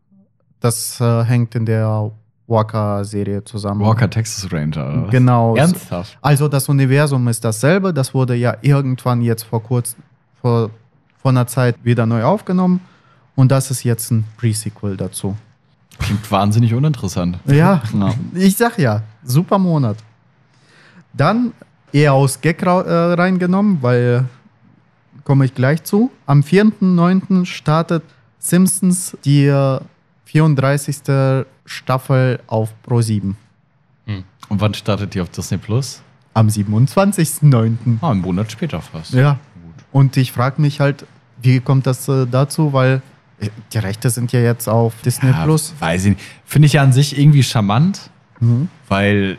[0.62, 2.10] das äh, hängt in der
[2.46, 3.80] Walker-Serie zusammen.
[3.84, 5.08] Walker Texas Ranger, oder?
[5.10, 5.56] Genau.
[5.56, 6.18] Ernsthaft?
[6.20, 7.92] Also das Universum ist dasselbe.
[7.92, 9.96] Das wurde ja irgendwann jetzt vor kurz,
[10.40, 10.70] vor,
[11.20, 12.80] vor einer Zeit wieder neu aufgenommen.
[13.34, 15.36] Und das ist jetzt ein Pre-Sequel dazu.
[15.98, 17.38] Klingt wahnsinnig uninteressant.
[17.46, 18.14] Ja, Ja.
[18.34, 19.96] ich sag ja, super Monat.
[21.12, 21.52] Dann
[21.92, 24.24] eher aus Gag äh, reingenommen, weil
[25.24, 26.10] komme ich gleich zu.
[26.26, 27.44] Am 4.9.
[27.46, 28.02] startet
[28.38, 29.80] Simpsons die äh,
[30.32, 31.44] 34.
[31.66, 33.36] Staffel auf Pro 7.
[34.48, 36.02] Und wann startet die auf Disney Plus?
[36.34, 37.98] Am 27.9.
[38.00, 39.12] Ah, einen Monat später fast.
[39.14, 39.32] Ja.
[39.54, 39.84] Gut.
[39.92, 41.06] Und ich frage mich halt,
[41.40, 43.02] wie kommt das äh, dazu, weil
[43.40, 45.74] äh, die Rechte sind ja jetzt auf Disney Ja, Plus.
[45.78, 46.22] Weiß ich nicht.
[46.44, 48.10] Finde ich ja an sich irgendwie charmant,
[48.40, 48.68] Mhm.
[48.88, 49.38] weil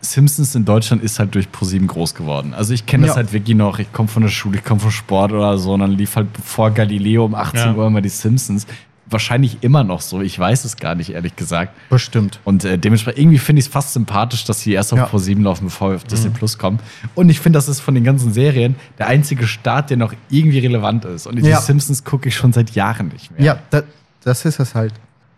[0.00, 2.52] Simpsons in Deutschland ist halt durch ProSieben groß geworden.
[2.54, 3.22] Also ich kenne das Ja.
[3.22, 3.78] halt wirklich noch.
[3.78, 5.72] Ich komme von der Schule, ich komme vom Sport oder so.
[5.72, 7.74] Und dann lief halt vor Galileo um 18 Ja.
[7.74, 8.66] Uhr immer die Simpsons.
[9.10, 10.22] Wahrscheinlich immer noch so.
[10.22, 11.72] Ich weiß es gar nicht, ehrlich gesagt.
[11.90, 12.40] Bestimmt.
[12.44, 15.04] Und äh, dementsprechend, irgendwie finde ich es fast sympathisch, dass sie erst auf Ja.
[15.06, 16.78] Pro 7 laufen, bevor wir auf Disney Plus kommen.
[17.14, 20.58] Und ich finde, das ist von den ganzen Serien der einzige Start, der noch irgendwie
[20.60, 21.26] relevant ist.
[21.26, 21.60] Und die Ja.
[21.60, 23.42] Simpsons gucke ich schon seit Jahren nicht mehr.
[23.44, 23.82] Ja, da,
[24.22, 24.94] das ist es halt.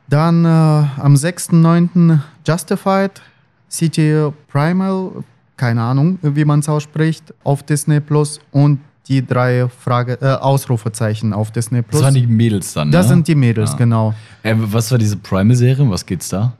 [0.09, 2.21] Dann äh, am 6.9.
[2.47, 3.21] Justified,
[3.69, 5.11] City Primal,
[5.57, 8.79] keine Ahnung, wie man es ausspricht, auf Disney Plus und
[9.09, 12.01] die drei Frage, äh, Ausrufezeichen auf Disney Plus.
[12.01, 13.15] Das waren die Mädels dann, Das ne?
[13.15, 13.77] sind die Mädels, Ja.
[13.77, 14.15] genau.
[14.43, 15.83] Äh, was war diese Primal-Serie?
[15.83, 16.53] Um Was geht's da?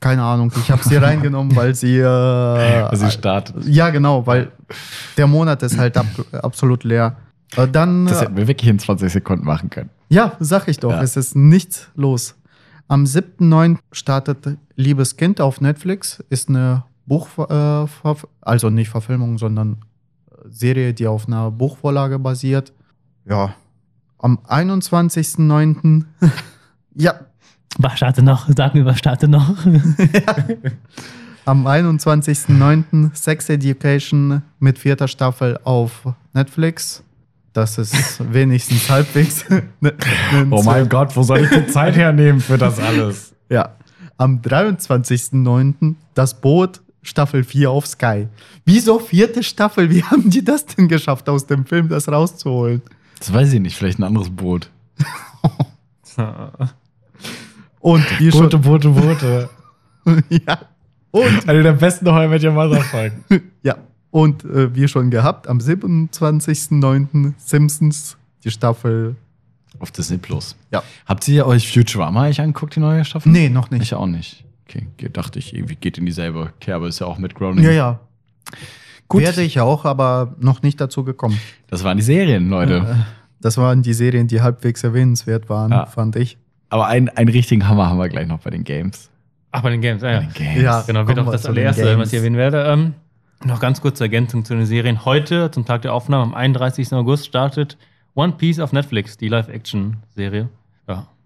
[0.00, 1.98] Keine Ahnung, ich habe sie reingenommen, weil sie.
[1.98, 3.64] Äh, Weil sie startet.
[3.66, 4.50] ja, genau, weil
[5.16, 6.06] der Monat ist halt ab,
[6.42, 7.16] absolut leer.
[7.56, 8.06] Äh, dann.
[8.06, 9.90] Das äh, hätten wir wirklich in 20 Sekunden machen können.
[10.08, 11.02] Ja, sag ich doch, Ja.
[11.02, 12.34] es ist nichts los.
[12.88, 13.78] Am 7.9.
[13.92, 16.22] startet Liebes Kind auf Netflix.
[16.30, 17.86] Ist eine Buch, äh,
[18.40, 19.76] also nicht Verfilmung, sondern
[20.48, 22.72] Serie, die auf einer Buchvorlage basiert.
[23.28, 23.54] Ja.
[24.18, 26.04] Am 21.9.
[26.94, 27.14] ja,
[27.78, 28.48] Was starte noch?
[28.56, 29.56] Sag mir, was starte noch?
[31.44, 33.14] am 21.9.
[33.14, 37.02] Sex Education mit vierter Staffel auf Netflix.
[37.52, 39.44] Das ist wenigstens halbwegs.
[39.80, 39.92] ne-
[40.50, 43.34] Oh mein Gott, wo soll ich die Zeit hernehmen für das alles?
[43.48, 43.70] Ja.
[44.16, 45.94] Am 23.09.
[46.14, 48.28] das Boot Staffel 4 auf Sky.
[48.64, 49.90] Wieso vierte Staffel?
[49.90, 52.82] Wie haben die das denn geschafft, aus dem Film das rauszuholen?
[53.18, 54.70] Das weiß ich nicht, vielleicht ein anderes Boot.
[57.80, 59.50] Und wie schon, Boote, Boote.
[60.28, 60.58] ja.
[61.10, 63.24] Und, Eine der besten How I Met Your Mother Folgen.
[63.62, 63.76] ja.
[64.10, 67.32] Und äh, wie schon gehabt, am 27.09.
[67.38, 69.16] Simpsons, die Staffel.
[69.78, 70.54] Auf Disney Plus.
[70.70, 70.82] Ja.
[71.06, 73.32] Habt ihr euch Futurama eigentlich angeguckt, die neue Staffel?
[73.32, 73.82] Nee, noch nicht.
[73.82, 74.44] Ich auch nicht.
[74.68, 77.64] Okay, dachte ich, irgendwie geht in dieselbe Kerbe, ist ja auch mit Grounding.
[77.64, 78.00] Ja, ja.
[79.08, 79.22] Gut.
[79.22, 81.38] Werde ich auch, aber noch nicht dazu gekommen.
[81.68, 83.04] Das waren die Serien, Leute.
[83.40, 85.86] Das waren die Serien, die halbwegs erwähnenswert waren, Ja.
[85.86, 86.38] fand ich.
[86.70, 89.10] Aber einen, einen richtigen Hammer haben wir gleich noch bei den Games.
[89.50, 90.20] Ach, bei den Games, ah, Bei ja.
[90.20, 90.62] den Games.
[90.62, 90.80] Ja.
[90.86, 92.64] Genau, wird auch das allererste, was ich erwähnen werde.
[92.66, 92.94] Ähm,
[93.44, 95.04] noch ganz kurze Ergänzung zu den Serien.
[95.04, 96.92] Heute, zum Tag der Aufnahme, am 31.
[96.94, 97.76] August, startet
[98.14, 100.48] One Piece auf Netflix, die Live-Action-Serie.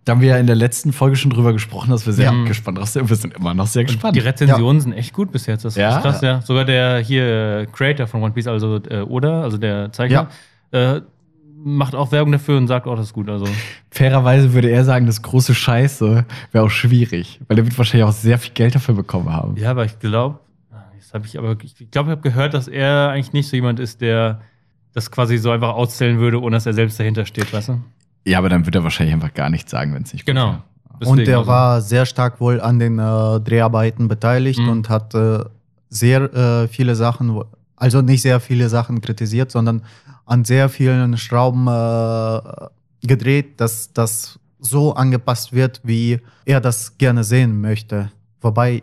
[0.07, 0.12] Ja.
[0.12, 2.44] Da haben wir ja in der letzten Folge schon drüber gesprochen, dass wir sehr Ja.
[2.44, 3.09] gespannt drauf sind.
[3.09, 4.14] Wir sind immer noch sehr gespannt.
[4.16, 5.64] Die Rezensionen sind echt gut bis jetzt.
[5.64, 5.96] Das Ja?
[5.96, 6.40] ist krass, ja.
[6.42, 7.24] Sogar der hier
[7.62, 10.28] äh, Creator von One Piece, also äh, Oda, also der Zeichner,
[10.70, 11.00] äh,
[11.59, 13.28] macht auch Werbung dafür und sagt auch, das ist gut.
[13.28, 13.46] Also
[13.90, 18.12] Fairerweise würde er sagen, das große Scheiße wäre auch schwierig, weil er wird wahrscheinlich auch
[18.12, 19.57] sehr viel Geld dafür bekommen haben.
[19.57, 20.38] Ja, aber ich glaube,
[20.98, 23.80] das habe ich aber, ich glaube, ich habe gehört, dass er eigentlich nicht so jemand
[23.80, 24.40] ist, der
[24.92, 27.80] das quasi so einfach auszählen würde, ohne dass er selbst dahinter steht, weißt du?
[28.27, 30.47] Ja, aber dann wird er wahrscheinlich einfach gar nichts sagen, wenn es nicht gut Genau.
[30.49, 30.62] wäre.
[31.01, 34.68] Deswegen, und der also- war sehr stark wohl an den äh, Dreharbeiten beteiligt Mhm.
[34.68, 35.41] und hat äh,
[35.91, 37.43] sehr äh, viele Sachen,
[37.77, 39.83] also nicht sehr viele Sachen kritisiert, sondern
[40.24, 42.66] an sehr vielen Schrauben äh,
[43.07, 48.11] gedreht, dass das so angepasst wird, wie er das gerne sehen möchte.
[48.41, 48.83] Wobei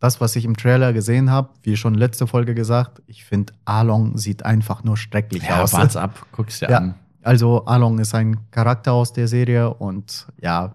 [0.00, 4.18] das, was ich im Trailer gesehen habe, wie schon letzte Folge gesagt, ich finde, Along
[4.18, 5.72] sieht einfach nur schrecklich Ja, aus.
[5.72, 6.78] wart's ab, guck's dir Ja.
[6.78, 6.94] an.
[7.22, 10.74] Also Along ist ein Charakter aus der Serie und ja,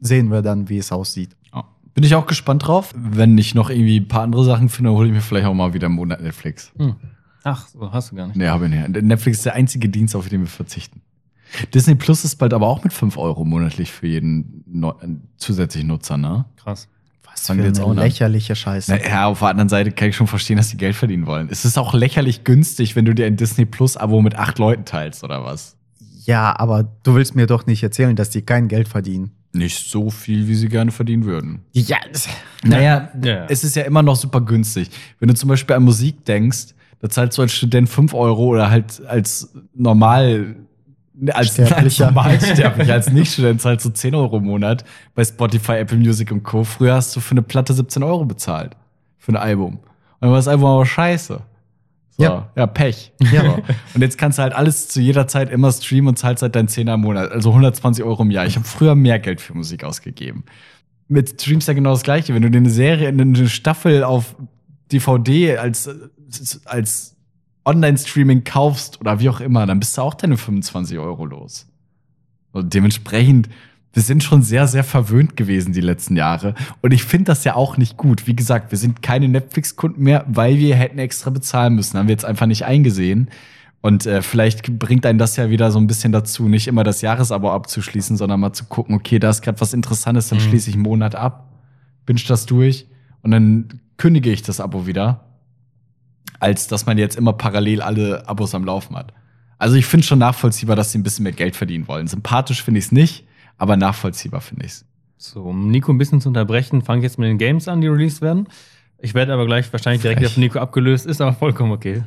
[0.00, 1.36] sehen wir dann, wie es aussieht.
[1.52, 1.64] Ja.
[1.94, 2.94] Bin ich auch gespannt drauf.
[2.96, 5.74] Wenn ich noch irgendwie ein paar andere Sachen finde, hole ich mir vielleicht auch mal
[5.74, 6.72] wieder einen Monat Netflix.
[6.78, 6.96] Hm.
[7.44, 8.36] Ach, so hast du gar nicht.
[8.36, 9.02] Nee, habe ich nicht.
[9.02, 11.00] Netflix ist der einzige Dienst, auf den wir verzichten.
[11.72, 15.88] Disney Plus ist bald aber auch mit 5 Euro monatlich für jeden neu, äh, zusätzlichen
[15.88, 16.44] Nutzer, ne?
[16.56, 16.88] Krass.
[17.24, 18.92] Was wir jetzt auch lächerliche Scheiße.
[18.92, 21.48] Na, ja, auf der anderen Seite kann ich schon verstehen, dass die Geld verdienen wollen.
[21.50, 24.84] Es ist auch lächerlich günstig, wenn du dir ein Disney Plus Abo mit acht Leuten
[24.84, 25.76] teilst, oder was?
[26.28, 29.30] Ja, aber du willst mir doch nicht erzählen, dass die kein Geld verdienen.
[29.54, 31.62] Nicht so viel, wie sie gerne verdienen würden.
[31.72, 31.96] Ja,
[32.62, 33.46] Naja, Ja.
[33.48, 34.90] es ist ja immer noch super günstig.
[35.20, 38.68] Wenn du zum Beispiel an Musik denkst, da zahlst du als Student 5 Euro oder
[38.70, 40.56] halt als normal,
[41.28, 42.06] als, als Sterblicher.
[42.06, 46.62] normalsterblicher, als Nicht-Student zahlst du 10 Euro im Monat bei Spotify, Apple Music und Co.
[46.64, 48.76] Früher hast du für eine Platte 17 Euro bezahlt.
[49.16, 49.76] Für ein Album.
[49.76, 49.80] Und
[50.20, 51.40] dann war das Album aber scheiße.
[52.18, 52.50] So, ja.
[52.56, 52.66] Ja.
[52.66, 53.12] Pech.
[53.32, 53.42] Ja.
[53.42, 53.62] So.
[53.94, 56.68] Und jetzt kannst du halt alles zu jeder Zeit immer streamen und zahlst halt deinen
[56.68, 57.30] 10er im Monat.
[57.30, 58.44] Also 120 Euro im Jahr.
[58.44, 60.44] Ich habe früher mehr Geld für Musik ausgegeben.
[61.06, 62.34] Mit Streams ja genau das gleiche.
[62.34, 64.34] Wenn du dir eine Serie, eine Staffel auf
[64.90, 65.88] DVD als,
[66.64, 67.16] als
[67.64, 71.66] Online-Streaming kaufst oder wie auch immer, dann bist du auch deine 25 Euro los.
[72.50, 73.48] Und dementsprechend,
[73.92, 76.54] wir sind schon sehr, sehr verwöhnt gewesen die letzten Jahre.
[76.82, 78.26] Und ich finde das ja auch nicht gut.
[78.26, 81.98] Wie gesagt, wir sind keine Netflix-Kunden mehr, weil wir hätten extra bezahlen müssen.
[81.98, 83.28] Haben wir jetzt einfach nicht eingesehen.
[83.80, 87.00] Und äh, vielleicht bringt einen das ja wieder so ein bisschen dazu, nicht immer das
[87.00, 90.42] Jahresabo abzuschließen, sondern mal zu gucken, okay, da ist gerade was Interessantes, dann Mhm.
[90.42, 91.48] schließe ich einen Monat ab,
[92.04, 92.86] binge das durch
[93.22, 95.24] und dann kündige ich das Abo wieder,
[96.40, 99.12] als dass man jetzt immer parallel alle Abos am Laufen hat.
[99.58, 102.08] Also ich finde schon nachvollziehbar, dass sie ein bisschen mehr Geld verdienen wollen.
[102.08, 103.26] Sympathisch finde ich es nicht,
[103.58, 104.84] aber nachvollziehbar finde ich es.
[105.16, 107.88] So, um Nico ein bisschen zu unterbrechen, fange ich jetzt mit den Games an, die
[107.88, 108.46] released werden.
[108.98, 112.04] Ich werde aber gleich wahrscheinlich direkt wieder von Nico abgelöst, ist aber vollkommen okay.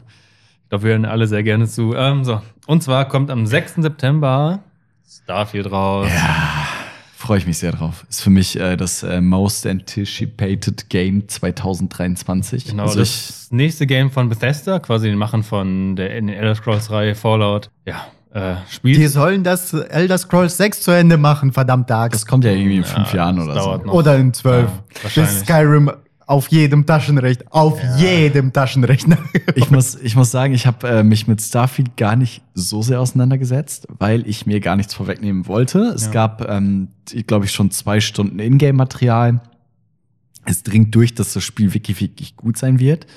[0.63, 1.93] Ich glaube, wir hören alle sehr gerne zu.
[1.93, 3.75] Ähm, so, und zwar kommt am 6.
[3.75, 4.63] September
[5.05, 6.07] Starfield raus.
[6.09, 6.67] Ja,
[7.13, 8.05] freue ich mich sehr drauf.
[8.09, 12.65] Ist für mich äh, das äh, Most Anticipated Game 2023.
[12.67, 16.55] Genau, also das nächste Game von Bethesda, quasi den Machen von der in den Elder
[16.55, 17.69] Scrolls-Reihe Fallout.
[17.85, 18.97] Ja, äh, spielt.
[18.97, 22.13] die sollen das Elder Scrolls 6 zu Ende machen, verdammt Axt.
[22.21, 23.77] das kommt ja irgendwie in fünf Ja, Jahren oder so.
[23.77, 23.93] noch.
[23.93, 24.69] Oder in 12.
[25.15, 25.21] Ja.
[25.23, 25.91] Bis Skyrim
[26.27, 27.45] auf jedem Taschenrechner.
[27.49, 29.17] Auf jedem Taschenrechner.
[29.55, 33.01] Ich muss, ich muss sagen, ich habe äh, mich mit Starfield gar nicht so sehr
[33.01, 35.79] auseinandergesetzt, weil ich mir gar nichts vorwegnehmen wollte.
[35.93, 36.11] Es Ja.
[36.11, 36.87] gab, ähm,
[37.27, 39.41] glaube ich, schon zwei Stunden Ingame-Material.
[40.45, 43.07] Es dringt durch, dass das Spiel wirklich, wirklich gut sein wird.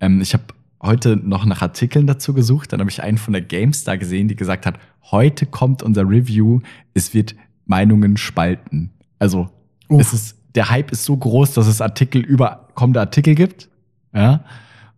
[0.00, 0.44] Ähm, ich habe
[0.82, 2.72] heute noch nach Artikeln dazu gesucht.
[2.72, 4.78] Dann habe ich einen von der GameStar gesehen, die gesagt hat,
[5.10, 6.60] heute kommt unser Review.
[6.94, 7.34] Es wird
[7.66, 8.90] Meinungen spalten.
[9.18, 9.48] Also
[9.88, 10.00] Uff.
[10.00, 13.68] es ist, der Hype ist so groß, dass es Artikel über kommende Artikel gibt.
[14.14, 14.44] Ja.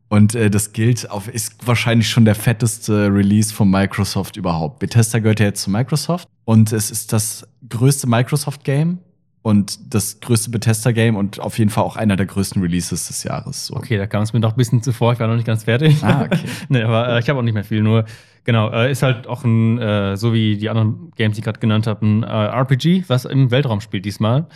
[0.09, 4.81] Und äh, das gilt auf, ist wahrscheinlich schon der fetteste Release von Microsoft überhaupt.
[4.81, 8.99] Bethesda gehört ja jetzt zu Microsoft und es ist das größte Microsoft-Game
[9.43, 13.66] und das größte Bethesda-Game und auf jeden Fall auch einer der größten Releases des Jahres.
[13.66, 13.76] So.
[13.76, 15.14] Okay, da kam es mir doch ein bisschen zuvor.
[15.14, 16.03] Ich war noch nicht ganz fertig.
[16.03, 16.41] Ah, okay.
[16.68, 17.82] nee, aber äh, ich habe auch nicht mehr viel.
[17.82, 18.05] Nur,
[18.45, 21.59] genau, äh, ist halt auch ein, äh, so wie die anderen Games, die ich gerade
[21.59, 24.47] genannt habe, ein äh, RPG, was im Weltraum spielt diesmal.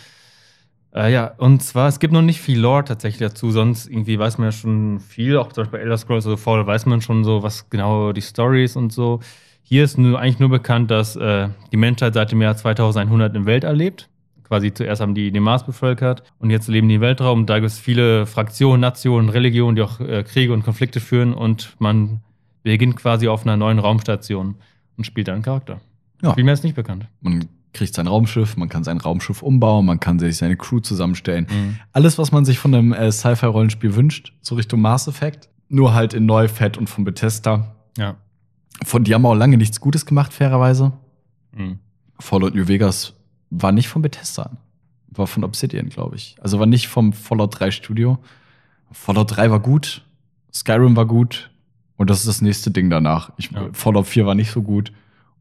[0.93, 4.37] Äh, ja, und zwar, es gibt noch nicht viel Lore tatsächlich dazu, sonst irgendwie weiß
[4.37, 7.23] man ja schon viel, auch zum Beispiel bei Elder Scrolls oder Fall weiß man schon
[7.23, 9.19] so, was genau die Story ist und so.
[9.63, 13.47] Hier ist nur, eigentlich nur bekannt, dass äh, die Menschheit seit dem Jahr 2100 im
[13.47, 14.09] Weltall lebt.
[14.47, 17.47] Quasi zuerst haben die den Mars bevölkert und jetzt leben die im Weltraum.
[17.47, 21.75] Da gibt es viele Fraktionen, Nationen, Religionen, die auch äh, Kriege und Konflikte führen und
[21.79, 22.21] man
[22.61, 24.55] beginnt quasi auf einer neuen Raumstation
[24.97, 25.81] und spielt einen Charakter.
[26.21, 26.33] Ja.
[26.35, 27.07] Viel mehr ist nicht bekannt.
[27.21, 31.47] Man kriegt sein Raumschiff, man kann sein Raumschiff umbauen, man kann sich seine Crew zusammenstellen.
[31.49, 31.77] Mhm.
[31.91, 35.49] Alles, was man sich von einem äh, Sci-Fi-Rollenspiel wünscht, so Richtung Mass Effect.
[35.69, 37.75] Nur halt in neu, fett und von Bethesda.
[37.97, 38.15] Ja.
[38.83, 40.93] Von die haben auch lange nichts Gutes gemacht, fairerweise.
[41.51, 41.79] Mhm.
[42.19, 43.14] Fallout New Vegas
[43.61, 44.51] war nicht von Bethesda.
[45.09, 46.35] War von Obsidian, glaube ich.
[46.41, 48.17] Also war nicht vom Fallout 3 Studio.
[48.91, 50.03] Fallout 3 war gut,
[50.53, 51.49] Skyrim war gut
[51.97, 53.31] und das ist das nächste Ding danach.
[53.37, 53.67] Ich, Ja.
[53.73, 54.91] Fallout 4 war nicht so gut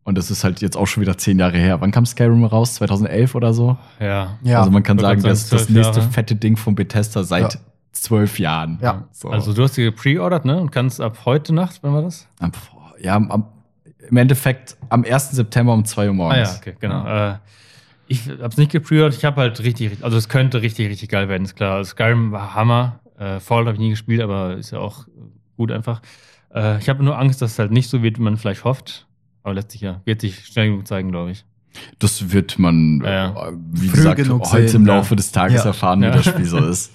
[0.04, 1.80] und das ist halt jetzt auch schon wieder zehn Jahre her.
[1.80, 2.74] Wann kam Skyrim raus?
[2.74, 3.76] 2011 oder so?
[4.00, 4.38] Ja.
[4.42, 4.58] Ja.
[4.60, 6.12] Also man kann sagen, wollte das ist sagen, das nächste Jahre.
[6.12, 7.60] fette Ding von Bethesda seit Ja.
[7.92, 8.78] zwölf Jahren.
[8.82, 9.04] Ja.
[9.12, 9.28] So.
[9.30, 10.60] Also du hast sie gepreordert, ne?
[10.60, 12.26] Und kannst ab heute Nacht, wann war das?
[12.40, 12.52] Am-
[13.00, 13.46] ja, am,
[14.08, 15.30] im Endeffekt am 1.
[15.32, 16.48] September um 2 Uhr morgens.
[16.48, 17.06] Ah ja, okay, genau.
[17.06, 17.34] Äh,
[18.06, 21.44] ich hab's nicht gepreordert, ich habe halt richtig, also es könnte richtig, richtig geil werden,
[21.44, 21.76] ist klar.
[21.76, 23.00] Also Skyrim war Hammer.
[23.18, 25.06] Äh, Fallout habe ich nie gespielt, aber ist ja auch
[25.56, 26.02] gut einfach.
[26.54, 29.06] Äh, ich habe nur Angst, dass es halt nicht so wird, wie man vielleicht hofft.
[29.42, 31.44] Aber letztlich ja, wird sich schnell genug zeigen, glaube ich.
[31.98, 33.48] Das wird man, Ja.
[33.48, 34.96] äh, wie Früh gesagt, genug heute sehen, im ja.
[34.96, 35.66] Laufe des Tages Ja.
[35.66, 36.10] erfahren, wie Ja.
[36.12, 36.92] das Spiel so ist.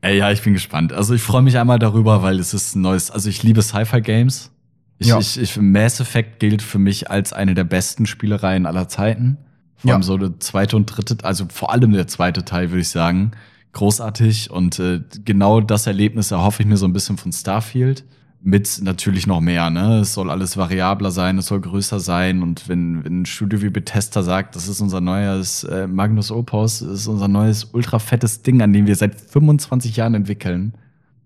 [0.00, 0.92] Ey, ja, ich bin gespannt.
[0.92, 4.50] Also ich freue mich einmal darüber, weil es ist ein neues, also ich liebe Sci-Fi-Games.
[4.98, 5.18] Ich, Ja.
[5.18, 9.38] ich, ich, Mass Effect gilt für mich als eine der besten Spielereien aller Zeiten.
[9.84, 10.06] Vor allem Ja.
[10.06, 13.30] so der zweite und dritte, also vor allem der zweite Teil, würde ich sagen.
[13.72, 14.50] Großartig.
[14.50, 18.04] Und äh, genau das Erlebnis erhoffe ich mir so ein bisschen von Starfield.
[18.46, 20.00] Mit natürlich noch mehr, ne?
[20.00, 22.42] Es soll alles variabler sein, es soll größer sein.
[22.42, 26.82] Und wenn, wenn ein Studio wie Bethesda sagt, das ist unser neues äh, Magnus Opus,
[26.82, 30.74] ist unser neues ultra fettes Ding, an dem wir seit 25 Jahren entwickeln.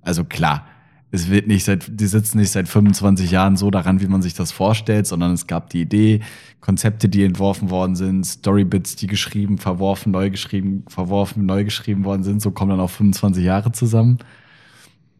[0.00, 0.64] Also klar,
[1.10, 4.34] es wird nicht seit, die sitzen nicht seit 25 Jahren so daran, wie man sich
[4.34, 6.20] das vorstellt, sondern es gab die Idee,
[6.60, 12.24] Konzepte, die entworfen worden sind, Storybits, die geschrieben, verworfen, neu geschrieben, verworfen, neu geschrieben worden
[12.24, 12.42] sind.
[12.42, 14.18] So kommen dann auch 25 Jahre zusammen.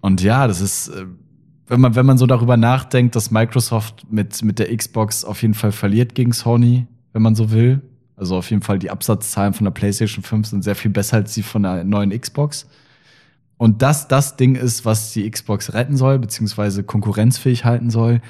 [0.00, 1.06] Und ja, das ist, äh,
[1.68, 5.54] wenn man, wenn man so darüber nachdenkt, dass Microsoft mit, mit der Xbox auf jeden
[5.54, 7.80] Fall verliert gegen Sony, wenn man so will.
[8.14, 11.34] Also auf jeden Fall die Absatzzahlen von der PlayStation 5 sind sehr viel besser als
[11.34, 12.66] die von der neuen Xbox.
[13.58, 18.20] Und das das Ding ist, was die Xbox retten soll, beziehungsweise konkurrenzfähig halten soll,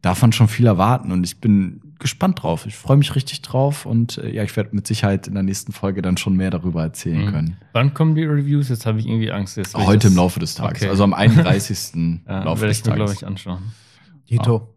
[0.00, 1.10] darf man schon viel erwarten.
[1.12, 2.66] Und ich bin gespannt drauf.
[2.66, 5.72] Ich freue mich richtig drauf und äh, ja, ich werde mit Sicherheit in der nächsten
[5.72, 7.30] Folge dann schon mehr darüber erzählen Mhm.
[7.32, 7.56] können.
[7.72, 8.68] Wann kommen die Reviews?
[8.68, 9.56] Jetzt habe ich irgendwie Angst.
[9.56, 10.90] Jetzt Heute das- im Laufe des Tages, Okay.
[10.90, 12.22] also am 31.
[12.28, 13.62] Ja, Laufe werde des ich mir, glaube ich, anschauen.
[14.30, 14.68] Dito.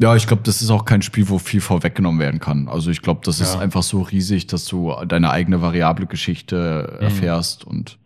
[0.00, 2.68] Ja, ich glaube, das ist auch kein Spiel, wo viel vorweggenommen werden kann.
[2.68, 3.60] Also ich glaube, das ist Ja.
[3.60, 7.04] einfach so riesig, dass du deine eigene variable Geschichte Mhm.
[7.04, 7.98] erfährst und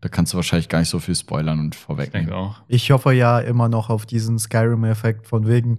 [0.00, 2.32] da kannst du wahrscheinlich gar nicht so viel spoilern und Ich denke vorwegnehmen.
[2.32, 2.60] auch.
[2.68, 5.78] Ich hoffe ja immer noch auf diesen Skyrim-Effekt von wegen,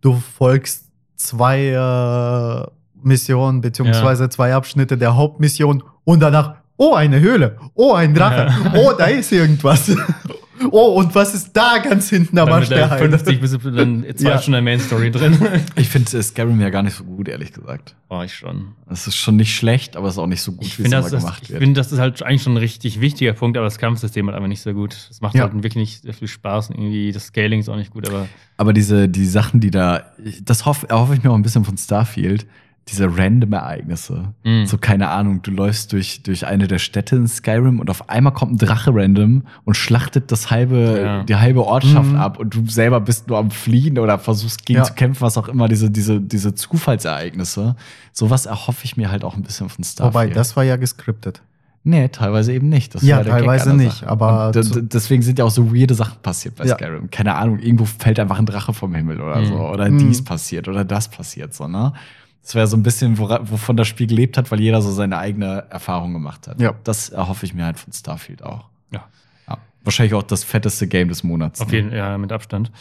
[0.00, 2.70] du folgst zwei äh,
[3.02, 8.92] Missionen beziehungsweise zwei Abschnitte der Hauptmission und danach, oh, eine Höhle, oh, ein Drache, oh,
[8.96, 9.90] da ist irgendwas.
[10.70, 13.10] oh, und was ist da ganz hinten am Arsch der Heide?
[13.18, 14.38] 50 bist du dann zwei Ja.
[14.38, 15.38] Stunden der Main Story drin.
[15.76, 17.96] Ich finde äh, Skyrim ja gar nicht so gut, ehrlich gesagt.
[18.08, 18.72] War ich schon.
[18.90, 20.98] Es ist schon nicht schlecht, aber es ist auch nicht so gut, Ich wie finde,
[20.98, 21.60] es das, gemacht ich wird.
[21.62, 24.48] finde, das ist halt eigentlich schon ein richtig wichtiger Punkt, aber das Kampfsystem hat einfach
[24.48, 24.96] nicht so gut.
[25.10, 25.42] Es macht Ja.
[25.42, 28.26] halt wirklich nicht sehr viel Spaß und irgendwie das Scaling ist auch nicht gut, aber
[28.56, 30.02] Aber diese die Sachen, die da,
[30.42, 32.46] das hoffe erhoffe ich mir auch ein bisschen von Starfield,
[32.90, 34.34] diese random Ereignisse.
[34.44, 34.66] Mhm.
[34.66, 38.32] So, keine Ahnung, du läufst durch, durch eine der Städte in Skyrim und auf einmal
[38.32, 41.22] kommt ein Drache random und schlachtet das halbe, Ja.
[41.24, 42.16] die halbe Ortschaft Mhm.
[42.16, 44.84] ab und du selber bist nur am Fliehen oder versuchst gegen Ja.
[44.84, 47.76] zu kämpfen, was auch immer, diese, diese, diese Zufallsereignisse.
[48.12, 50.14] Sowas erhoffe ich mir halt auch ein bisschen von Starfield.
[50.14, 51.42] Wobei, das war ja gescriptet.
[51.82, 52.94] Nee, teilweise eben nicht.
[52.94, 54.08] Das Ja, teilweise nicht, Sache.
[54.10, 56.74] aber deswegen sind ja auch so weirde Sachen passiert bei Ja.
[56.74, 57.08] Skyrim.
[57.10, 59.46] Keine Ahnung, irgendwo fällt einfach ein Drache vom Himmel oder Mhm.
[59.46, 59.54] so.
[59.60, 59.96] Oder Mhm.
[59.98, 61.94] dies passiert oder das passiert so, ne?
[62.42, 65.66] Das wäre so ein bisschen, wovon das Spiel gelebt hat, weil jeder so seine eigene
[65.70, 66.60] Erfahrung gemacht hat.
[66.60, 66.74] Ja.
[66.84, 68.64] Das erhoffe ich mir halt von Starfield auch.
[68.90, 69.04] Ja.
[69.48, 69.58] ja.
[69.84, 71.60] Wahrscheinlich auch das fetteste Game des Monats.
[71.60, 71.76] auf ne?
[71.76, 72.72] jeden ja, mit Abstand.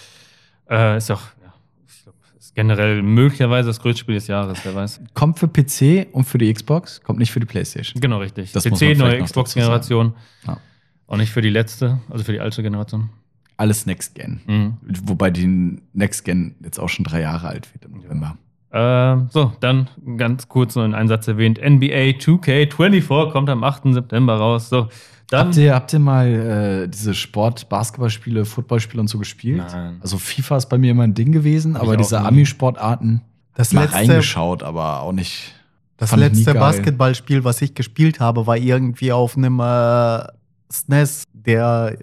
[0.69, 1.53] Äh, ist auch, ja,
[1.87, 5.01] ich glaube, ist generell möglicherweise das größte Spiel des Jahres, wer weiß.
[5.13, 7.99] Kommt für PC und für die Xbox, kommt nicht für die PlayStation.
[7.99, 8.53] Genau, richtig.
[8.53, 10.13] Das PC, neue Xbox-Generation.
[10.47, 10.57] Ja.
[11.07, 13.09] Auch nicht für die letzte, also für die alte Generation.
[13.57, 14.39] Alles Next Gen.
[14.47, 14.77] Mhm.
[15.03, 18.37] Wobei die Next Gen jetzt auch schon drei Jahre alt wird im November.
[18.71, 21.59] Ähm, so, dann ganz kurz noch in einen Satz erwähnt.
[21.59, 23.93] NBA 2K24 kommt am 8.
[23.93, 24.69] September raus.
[24.69, 24.87] So,
[25.29, 25.47] dann.
[25.47, 29.63] Habt ihr, habt ihr mal äh, diese Sport-Basketballspiele, Footballspiele und so gespielt?
[29.71, 29.97] Nein.
[30.01, 32.19] Also FIFA ist bei mir immer ein Ding gewesen, Hab aber diese.
[32.21, 33.21] Ami-Sportarten
[33.55, 35.53] Das mal letzte, reingeschaut, aber auch nicht.
[35.97, 36.53] das letzte.
[36.53, 40.23] Basketballspiel, was ich gespielt habe, war irgendwie auf einem äh,
[40.71, 41.97] SNES, der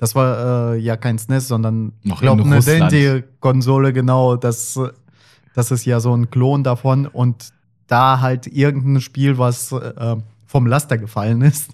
[0.00, 2.62] das war äh, ja kein SNES, sondern Noch ich glaube in eine.
[2.62, 4.36] Dendy-Konsole, genau.
[4.36, 4.78] Das,
[5.54, 7.52] das ist ja so ein Klon davon und
[7.86, 11.72] da halt irgendein Spiel, was äh, vom Laster gefallen ist.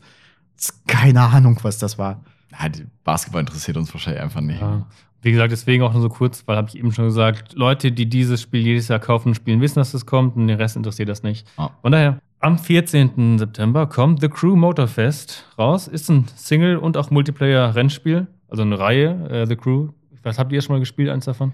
[0.86, 2.22] Keine Ahnung, was das war.
[2.58, 4.60] Ja, die Basketball interessiert uns wahrscheinlich einfach nicht.
[4.60, 4.86] Ja.
[5.22, 8.06] Wie gesagt, deswegen auch nur so kurz, weil habe ich eben schon gesagt, Leute, die
[8.08, 11.08] dieses Spiel jedes Jahr kaufen und spielen, wissen, dass es kommt und den Rest interessiert
[11.08, 11.46] das nicht.
[11.56, 11.70] Ah.
[11.82, 13.38] Von daher, am 14.
[13.38, 15.88] September kommt The Crew Motorfest raus.
[15.88, 19.88] Ist ein Single- und auch Multiplayer-Rennspiel, also eine Reihe, äh, The Crew.
[20.22, 21.52] Was habt ihr schon mal gespielt, eins davon?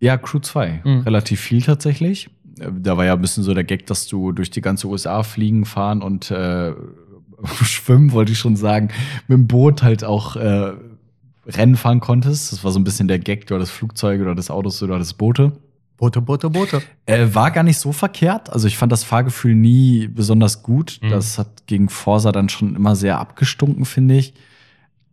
[0.00, 0.80] Ja, Crew 2.
[0.84, 1.00] Mhm.
[1.00, 2.30] Relativ viel tatsächlich.
[2.56, 5.64] Da war ja ein bisschen so der Gag, dass du durch die ganze USA fliegen,
[5.64, 6.72] fahren und äh,
[7.62, 8.88] schwimmen, wollte ich schon sagen,
[9.28, 10.72] mit dem Boot halt auch äh,
[11.46, 12.52] Rennen fahren konntest.
[12.52, 15.16] Das war so ein bisschen der Gag, du hattest Flugzeuge, du hattest Autos, du hattest
[15.16, 15.52] Boote.
[15.96, 16.82] Boote, Boote, Boote.
[17.04, 18.50] Äh, war gar nicht so verkehrt.
[18.50, 20.98] Also ich fand das Fahrgefühl nie besonders gut.
[21.02, 21.10] Mhm.
[21.10, 24.32] Das hat gegen Forsa dann schon immer sehr abgestunken, finde ich.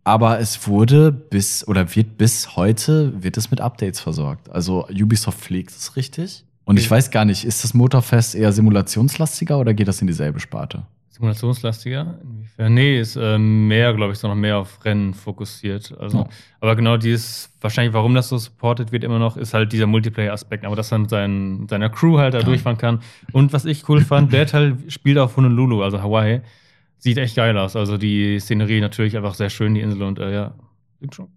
[0.08, 4.50] Aber es wurde bis oder wird bis heute wird es mit Updates versorgt.
[4.50, 6.46] Also Ubisoft pflegt es richtig.
[6.64, 10.40] Und ich weiß gar nicht, ist das Motorfest eher simulationslastiger oder geht das in dieselbe
[10.40, 10.84] Sparte?
[11.10, 12.20] Simulationslastiger?
[12.24, 12.74] Inwiefern?
[12.74, 15.94] Nee, ist ähm, mehr, glaube ich, so noch mehr auf Rennen fokussiert.
[16.00, 16.28] Also, Ja.
[16.62, 20.64] Aber genau dieses, wahrscheinlich, warum das so supported wird immer noch, ist halt dieser Multiplayer-Aspekt,
[20.66, 22.44] aber dass er mit seinen, seiner Crew halt da Ja.
[22.46, 23.00] durchfahren kann.
[23.34, 26.42] Und was ich cool fand, der Teil spielt auf Honolulu, also Hawaii.
[27.00, 27.76] Sieht echt geil aus.
[27.76, 30.52] Also die Szenerie natürlich einfach sehr schön, die Insel und äh, ja,
[31.00, 31.28] sieht schon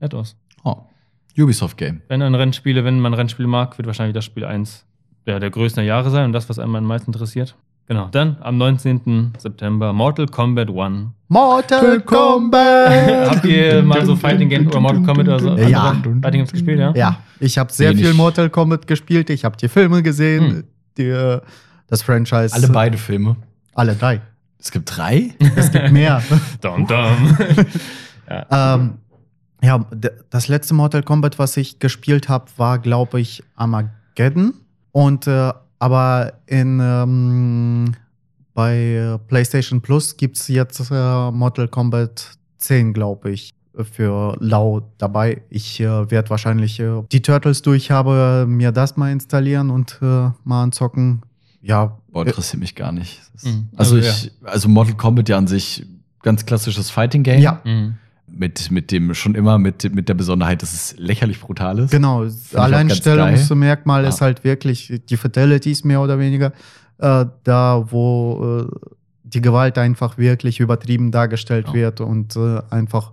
[0.00, 0.36] nett aus.
[0.64, 0.76] Oh.
[1.38, 2.00] Ubisoft Game.
[2.08, 4.86] Wenn ein Rennspiele, wenn man Rennspiele mag, wird wahrscheinlich das Spiel eins
[5.26, 7.56] der, der größten der Jahre sein und das, was einem am meisten interessiert.
[7.86, 8.08] Genau.
[8.12, 9.32] Dann am 19.
[9.36, 11.08] September Mortal Kombat 1.
[11.28, 13.30] Mortal Kombat!
[13.30, 15.56] Habt ihr mal so Fighting Games oder Mortal Kombat oder so?
[15.56, 15.92] Ja.
[16.02, 16.92] Fighting Games gespielt, ja?
[16.94, 18.04] Ja, ich habe sehr Wenig.
[18.06, 19.28] viel Mortal Kombat gespielt.
[19.30, 20.64] Ich habe die Filme gesehen, Hm.
[20.96, 21.40] die, äh,
[21.88, 22.54] das Franchise.
[22.54, 23.36] Alle beide Filme.
[23.74, 24.22] Alle drei.
[24.64, 25.34] Es gibt drei?
[25.56, 26.22] Es gibt mehr.
[26.62, 27.36] Dum, dum.
[28.50, 28.94] ähm,
[29.62, 29.86] ja,
[30.30, 34.54] das letzte Mortal Kombat, was ich gespielt habe, war, glaube ich, Armageddon.
[34.90, 37.92] Und äh, aber in ähm,
[38.54, 43.50] bei PlayStation Plus gibt es jetzt äh, Mortal Kombat 10, glaube ich,
[43.92, 45.42] für Lau dabei.
[45.50, 50.30] Ich äh, werde wahrscheinlich äh, die Turtles durch habe, mir das mal installieren und äh,
[50.44, 51.20] mal anzocken.
[51.64, 53.20] Ja, Boah, äh, interessiert mich gar nicht.
[53.42, 53.68] Mhm.
[53.76, 55.86] Also, Also, ich, also Mortal Kombat ja an sich
[56.22, 57.40] ganz klassisches Fighting Game.
[57.40, 57.60] Ja.
[57.64, 57.94] Mhm.
[58.26, 61.90] Mit, mit dem, schon immer mit, mit der Besonderheit, dass es lächerlich brutal ist.
[61.92, 64.26] Genau, Alleinstellungsmerkmal ganz ist geil.
[64.26, 66.52] halt wirklich die Fatalities mehr oder weniger.
[66.98, 68.88] Äh, da, wo äh,
[69.24, 71.74] die Gewalt einfach wirklich übertrieben dargestellt Ja.
[71.74, 73.12] wird und äh, einfach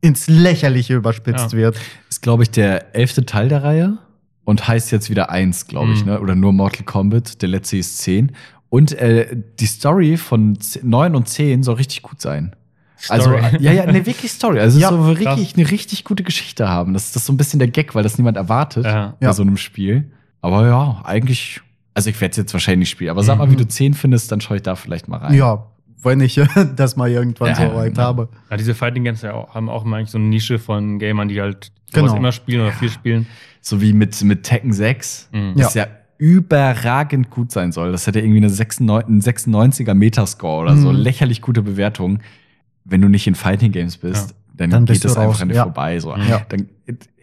[0.00, 1.58] ins Lächerliche überspitzt Ja.
[1.58, 1.76] wird.
[2.08, 3.98] Ist, glaube ich, der elfte Teil der Reihe
[4.44, 6.12] und heißt jetzt wieder eins, glaube ich, Mhm.
[6.12, 6.20] ne?
[6.20, 7.40] Oder nur Mortal Kombat.
[7.42, 8.32] Der letzte ist 10.
[8.68, 12.56] Und äh, die Story von 9 und 10 soll richtig gut sein.
[13.08, 13.56] Also, Story.
[13.56, 14.60] äh, ja, ja, ne, wirklich Story.
[14.60, 15.36] Also, Ja, es soll krass.
[15.38, 16.92] richtig, eine richtig gute Geschichte haben.
[16.94, 19.16] Das, das ist so ein bisschen der Gag, weil das niemand erwartet Ja.
[19.20, 19.32] bei Ja.
[19.32, 20.10] so einem Spiel.
[20.40, 21.60] Aber ja, eigentlich,
[21.94, 23.10] also ich werde es jetzt wahrscheinlich nicht spielen.
[23.10, 23.52] Aber sag mal, Mhm.
[23.52, 25.34] wie du 10 findest, dann schaue ich da vielleicht mal rein.
[25.34, 25.66] Ja,
[26.02, 26.40] wenn ich
[26.76, 28.02] das mal irgendwann Ja, so weit genau.
[28.02, 28.28] habe.
[28.50, 31.40] Ja, diese Fighting Games ja haben auch immer eigentlich so eine Nische von Gamern, die
[31.40, 32.16] halt sowas Genau.
[32.16, 33.26] immer spielen oder viel spielen.
[33.60, 35.28] So wie mit, mit Tekken 6.
[35.32, 35.38] Mhm.
[35.56, 35.64] Ja.
[35.64, 35.86] Das ja
[36.18, 37.92] überragend gut sein soll.
[37.92, 40.90] Das hat ja irgendwie eine 96, einen 96er Metascore oder so.
[40.92, 40.98] Mhm.
[40.98, 42.20] Lächerlich gute Bewertung.
[42.84, 45.62] Wenn du nicht in Fighting Games bist, dann, Dann geht das einfach an dir ja.
[45.64, 45.98] vorbei.
[45.98, 46.14] So.
[46.14, 46.28] Mhm.
[46.28, 46.42] Ja.
[46.48, 46.68] Dann,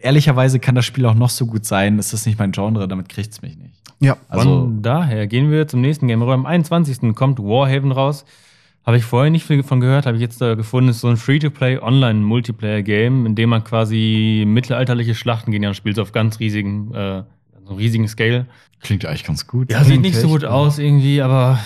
[0.00, 1.98] ehrlicherweise kann das Spiel auch noch so gut sein.
[1.98, 3.74] Es ist nicht mein Genre, damit kriegt's mich nicht.
[4.00, 6.22] Ja, Also, Von daher gehen wir zum nächsten Game.
[6.22, 7.14] Am 21.
[7.14, 8.24] kommt Warhaven raus.
[8.86, 10.88] Habe ich vorher nicht viel von gehört, habe ich jetzt da gefunden.
[10.90, 16.12] Ist so ein Free-to-Play Online-Multiplayer-Game, in dem man quasi mittelalterliche Schlachten gegen spielt, so auf
[16.12, 17.22] ganz riesigen, äh,
[17.66, 18.46] so riesigen Scale.
[18.80, 19.70] klingt eigentlich ganz gut.
[19.70, 21.58] Ja, sieht nicht so gut aus irgendwie, aber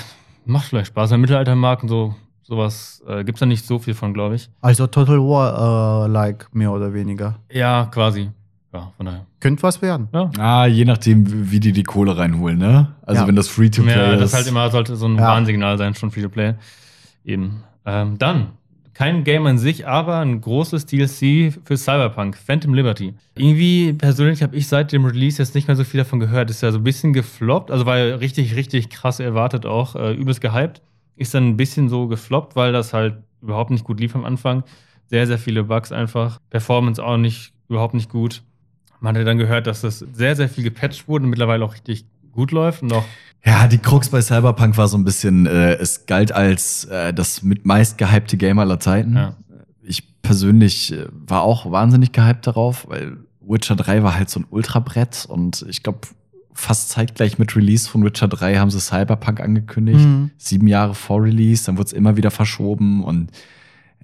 [0.45, 1.11] macht vielleicht Spaß.
[1.13, 4.35] Wenn Mittelalter mag und so, sowas äh, gibt es da nicht so viel von, glaube
[4.35, 4.51] ich.
[4.61, 7.37] also Total War-like, mehr oder weniger.
[7.51, 8.31] Ja, quasi.
[8.73, 9.25] Ja, von daher.
[9.39, 10.09] Könnte was werden.
[10.13, 10.31] Ja.
[10.39, 12.89] Ah, je nachdem, wie die die Kohle reinholen, ne?
[13.07, 13.29] Also, Ja.
[13.29, 14.21] wenn das Free-to-Play Ja, ist.
[14.21, 15.23] das halt immer sollte so ein Ja.
[15.29, 16.55] Warnsignal sein, schon Free-to-Play.
[17.25, 17.65] Eben.
[17.87, 18.53] Ähm, dann,
[18.95, 23.15] kein Game an sich, aber ein großes DLC für Cyberpunk, Phantom Liberty.
[23.35, 26.49] Irgendwie persönlich habe ich seit dem Release jetzt nicht mehr so viel davon gehört.
[26.49, 30.15] Ist ja so ein bisschen gefloppt, also war ja richtig, richtig krass erwartet auch, äh,
[30.15, 30.81] übelst gehypt.
[31.17, 34.63] Ist dann ein bisschen so gefloppt, weil das halt überhaupt nicht gut lief am Anfang.
[35.07, 36.39] Sehr, sehr viele Bugs einfach.
[36.51, 38.43] Performance auch nicht, überhaupt nicht gut.
[39.01, 42.07] Man hatte dann gehört, dass das sehr, sehr viel gepatcht wurde und mittlerweile auch richtig
[42.35, 43.05] gut läuft noch.
[43.45, 47.43] Ja, die Krux bei Cyberpunk war so ein bisschen, äh, es galt als äh, das
[47.43, 49.17] mit meist gehypte Game aller Zeiten.
[49.17, 49.37] Ja.
[49.83, 54.47] Ich persönlich äh, war auch wahnsinnig gehypt darauf, weil Witcher 3 war halt so ein
[54.49, 56.01] Ultrabrett und ich glaube,
[56.55, 60.01] fast zeitgleich mit Release von Witcher 3 haben sie Cyberpunk angekündigt.
[60.01, 60.31] Mhm.
[60.39, 63.31] Sieben Jahre vor Release, dann wurde es immer wieder verschoben und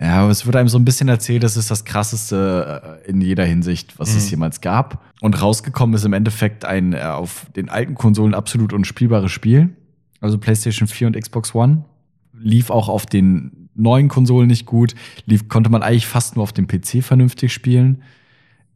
[0.01, 3.20] ja, aber es wurde einem so ein bisschen erzählt, das ist das krasseste äh, in
[3.20, 4.31] jeder Hinsicht, was es Mhm.
[4.31, 5.05] jemals gab.
[5.20, 9.77] Und rausgekommen ist im Endeffekt ein äh, auf den alten Konsolen absolut unspielbares Spiel.
[10.20, 11.85] Also PlayStation 4 und Xbox One.
[12.32, 14.94] Lief auch auf den neuen Konsolen nicht gut.
[15.27, 18.02] Lief, konnte man eigentlich fast nur auf dem PC vernünftig spielen.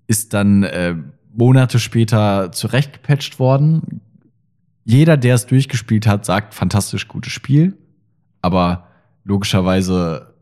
[0.06, 0.94] Ist dann äh,
[1.34, 4.02] Monate später zurechtgepatcht worden.
[4.84, 7.76] Jeder, der es durchgespielt hat, sagt, fantastisch gutes Spiel.
[8.42, 8.88] Aber
[9.24, 10.34] logischerweise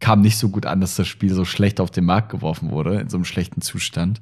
[0.00, 3.00] kam nicht so gut an, dass das Spiel so schlecht auf den Markt geworfen wurde,
[3.00, 4.20] in so einem schlechten Zustand.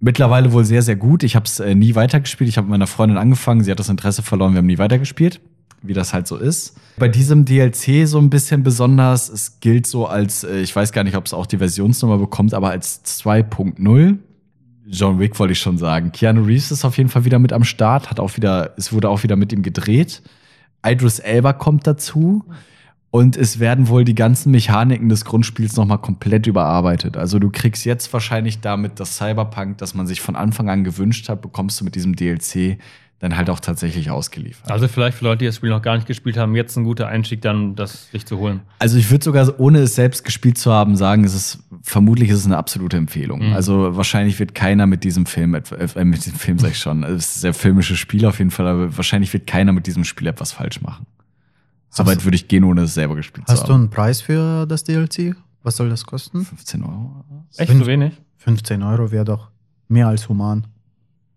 [0.00, 1.24] Mittlerweile wohl sehr, sehr gut.
[1.24, 2.48] Ich habe es äh, nie weitergespielt.
[2.48, 5.40] Ich habe mit meiner Freundin angefangen, sie hat das Interesse verloren, wir haben nie weitergespielt,
[5.82, 6.76] wie das halt so ist.
[6.98, 11.02] Bei diesem DLC so ein bisschen besonders, es gilt so als, äh, ich weiß gar
[11.02, 14.18] nicht, ob es auch die Versionsnummer bekommt, aber als 2.0.
[14.90, 16.12] John Wick wollte ich schon sagen.
[16.12, 19.10] Keanu Reeves ist auf jeden Fall wieder mit am Start, hat auch wieder, es wurde
[19.10, 20.22] auch wieder mit ihm gedreht.
[20.86, 22.44] Idris Elba kommt dazu.
[23.10, 27.16] Und es werden wohl die ganzen Mechaniken des Grundspiels nochmal komplett überarbeitet.
[27.16, 31.28] Also du kriegst jetzt wahrscheinlich damit das Cyberpunk, das man sich von Anfang an gewünscht
[31.28, 32.78] hat, bekommst du mit diesem DLC
[33.20, 34.70] dann halt auch tatsächlich ausgeliefert.
[34.70, 37.08] Also vielleicht für Leute, die das Spiel noch gar nicht gespielt haben, jetzt ein guter
[37.08, 38.60] Einstieg, dann das sich zu holen.
[38.78, 42.38] Also ich würde sogar, ohne es selbst gespielt zu haben, sagen, es ist vermutlich ist
[42.38, 43.48] es eine absolute Empfehlung.
[43.48, 43.54] Mhm.
[43.54, 47.26] Also wahrscheinlich wird keiner mit diesem Film, äh, mit diesem Film sag ich schon, es
[47.26, 50.28] ist ein sehr filmisches Spiel auf jeden Fall, aber wahrscheinlich wird keiner mit diesem Spiel
[50.28, 51.06] etwas falsch machen.
[51.90, 53.80] Soweit würde ich gehen, ohne es selber gespielt Hast zu du haben.
[53.82, 55.34] einen Preis für das DLC?
[55.62, 56.44] Was soll das kosten?
[56.44, 57.24] 15 Euro?
[57.56, 58.12] Echt so wenig?
[58.36, 59.48] 15 Euro wäre doch
[59.88, 60.66] mehr als human.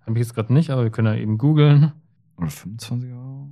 [0.05, 1.91] Habe ich jetzt gerade nicht, aber wir können ja eben googeln.
[2.37, 3.47] Oder 25 Euro?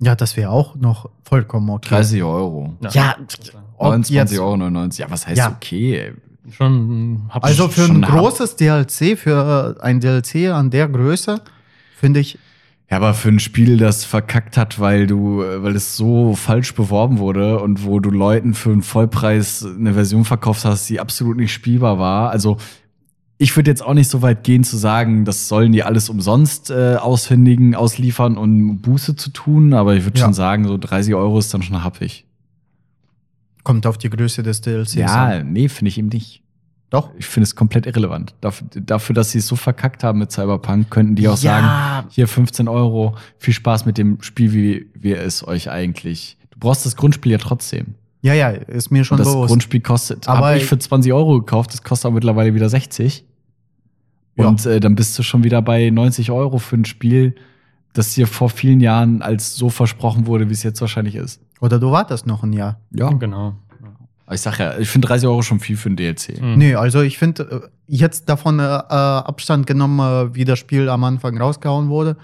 [0.00, 1.88] Ja, das wäre auch noch vollkommen okay.
[1.90, 2.74] 30 Euro.
[2.92, 3.16] Ja,
[3.76, 4.56] ob 29,99 jetzt- Euro.
[4.56, 4.98] 99.
[5.00, 5.50] Ja, was heißt Ja.
[5.52, 5.96] okay?
[5.98, 6.12] ey?
[6.50, 11.40] Schon hab Also für schon ein großes DLC, für ein DLC an der Größe,
[11.96, 12.38] finde ich,
[12.90, 16.74] Ja, aber für ein Spiel, das verkackt hat, weil du, äh, weil es so falsch
[16.74, 21.36] beworben wurde und wo du Leuten für einen Vollpreis eine Version verkauft hast, die absolut
[21.38, 22.30] nicht spielbar war.
[22.30, 22.58] Also
[23.38, 26.70] ich würde jetzt auch nicht so weit gehen zu sagen, das sollen die alles umsonst
[26.70, 30.26] äh, aushändigen, ausliefern und Buße zu tun, aber ich würde Ja.
[30.26, 32.26] schon sagen, so 30 Euro ist dann schon happig.
[33.64, 35.52] kommt auf die Größe des DLCs Ja, an.
[35.52, 36.42] nee, finde ich eben nicht.
[36.94, 37.10] Doch.
[37.18, 38.36] Ich finde es komplett irrelevant.
[38.40, 42.04] Dafür, dafür, dass sie es so verkackt haben mit Cyberpunk, könnten die auch sagen, ja,
[42.08, 46.38] hier 15 Euro, viel Spaß mit dem Spiel, wie wir es euch eigentlich.
[46.52, 47.96] Du brauchst das Grundspiel ja trotzdem.
[48.22, 49.48] ja, ja, ist mir schon Und das bewusst.
[49.48, 53.24] Grundspiel kostet, Aber habe ich für 20 Euro gekauft, das kostet aber mittlerweile wieder 60.
[54.36, 54.46] Ja.
[54.46, 57.34] Und äh, dann bist du schon wieder bei 90 Euro für ein Spiel,
[57.92, 61.40] das dir vor vielen Jahren als so versprochen wurde, wie es jetzt wahrscheinlich ist.
[61.60, 62.78] Oder du wartest noch ein Jahr.
[62.92, 63.10] Ja.
[63.10, 63.56] Genau.
[64.32, 66.38] Ich sag ja, ich finde 30 Euro schon viel für ein DLC.
[66.38, 66.56] Hm.
[66.56, 70.88] Nee, also ich finde, äh, jetzt davon äh, äh, Abstand genommen, äh, wie das Spiel
[70.88, 72.16] am Anfang rausgehauen wurde.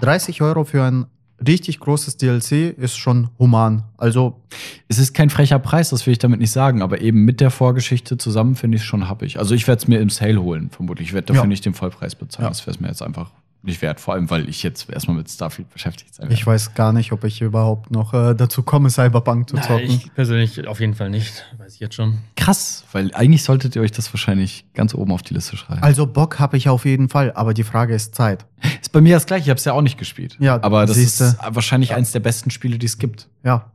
[0.00, 1.06] 30 Euro für ein
[1.46, 3.82] richtig großes DLC ist schon human.
[3.96, 4.40] Also,
[4.88, 7.50] Es ist kein frecher Preis, das will ich damit nicht sagen, aber eben mit der
[7.50, 9.38] Vorgeschichte zusammen finde ich es schon happig.
[9.38, 11.08] Also ich werde es mir im Sale holen, vermutlich.
[11.08, 11.48] Ich werde dafür Ja.
[11.48, 12.44] nicht den Vollpreis bezahlen.
[12.44, 12.48] Ja.
[12.50, 13.30] Das wäre es mir jetzt einfach
[13.62, 14.00] nicht wert.
[14.00, 16.34] Vor allem, weil ich jetzt erstmal mit Starfield beschäftigt sein werde.
[16.34, 19.84] ich weiß gar nicht, ob ich überhaupt noch äh, dazu komme, Cyberpunk zu Na, zocken.
[19.84, 21.44] ich persönlich auf jeden Fall nicht.
[21.58, 22.18] Weiß ich jetzt schon.
[22.36, 25.82] Krass, weil eigentlich solltet ihr euch das wahrscheinlich ganz oben auf die Liste schreiben.
[25.82, 28.46] Also Bock habe ich auf jeden Fall, aber die Frage ist Zeit.
[28.80, 30.36] ist bei mir das gleiche, ich habe es ja auch nicht gespielt.
[30.40, 31.24] Ja, aber das siehste.
[31.24, 33.28] ist wahrscheinlich eins der besten Spiele, die es gibt.
[33.44, 33.70] Ja.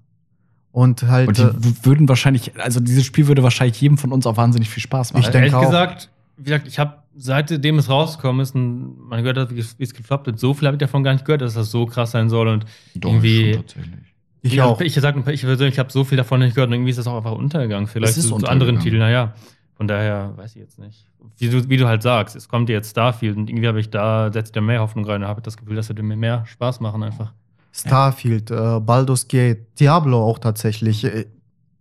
[0.72, 4.26] Und halt, Und die äh, würden wahrscheinlich, also dieses Spiel würde wahrscheinlich jedem von uns
[4.28, 5.22] auch wahnsinnig viel Spaß machen.
[5.24, 5.62] Ich denke Ehrlich auch.
[5.62, 9.94] gesagt, wie gesagt, ich habe seitdem es rausgekommen ist, und man gehört hat, wie es
[9.94, 12.30] gefloppt wird, so viel habe ich davon gar nicht gehört, dass das so krass sein
[12.30, 12.48] soll.
[12.48, 12.66] Und
[12.96, 13.94] Doch, irgendwie- schon tatsächlich.
[14.42, 14.82] ich auch.
[14.82, 17.18] Ich, sag, ich persönlich habe so viel davon nicht gehört und irgendwie ist das auch
[17.18, 17.88] einfach untergegangen.
[17.88, 18.80] Vielleicht Es ist zu, zu anderen.
[18.80, 19.34] Titeln, naja.
[19.78, 21.06] Von daher weiß ich jetzt nicht.
[21.38, 24.32] Wie du, wie du halt sagst, es kommt jetzt Starfield und irgendwie habe ich da,
[24.32, 27.04] setzt ja mehr Hoffnung rein und habe das Gefühl, das würde mir mehr Spaß machen
[27.04, 27.34] einfach.
[27.74, 31.04] Starfield, äh, Baldur's Gate, Diablo auch tatsächlich.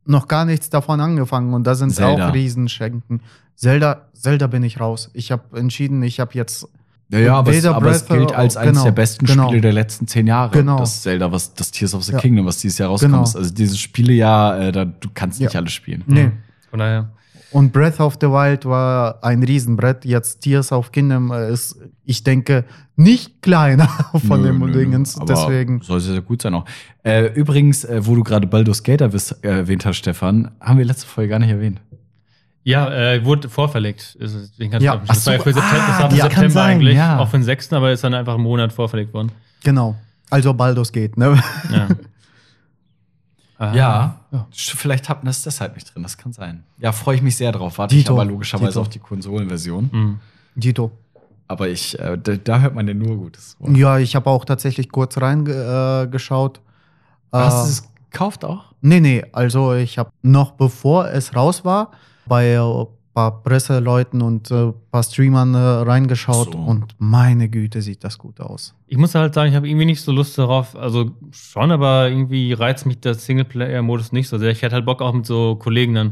[0.07, 2.29] Noch gar nichts davon angefangen und da sind Zelda.
[2.29, 3.21] auch Riesenschenken.
[3.57, 5.11] Zelda, Zelda bin ich raus.
[5.15, 6.67] Ich habe entschieden, ich habe jetzt
[7.11, 9.47] Ja, ja, aber, es, aber es Breath gilt als eines genau, der besten genau.
[9.49, 10.51] Spiele der letzten zehn Jahre.
[10.51, 10.79] Genau.
[10.79, 12.19] Das Zelda, was das Tears of the Ja.
[12.19, 13.13] Kingdom, was dieses Jahr rauskommt.
[13.13, 13.25] Genau.
[13.25, 13.37] ist.
[13.37, 15.61] Also dieses Spielejahr, äh, da, du kannst nicht Ja.
[15.61, 16.03] alles spielen.
[16.07, 16.31] nee.
[16.71, 17.11] Von daher.
[17.55, 20.05] Und Breath of the Wild war ein Riesenbrett.
[20.05, 22.65] Jetzt Tears of Kingdom äh, ist, ich denke,
[22.97, 23.87] nicht kleiner
[24.27, 24.73] von Nö, dem.
[24.73, 25.17] Dingens.
[25.29, 25.81] Deswegen.
[25.81, 26.65] Soll sehr, gut sein auch.
[27.05, 29.09] Äh, übrigens, äh, wo du gerade Baldur's Gate äh,
[29.43, 31.81] erwähnt hast, Stefan, haben wir letzte Folge gar nicht erwähnt.
[32.65, 34.19] Ja, äh, wurde vorverlegt.
[34.19, 34.27] Ja,
[34.69, 36.97] kannst du ach das war ja für September, das ah, für ja, September sein, eigentlich,
[36.97, 37.19] ja.
[37.21, 39.31] auch für den 6., aber ist dann einfach einen Monat vorverlegt worden.
[39.63, 39.95] Genau.
[40.29, 41.41] Also Baldur's geht, ne?
[41.71, 41.87] Ja.
[43.59, 43.73] Ah.
[43.75, 44.47] Ja, Ja.
[44.53, 46.65] Vielleicht habt ihr das deshalb nicht drin, das kann sein.
[46.79, 47.79] Ja, freue ich mich sehr drauf.
[47.79, 48.15] Warte ich Dito.
[48.15, 48.81] aber logischerweise Dito.
[48.81, 49.91] auf die Konsolenversion.
[49.93, 50.21] Hm.
[50.57, 50.91] Dito.
[51.47, 53.57] Aber ich, äh, da, da hört man ja nur Gutes.
[53.61, 56.59] Ja, ich habe auch tatsächlich kurz reingeschaut.
[56.59, 57.37] Äh.
[57.37, 58.73] Hast Äh, du es gekauft auch?
[58.81, 61.91] Nee, nee, also ich habe noch bevor es raus war,
[62.27, 62.59] bei
[63.15, 66.59] paar Presseleuten und äh, paar Streamern äh, reingeschaut So.
[66.59, 68.75] und meine Güte, sieht das gut aus.
[68.89, 70.75] Ich muss halt sagen, ich habe irgendwie nicht so Lust darauf.
[70.77, 74.51] Also schon, aber irgendwie reizt mich der Singleplayer-Modus nicht so sehr.
[74.51, 76.07] Ich hätte halt Bock auch mit so Kollegen dann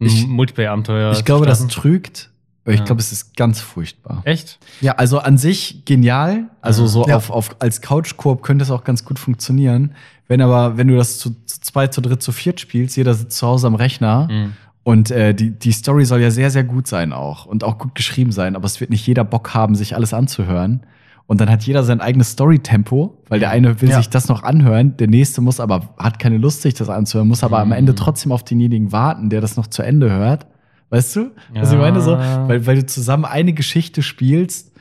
[0.00, 1.10] ein Ich- Multiplayer-Abenteuer.
[1.10, 1.72] ich zu glaube, das starten.
[1.74, 2.30] trügt.
[2.64, 2.86] Aber ich Ja.
[2.86, 4.22] glaube, es ist ganz furchtbar.
[4.24, 4.60] Echt?
[4.80, 6.44] Ja, Also an sich genial.
[6.60, 7.16] Also so Ja.
[7.16, 9.94] auf, auf, als Couch-Koop könnte es auch ganz gut funktionieren.
[10.28, 13.36] Wenn aber, wenn du das zu, zu zweit, zu dritt, zu viert spielst, jeder sitzt
[13.38, 14.52] zu Hause am Rechner Hm.
[14.84, 17.94] Und äh, die, die Story soll ja sehr, sehr gut sein auch und auch gut
[17.94, 20.82] geschrieben sein, aber es wird nicht jeder Bock haben, sich alles anzuhören.
[21.28, 23.96] Und dann hat jeder sein eigenes Story-Tempo, weil der eine will Ja.
[23.96, 27.44] sich das noch anhören, der nächste muss aber, hat keine Lust, sich das anzuhören, muss
[27.44, 27.74] aber am Mhm.
[27.74, 30.46] Ende trotzdem auf denjenigen warten, der das noch zu Ende hört.
[30.90, 31.30] Weißt du?
[31.54, 31.76] Was Ja.
[31.76, 32.00] ich meine?
[32.02, 34.71] So, weil, weil du zusammen eine Geschichte spielst,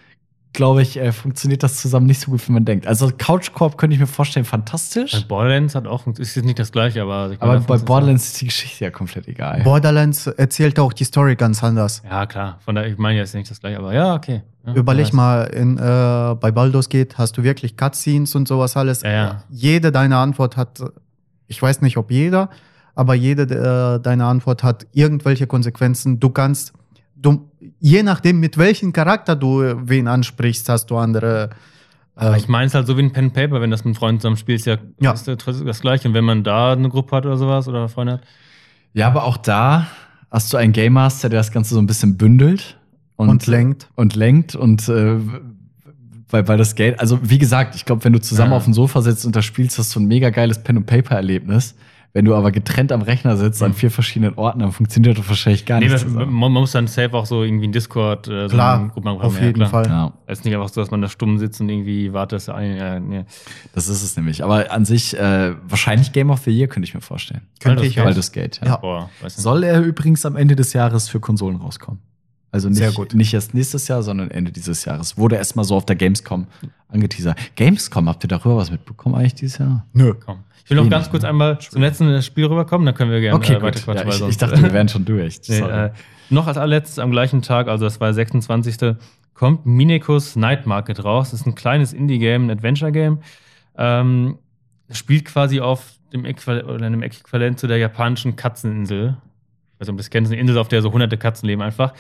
[0.54, 2.86] glaube ich, äh, funktioniert das zusammen nicht so gut, wie man denkt.
[2.86, 5.12] Also Couch Corp könnte ich mir vorstellen, fantastisch.
[5.14, 7.32] Bei Borderlands hat auch, ist jetzt nicht das gleiche, aber.
[7.32, 9.62] ich Aber bei ist- Borderlands ist die Geschichte ja komplett egal.
[9.64, 12.02] Borderlands erzählt auch die Story ganz anders.
[12.10, 12.60] Ja, klar.
[12.66, 14.42] Von daher, ich meine jetzt nicht das gleiche, aber ja, okay.
[14.66, 19.02] Ja, Überleg mal, in, äh, bei Baldur's geht, hast du wirklich Cutscenes und sowas alles.
[19.02, 19.44] Ja, ja.
[19.50, 20.84] Jede deine Antwort hat,
[21.48, 22.50] ich weiß nicht, ob jeder,
[22.94, 26.20] aber jede äh, deine Antwort hat irgendwelche Konsequenzen.
[26.20, 26.74] Du kannst,
[27.22, 27.50] du,
[27.80, 31.50] je nachdem, mit welchem Charakter du äh, wen ansprichst, hast du andere.
[32.16, 33.96] Aber Äh, ich meine es halt so wie ein Pen and Paper, wenn das mit
[33.98, 35.12] Freunden zusammen spielst, ja, Ja.
[35.14, 36.08] ist ja trotzdem das Gleiche.
[36.08, 38.22] Und wenn man da eine Gruppe hat oder sowas oder Freunde hat.
[38.94, 39.88] Ja, aber auch da
[40.30, 42.78] hast du einen Game Master, der das Ganze so ein bisschen bündelt
[43.16, 43.88] und, lenkt.
[43.96, 45.16] und lenkt und äh,
[46.30, 48.58] weil, weil das Geld, also wie gesagt, ich glaube, wenn du zusammen Ja.
[48.58, 51.16] auf dem Sofa sitzt und das spielst, hast du ein mega geiles Pen and Paper
[51.16, 51.76] Erlebnis.
[52.14, 55.66] Wenn du aber getrennt am Rechner sitzt an vier verschiedenen Orten, dann funktioniert das wahrscheinlich
[55.66, 56.04] gar Nee, nicht.
[56.04, 56.34] man, zusammen.
[56.34, 59.40] man muss dann safe auch so irgendwie in Discord äh, so Klar, einen Gruppenprogramm auf
[59.40, 59.70] ja, jeden klar.
[59.70, 59.86] Fall.
[59.86, 60.14] Ja.
[60.26, 62.78] Es ist nicht einfach so, dass man da stumm sitzt und irgendwie wartet, dass eine.
[62.78, 63.24] Ja, nee.
[63.74, 64.44] Das ist es nämlich.
[64.44, 67.42] Aber an sich, äh, wahrscheinlich Game of the Year könnte ich mir vorstellen.
[67.62, 67.96] Könnte ich.
[67.96, 68.68] Baldur's Gate, ja.
[68.72, 68.76] Ja.
[68.78, 69.44] Boah, weiß nicht.
[69.44, 72.02] Soll er übrigens am Ende des Jahres für Konsolen rauskommen.
[72.52, 73.14] Also nicht, Sehr gut.
[73.14, 75.18] nicht erst nächstes Jahr, sondern Ende dieses Jahres.
[75.18, 76.48] Wurde erstmal so auf der Gamescom
[76.90, 77.38] angeteasert.
[77.56, 79.86] Gamescom, habt ihr darüber was mitbekommen eigentlich dieses Jahr?
[79.94, 80.14] Nö.
[80.14, 80.40] Komm.
[80.64, 81.30] Ich will noch ganz kurz ne?
[81.30, 84.10] einmal zum letzten Spiel rüberkommen, dann können wir gerne Okay, äh, weiterquatschen.
[84.10, 85.40] Ja, ich, ich dachte, wir wären schon durch.
[85.48, 85.92] Nee, äh,
[86.30, 88.96] noch als allerletztes am gleichen Tag, also das war der 26.
[89.34, 91.32] kommt Minekus Night Market raus.
[91.32, 93.20] Das ist ein kleines Indie-Game, ein Adventure-Game.
[93.78, 94.38] Ähm,
[94.88, 99.18] das spielt quasi auf dem Äquivalent, oder einem Äquivalent zu der japanischen Katzeninsel.
[99.80, 101.94] Nicht, ob du das kennst, eine Insel, auf der so hunderte Katzen leben einfach.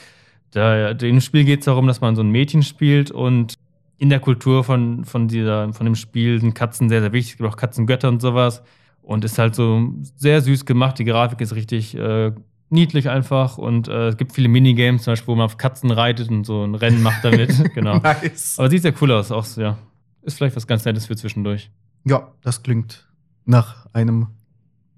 [0.52, 3.56] Da, in dem Spiel geht es darum, dass man so ein Mädchen spielt und
[3.98, 7.34] in der Kultur von, von, dieser, von dem Spiel sind Katzen sehr, sehr wichtig.
[7.34, 8.64] Es gibt auch Katzengötter und sowas.
[9.03, 10.98] Und ist halt so sehr süß gemacht.
[10.99, 12.32] Die Grafik ist richtig äh,
[12.69, 13.57] niedlich einfach.
[13.57, 16.64] Und äh, es gibt viele Minigames, zum Beispiel, wo man auf Katzen reitet und so
[16.64, 17.73] ein Rennen macht damit.
[17.76, 17.98] genau.
[17.99, 18.57] Nice.
[18.57, 19.32] Aber sieht sehr cool aus.
[19.32, 19.78] Auch, ja.
[20.23, 21.69] Ist vielleicht was ganz Nettes für zwischendurch.
[22.06, 23.07] Ja, das klingt
[23.45, 24.28] nach einem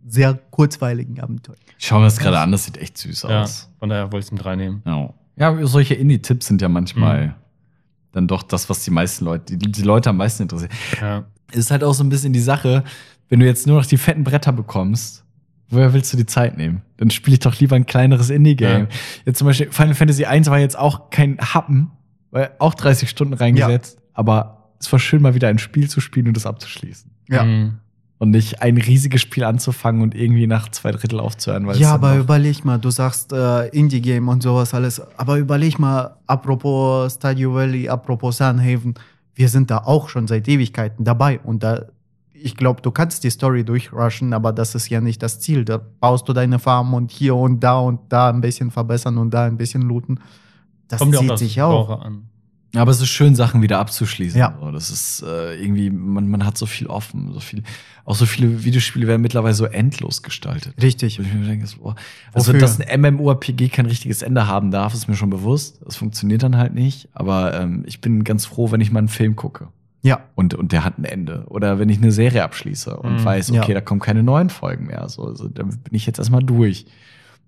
[0.06, 1.56] sehr kurzweiligen Abenteuer.
[1.78, 3.70] ich schaue mir das gerade an, das sieht echt süß Ja, aus.
[3.80, 4.82] von daher wollte ich es mit reinnehmen.
[4.86, 7.34] Ja, ja solche Indie-Tipps sind ja manchmal Mhm.
[8.12, 10.72] dann doch das, was die meisten Leute, die, die Leute am meisten interessiert.
[11.02, 11.26] Ja.
[11.52, 12.84] Ist halt auch so ein bisschen die Sache,
[13.30, 15.24] wenn du jetzt nur noch die fetten Bretter bekommst,
[15.70, 16.82] woher willst du die Zeit nehmen?
[16.98, 18.82] Dann spiele ich doch lieber ein kleineres Indie-Game.
[18.84, 18.88] Ja.
[19.26, 21.90] Jetzt zum Beispiel Final Fantasy 1 war jetzt auch kein Happen,
[22.32, 26.28] weil auch 30 Stunden reingesetzt, aber es war schön, mal wieder ein Spiel zu spielen
[26.28, 27.10] und es abzuschließen.
[27.30, 27.44] Ja.
[27.44, 27.80] Mhm.
[28.24, 31.68] Und nicht ein riesiges Spiel anzufangen und irgendwie nach zwei Drittel aufzuhören.
[31.68, 35.02] Weil es Ja, aber überleg mal, du sagst äh, Indie-Game und sowas alles.
[35.18, 38.94] Aber überleg mal, apropos Stadio Valley, apropos Sunhaven,
[39.36, 41.42] wir sind da auch schon seit Ewigkeiten dabei.
[41.42, 41.88] Und da,
[42.32, 45.66] ich glaube, du kannst die Story durchrushen, aber das ist ja nicht das Ziel.
[45.66, 49.34] Da baust du deine Farm und hier und da und da ein bisschen verbessern und
[49.34, 50.22] da ein bisschen looten.
[50.88, 52.02] Das Kommt ja auch zieht auf sich auch.
[52.02, 52.30] An.
[52.76, 54.40] Aber es ist schön, Sachen wieder abzuschließen.
[54.40, 54.58] Ja.
[54.60, 57.62] So, das ist äh, irgendwie, man, man hat so viel offen, so viel,
[58.04, 60.74] auch so viele Videospiele werden mittlerweile so endlos gestaltet.
[60.82, 61.20] Richtig.
[61.20, 61.94] Ich mir denke, so,
[62.34, 62.60] also, Wofür?
[62.60, 65.82] dass ein MMORPG kein richtiges Ende haben darf, ist mir schon bewusst.
[65.86, 67.10] Das funktioniert dann halt nicht.
[67.14, 69.68] Aber ähm, ich bin ganz froh, wenn ich mal einen Film gucke.
[70.02, 71.46] Ja, Und, und der hat ein Ende.
[71.48, 73.24] Oder wenn ich eine Serie abschließe und Mhm.
[73.26, 73.76] weiß, okay, Ja.
[73.76, 75.08] da kommen keine neuen Folgen mehr.
[75.10, 76.88] So, also, dann bin ich jetzt erstmal durch.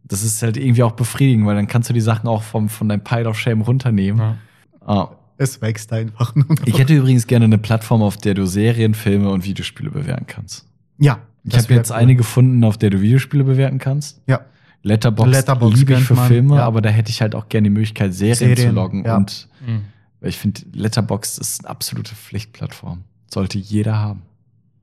[0.03, 2.87] Das ist halt irgendwie auch befriedigend, weil dann kannst du die Sachen auch vom, von
[2.87, 4.19] deinem Pile of Shame runternehmen.
[4.21, 4.37] Ja.
[4.85, 5.09] Ah.
[5.37, 6.45] es wächst einfach nur.
[6.47, 6.65] noch.
[6.65, 10.65] Ich hätte übrigens gerne eine Plattform, auf der du Serien, Filme und Videospiele bewerten kannst.
[10.97, 11.97] ja, Ich habe jetzt cool.
[11.97, 14.21] eine gefunden, auf der du Videospiele bewerten kannst.
[14.27, 14.41] Ja,
[14.83, 16.63] Letterboxd, Letterboxd liebe ich für man, Filme, ja.
[16.65, 19.03] aber da hätte ich halt auch gerne die Möglichkeit, Serien, zu Serien, loggen.
[19.05, 19.17] ja.
[19.17, 19.81] Und Mhm.
[20.21, 23.03] weil ich finde, Letterboxd ist eine absolute Pflichtplattform.
[23.27, 24.21] Sollte jeder haben.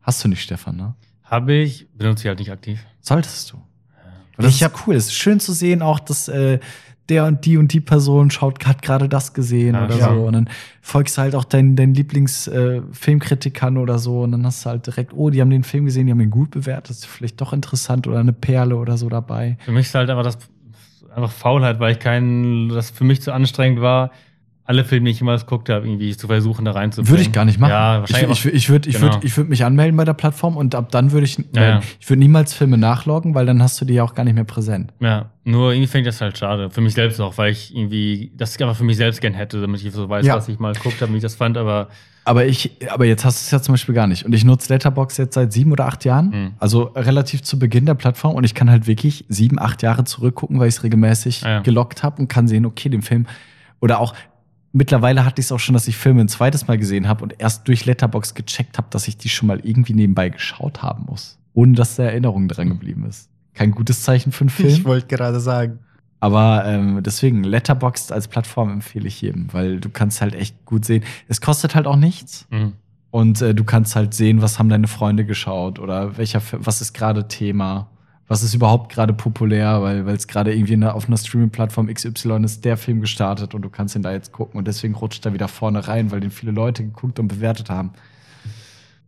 [0.00, 0.94] Hast du nicht, Stefan, ne?
[1.22, 2.84] Habe ich, benutze ich halt nicht aktiv.
[3.00, 3.56] Solltest du.
[3.58, 3.64] Und
[4.44, 4.96] das Ich ist cool.
[4.96, 6.58] Es ist schön zu sehen, auch dass äh,
[7.08, 10.14] der und die und die Person schaut, hat gerade das gesehen Ja, oder ja.
[10.14, 10.22] so.
[10.22, 10.48] Und dann
[10.80, 14.22] folgst du halt auch deinen, deinen Lieblingsfilmkritikern oder so.
[14.22, 16.30] Und dann hast du halt direkt, oh, die haben den Film gesehen, die haben ihn
[16.30, 16.90] gut bewertet.
[16.90, 19.58] Das ist vielleicht doch interessant oder eine Perle oder so dabei.
[19.64, 20.38] Für mich ist halt einfach das
[21.14, 24.10] einfach Faulheit, weil ich keinen, das für mich zu anstrengend war,
[24.64, 27.10] alle Filme, die ich jemals geguckt habe, irgendwie zu versuchen, da reinzubringen.
[27.10, 27.70] Würde ich gar nicht machen.
[27.72, 28.44] Ja, ich wahrscheinlich.
[28.46, 29.14] ich, ich würde ich Genau.
[29.14, 31.80] würd, ich würd mich anmelden bei der Plattform und ab dann würde ich, Ja, ja.
[31.98, 34.44] ich würde niemals Filme nachloggen, weil dann hast du die ja auch gar nicht mehr
[34.44, 34.92] präsent.
[35.00, 36.70] Ja, nur irgendwie ich das halt schade.
[36.70, 39.82] Für mich selbst auch, weil ich irgendwie das einfach für mich selbst gern hätte, damit
[39.82, 40.36] ich so weiß, Ja.
[40.36, 41.88] was ich mal geguckt habe, wie ich das fand, aber
[42.24, 44.24] Aber ich, aber jetzt hast du es ja zum Beispiel gar nicht.
[44.24, 46.50] Und ich nutze Letterbox jetzt seit sieben oder acht Jahren, Mhm.
[46.60, 48.36] also relativ zu Beginn der Plattform.
[48.36, 52.04] Und ich kann halt wirklich sieben, acht Jahre zurückgucken, weil ich es regelmäßig Ah, gelockt
[52.04, 53.26] habe und kann sehen, okay, den Film
[53.80, 54.14] oder auch
[54.72, 57.34] mittlerweile hatte ich es auch schon, dass ich Filme ein zweites Mal gesehen habe und
[57.38, 61.38] erst durch Letterbox gecheckt habe, dass ich die schon mal irgendwie nebenbei geschaut haben muss,
[61.54, 63.28] ohne dass da Erinnerung dran geblieben ist.
[63.54, 64.68] Kein gutes Zeichen für einen Film.
[64.70, 65.80] Ich wollte gerade sagen.
[66.20, 70.84] Aber ähm, deswegen, Letterboxd als Plattform empfehle ich jedem, weil du kannst halt echt gut
[70.84, 71.02] sehen.
[71.28, 72.46] Es kostet halt auch nichts.
[72.50, 72.72] mh.
[73.10, 76.94] Und äh, du kannst halt sehen, was haben deine Freunde geschaut oder welcher, was ist
[76.94, 77.90] gerade Thema,
[78.28, 82.44] was ist überhaupt gerade populär, weil es gerade irgendwie in der, auf einer Streaming-Plattform XY
[82.44, 85.34] ist der Film gestartet und du kannst ihn da jetzt gucken und deswegen rutscht er
[85.34, 87.90] wieder vorne rein, weil den viele Leute geguckt und bewertet haben.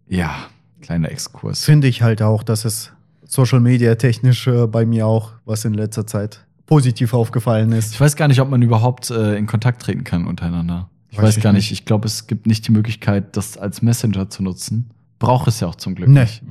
[0.09, 0.35] Ja,
[0.83, 1.65] kleiner Exkurs.
[1.65, 2.93] Finde ich halt auch, dass es
[3.25, 7.95] Social Media technisch äh, bei mir auch, was in letzter Zeit positiv aufgefallen ist.
[7.95, 10.89] Ich weiß gar nicht, ob man überhaupt äh, in Kontakt treten kann untereinander.
[11.11, 11.71] Ich Weiß weiß, ich gar nicht.
[11.71, 11.81] nicht.
[11.81, 14.91] Ich glaube, es gibt nicht die Möglichkeit, das als Messenger zu nutzen.
[15.25, 16.21] Braucht es ja auch zum Glück Nee.
[16.23, 16.43] nicht.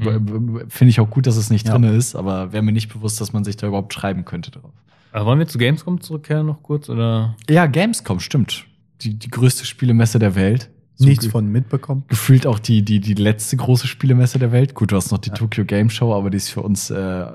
[0.69, 1.73] Finde ich auch gut, dass es nicht Ja.
[1.77, 4.71] drin ist, aber wäre mir nicht bewusst, dass man sich da überhaupt schreiben könnte drauf.
[5.11, 6.89] Aber wollen wir zu Gamescom zurückkehren noch kurz?
[6.89, 7.35] Oder?
[7.49, 8.65] Ja, Gamescom, stimmt.
[9.01, 10.69] Die, die größte Spielemesse der Welt.
[10.95, 12.03] So Nichts von mitbekommen.
[12.07, 14.75] Gefühlt auch die, die, die letzte große Spielemesse der Welt.
[14.75, 17.25] Gut, du hast noch die Tokyo Game Show, aber die ist für uns, äh,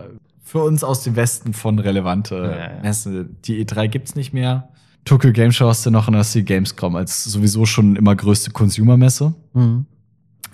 [0.42, 2.82] für uns aus dem Westen von relevante Ja, ja.
[2.82, 3.28] Messe.
[3.44, 4.68] Die E3 gibt's nicht mehr.
[5.04, 7.96] Tokyo Game Show hast du noch und dann hast du die Gamescom als sowieso schon
[7.96, 9.34] immer größte Consumer-Messe.
[9.54, 9.86] Mhm.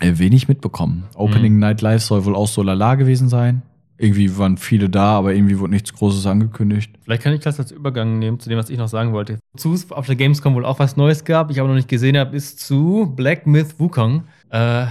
[0.01, 1.05] Äh, wenig mitbekommen.
[1.15, 3.62] Opening Night Live soll wohl auch so lala gewesen sein.
[3.97, 6.91] Irgendwie waren viele da, aber irgendwie wurde nichts Großes angekündigt.
[7.03, 9.39] Vielleicht kann ich das als Übergang nehmen zu dem, was ich noch sagen wollte.
[9.57, 12.19] Zu es auf der Gamescom wohl auch was Neues gab, ich aber noch nicht gesehen
[12.19, 14.25] habe, ist zu Black Myth Wukong.
[14.51, 14.89] Äh, ja,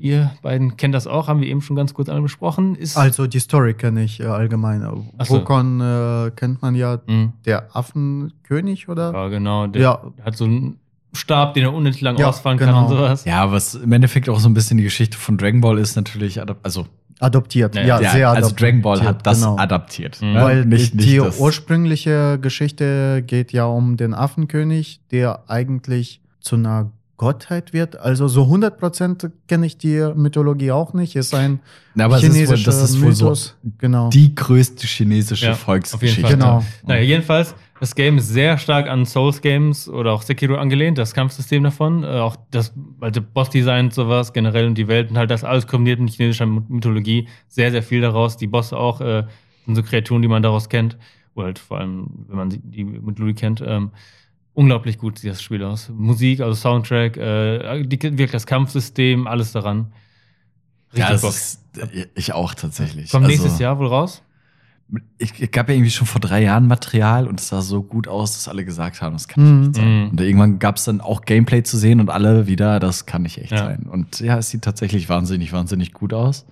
[0.00, 2.76] ihr beiden kennt das auch, haben wir eben schon ganz kurz angesprochen.
[2.76, 4.82] Ist Also die Story kenne ich äh, allgemein.
[5.18, 5.34] Ach so.
[5.40, 7.34] Wukon äh, kennt man ja, Mhm.
[7.44, 9.12] der Affenkönig, oder?
[9.12, 9.66] Ja, genau.
[9.66, 10.00] Der Ja.
[10.24, 10.78] hat so einen
[11.16, 12.72] Stab, den er unendlich lang Ja, ausfahren genau.
[12.72, 13.24] kann und sowas.
[13.24, 16.40] Ja, was im Endeffekt auch so ein bisschen die Geschichte von Dragon Ball ist natürlich,
[16.62, 16.86] also
[17.18, 17.74] Adoptiert.
[17.74, 18.60] Ja, Ja, Ja, sehr also adoptiert.
[18.60, 19.56] Dragon Ball hat das genau.
[19.56, 20.20] adaptiert.
[20.20, 20.32] Mhm.
[20.34, 20.42] ne?
[20.42, 21.38] Weil nicht, die, nicht die das.
[21.38, 27.98] ursprüngliche Geschichte geht ja um den Affenkönig, der eigentlich zu einer Gottheit wird.
[27.98, 31.16] Also so 100% kenne ich die Mythologie auch nicht.
[31.16, 31.60] Ist ein
[31.94, 33.56] Na, aber es ist wohl, chinesischer das ist wohl so Mythos.
[33.78, 34.10] Genau.
[34.10, 36.16] die größte chinesische Ja, auf Volksgeschichte.
[36.28, 36.58] jeden Fall.
[36.60, 36.64] Genau.
[36.86, 41.62] Naja, jedenfalls, das Game ist sehr stark an Souls-Games oder auch Sekiro angelehnt, das Kampfsystem
[41.62, 42.04] davon.
[42.04, 45.66] Äh, auch das alte Boss-Design und sowas generell und die Welt und halt das alles
[45.66, 47.28] kombiniert mit chinesischer Mythologie.
[47.48, 48.36] Sehr, sehr viel daraus.
[48.36, 49.24] Die Bosse auch äh,
[49.66, 50.96] sind so Kreaturen, die man daraus kennt.
[51.34, 53.60] Oder halt vor allem, wenn man sie- die Mythologie kennt.
[53.66, 53.90] Ähm,
[54.54, 55.90] unglaublich gut sieht das Spiel aus.
[55.94, 59.92] Musik, also Soundtrack, äh, die, wirklich das Kampfsystem, alles daran.
[60.94, 61.20] Ja, Richtig das
[61.76, 61.90] Bock.
[61.92, 63.10] ist, ich auch tatsächlich.
[63.10, 64.22] Kommt Also, nächstes Jahr wohl raus?
[65.18, 68.06] Ich, ich gab ja irgendwie schon vor drei Jahren Material und es sah so gut
[68.06, 69.64] aus, dass alle gesagt haben, das kann nicht Mhm.
[69.66, 70.02] echt sein.
[70.04, 70.10] Mhm.
[70.10, 73.38] Und irgendwann gab es dann auch Gameplay zu sehen und alle wieder, das kann nicht
[73.38, 73.58] echt Ja.
[73.58, 73.86] sein.
[73.90, 76.46] Und ja, es sieht tatsächlich wahnsinnig, wahnsinnig gut aus.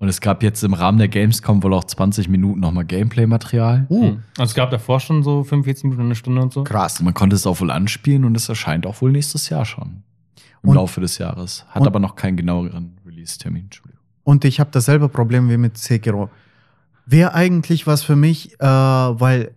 [0.00, 3.86] Und es gab jetzt im Rahmen der Gamescom wohl auch 20 Minuten nochmal Gameplay-Material.
[3.88, 4.22] Uh, Mhm.
[4.38, 6.64] Also es gab davor schon so 45 Minuten, eine Stunde und so.
[6.64, 7.00] krass.
[7.02, 10.02] Man konnte es auch wohl anspielen und es erscheint auch wohl nächstes Jahr schon.
[10.62, 11.66] Im Und- Laufe des Jahres.
[11.68, 13.64] Hat und- aber noch keinen genaueren Release-Termin.
[13.64, 14.00] Entschuldigung.
[14.24, 16.30] Und ich habe dasselbe Problem wie mit Sekiro.
[17.06, 19.52] Wäre eigentlich was für mich, äh, weil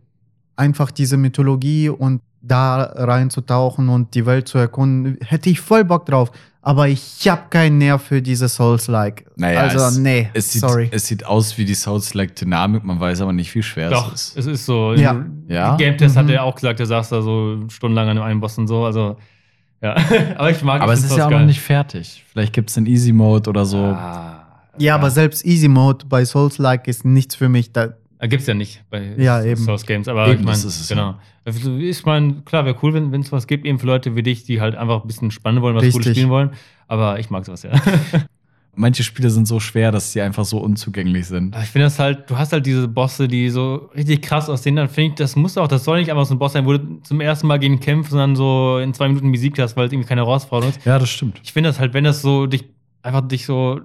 [0.55, 6.05] einfach diese Mythologie und da reinzutauchen und die Welt zu erkunden, hätte ich voll Bock
[6.05, 6.31] drauf.
[6.61, 9.25] Aber ich habe keinen Nerv für diese Souls-like.
[9.35, 10.89] Naja, also, es- nee, Es sieht, sorry.
[10.91, 14.37] es sieht aus wie die Souls-like-Dynamik, man weiß aber nicht, wie schwer Doch, es ist.
[14.37, 14.93] es ist so.
[14.93, 15.25] Ja.
[15.47, 15.75] Ja?
[15.75, 16.31] Game Test hat Mhm.
[16.31, 18.85] er auch gesagt, der saß da so stundenlang an dem einen Boss und so.
[18.85, 19.17] Also,
[19.81, 19.95] ja.
[20.37, 21.39] aber ich mag Aber ich es ist ja auch geil.
[21.41, 22.23] noch nicht fertig.
[22.31, 23.77] Vielleicht gibt es einen Easy-Mode oder so.
[23.83, 24.42] Ah,
[24.77, 27.71] ja, aber selbst Easy Mode bei Souls-like ist nichts für mich.
[27.71, 29.61] Da, Äh, Gibt's ja nicht bei Ja, eben.
[29.63, 30.07] Source Games.
[30.07, 31.15] Aber Eben, ich meine, das ist es, genau.
[31.45, 34.43] Also, Ich meine, klar, wäre cool, wenn es was gibt, eben für Leute wie dich,
[34.45, 36.13] die halt einfach ein bisschen spannend wollen, was Cooles Richtig.
[36.17, 36.51] spielen wollen.
[36.87, 37.71] Aber ich mag sowas ja.
[38.75, 41.55] manche Spiele sind so schwer, dass sie einfach so unzugänglich sind.
[41.61, 44.75] Ich finde das halt, du hast halt diese Bosse, die so richtig krass aussehen.
[44.75, 46.73] Dann finde ich, das muss auch, das soll nicht einfach so ein Boss sein, wo
[46.73, 49.87] du zum ersten Mal gegen kämpfst und dann so in zwei Minuten besiegt hast, weil
[49.87, 50.85] es irgendwie keine Herausforderung ist.
[50.85, 51.39] Ja, das stimmt.
[51.43, 52.65] Ich finde das halt, wenn das so dich
[53.01, 53.81] einfach dich so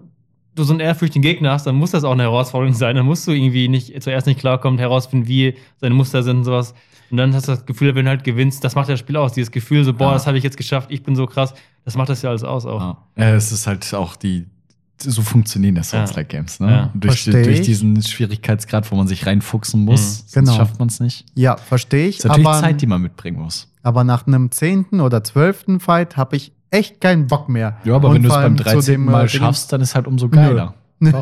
[0.59, 2.97] du so einen ehrfürchtigen Gegner hast, dann muss das auch eine Herausforderung sein.
[2.97, 6.75] Dann musst du irgendwie nicht zuerst nicht klarkommen, herausfinden, wie seine Muster sind und sowas.
[7.11, 9.33] Und dann hast du das Gefühl, wenn du halt gewinnst, das macht das Spiel aus.
[9.33, 10.13] Dieses Gefühl, so, boah, Ja.
[10.15, 11.55] das habe ich jetzt geschafft, ich bin so krass.
[11.87, 12.81] Das macht das ja alles aus auch.
[12.81, 12.99] Ja.
[13.25, 14.45] ja, es ist halt auch die.
[15.01, 16.01] So funktionieren das Ja.
[16.01, 16.71] Souls-like-Games, ne?
[16.71, 16.91] Ja.
[16.93, 20.05] Durch, durch diesen Schwierigkeitsgrad, wo man sich reinfuchsen muss, Mhm.
[20.27, 20.57] sonst Genau.
[20.57, 21.25] schafft man es nicht.
[21.35, 22.19] Ja, verstehe ich.
[22.19, 23.69] ist natürlich aber, Zeit, die man mitbringen muss.
[23.85, 27.79] aber nach einem zehnten oder zwölften Fight habe ich echt keinen Bock mehr.
[27.85, 28.95] Ja, aber Und wenn du es beim allem zu 13.
[28.95, 30.75] dem, äh, Mal schaffst, dann ist halt umso geiler.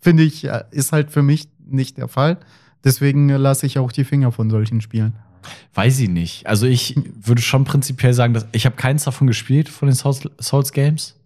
[0.00, 2.38] Finde ich, äh, ist halt für mich nicht der Fall.
[2.84, 5.14] Deswegen äh, lasse ich auch die Finger von solchen Spielen.
[5.74, 6.46] Weiß ich nicht.
[6.46, 10.28] Also ich würde schon prinzipiell sagen, dass ich habe keins davon gespielt von den Souls,
[10.40, 11.16] Souls Games.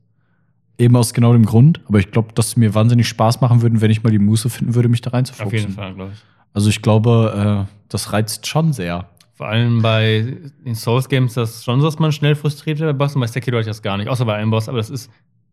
[0.78, 1.80] Eben aus genau dem Grund.
[1.88, 4.48] Aber ich glaube, dass sie mir wahnsinnig Spaß machen würden, wenn ich mal die Muße
[4.48, 5.46] finden würde, mich da reinzufuchsen.
[5.46, 6.20] Auf jeden Fall, glaube ich.
[6.54, 9.08] Also ich glaube, äh, das reizt schon sehr.
[9.38, 10.36] Vor allem bei
[10.66, 13.20] den Souls-Games ist das schon so, dass man schnell frustriert wird bei Bossen.
[13.20, 15.10] Bei Sekiro hatte ich das gar nicht, außer bei einem Boss, aber das ist.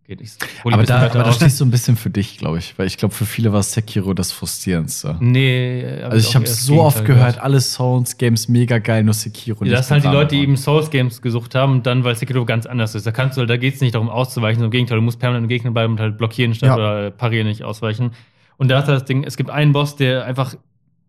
[0.07, 0.33] Geht nicht.
[0.63, 2.77] Ich Aber da, aber da stehst du ein bisschen für dich, glaube ich.
[2.77, 5.17] Weil ich glaube, für viele war Sekiro das Frustrierendste.
[5.19, 9.73] Nee, Also ich auch habe so oft gehört, alle Souls-Games mega geil, nur Sekiro Ja,
[9.77, 10.43] das sind halt die Leute, die waren.
[10.43, 13.07] eben Souls-Games gesucht haben und dann, weil Sekiro ganz anders ist.
[13.07, 15.45] Da kannst du, da geht es nicht darum auszuweichen, sondern im Gegenteil, du musst permanent
[15.45, 16.75] im Gegner bleiben und halt blockieren statt Ja.
[16.75, 18.11] oder parieren nicht ausweichen.
[18.57, 20.55] Und da ist das Ding, es gibt einen Boss, der einfach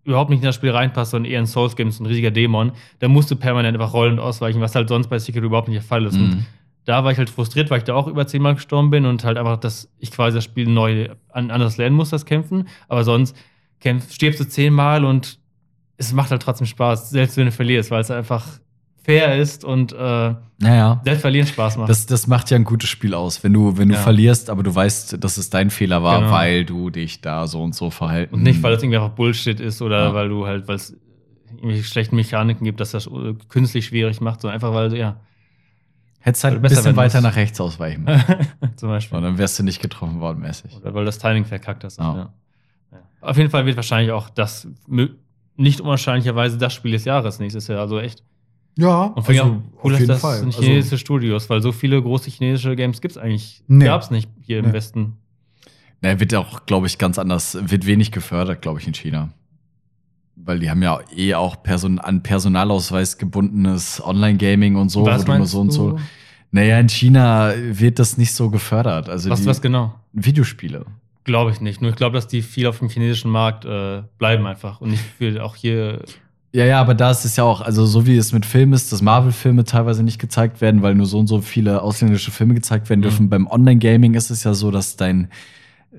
[0.06, 2.72] überhaupt nicht in das Spiel reinpasst, sondern eher in Souls-Games, ist ein riesiger Dämon.
[3.00, 5.76] Da musst du permanent einfach rollen und ausweichen, was halt sonst bei Sekiro überhaupt nicht
[5.82, 6.14] der Fall ist.
[6.16, 6.46] Und Mhm.
[6.84, 9.36] da war ich halt frustriert, weil ich da auch über zehnmal gestorben bin und halt
[9.36, 12.68] einfach, dass ich quasi das Spiel neu an, anders lernen muss, das Kämpfen.
[12.88, 13.36] Aber sonst
[13.80, 15.38] kämpf, stirbst du zehnmal und
[15.98, 18.46] es macht halt trotzdem Spaß, selbst wenn du verlierst, weil es einfach
[19.06, 21.00] fair ist und äh, Naja.
[21.04, 21.88] selbst verlieren Spaß macht.
[21.88, 24.00] Das, das macht ja ein gutes Spiel aus, wenn du, wenn du Ja.
[24.00, 26.32] verlierst, aber du weißt, dass es dein Fehler war, Genau.
[26.32, 28.34] weil du dich da so und so verhalten.
[28.34, 30.14] und nicht, weil es irgendwie einfach Bullshit ist oder Ja.
[30.14, 30.96] weil du halt, weil es
[31.54, 35.20] irgendwelche schlechten Mechaniken gibt, dass das äh, künstlich schwierig macht, sondern einfach, weil, ja,
[36.18, 38.24] Hättest halt ein du besser bisschen weiter nach rechts ausweichen müssen.
[38.76, 39.16] zum Beispiel.
[39.18, 40.76] Und dann wärst du nicht getroffen worden, mäßig.
[40.76, 41.98] Oder weil das Timing verkackt hast.
[42.00, 42.32] Ja.
[42.90, 42.98] Ja.
[43.20, 44.66] Auf jeden Fall wird wahrscheinlich auch das
[45.56, 47.78] nicht unwahrscheinlicherweise das Spiel des Jahres nächstes Jahr.
[47.80, 48.24] Also echt.
[48.78, 50.38] Ja, Und vor allem auch cool, dass das Fall.
[50.38, 53.62] sind Also, chinesische Studios, weil so viele große chinesische Games gibt es eigentlich.
[53.68, 53.86] Nee.
[53.86, 54.72] Gab es nicht hier im Nee.
[54.72, 55.14] Westen.
[56.02, 59.30] Na, wird auch, glaube ich, ganz anders, wird wenig gefördert, glaube ich, in China.
[60.36, 65.32] Weil die haben ja eh auch Person, an Personalausweis gebundenes Online-Gaming und so, Was wo
[65.32, 65.98] du so und so.
[66.50, 69.08] Naja, in China wird das nicht so gefördert.
[69.08, 69.94] Also Was, die was genau?
[70.12, 70.84] Videospiele.
[71.24, 71.80] Glaube ich nicht.
[71.80, 75.02] Nur ich glaube, dass die viel auf dem chinesischen Markt äh, bleiben einfach und nicht
[75.02, 76.02] viel auch hier.
[76.56, 78.90] Ja, ja, aber da ist es ja auch, also so wie es mit Filmen ist,
[78.90, 82.88] dass Marvel-Filme teilweise nicht gezeigt werden, weil nur so und so viele ausländische Filme gezeigt
[82.88, 83.26] werden dürfen.
[83.26, 83.28] Mhm.
[83.28, 85.28] Beim Online-Gaming ist es ja so, dass dein,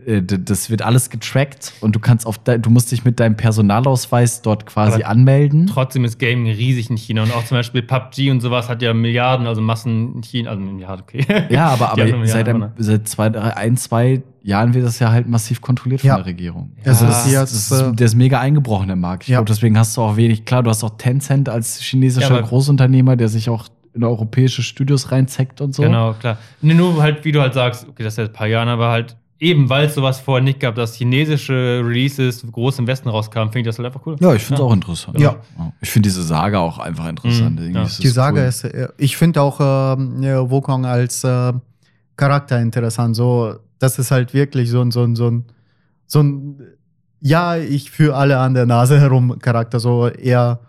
[0.05, 4.65] das wird alles getrackt und du kannst auf, du musst dich mit deinem Personalausweis dort
[4.65, 5.67] quasi Aber anmelden.
[5.67, 8.93] Trotzdem ist Gaming riesig in China und auch zum Beispiel PUBG und sowas hat ja
[8.93, 11.25] Milliarden, also Massen in China, also Milliarden, okay.
[11.49, 15.27] Ja, aber, aber seit, einem, seit zwei, drei, ein, zwei Jahren wird das ja halt
[15.27, 16.15] massiv kontrolliert von Ja.
[16.17, 16.71] der Regierung.
[16.85, 17.11] Also Ja.
[17.11, 19.23] ist Das jetzt, ist, äh, der ist mega eingebrochen, der Markt.
[19.23, 19.37] Ich Ja.
[19.39, 23.15] glaube, deswegen hast du auch wenig, klar, du hast auch Tencent als chinesischer Ja, Großunternehmer,
[23.17, 25.81] der sich auch in europäische Studios reinzeckt und so.
[25.83, 26.37] Genau, klar.
[26.61, 28.89] Nee, nur halt, wie du halt sagst, okay, das ist ja ein paar Jahren, aber
[28.89, 33.51] halt eben, weil es sowas vorher nicht gab, dass chinesische Releases groß im Westen rauskamen,
[33.51, 34.15] finde ich das halt einfach cool.
[34.19, 35.19] Ja, ich finde es auch interessant.
[35.19, 35.35] Ja.
[35.81, 37.59] Ich finde diese Saga auch einfach interessant.
[37.59, 37.83] Mhm, ja.
[37.83, 38.47] Die es Sage cool.
[38.47, 39.59] ist, äh, ich finde auch
[39.97, 41.53] ähm, ja, Wukong als äh,
[42.15, 43.15] Charakter interessant.
[43.15, 45.45] So, das ist halt wirklich so ein, so ein, so ein,
[46.07, 46.59] so ein
[47.19, 50.59] ja, ich führe alle an der Nase herum Charakter, so eher,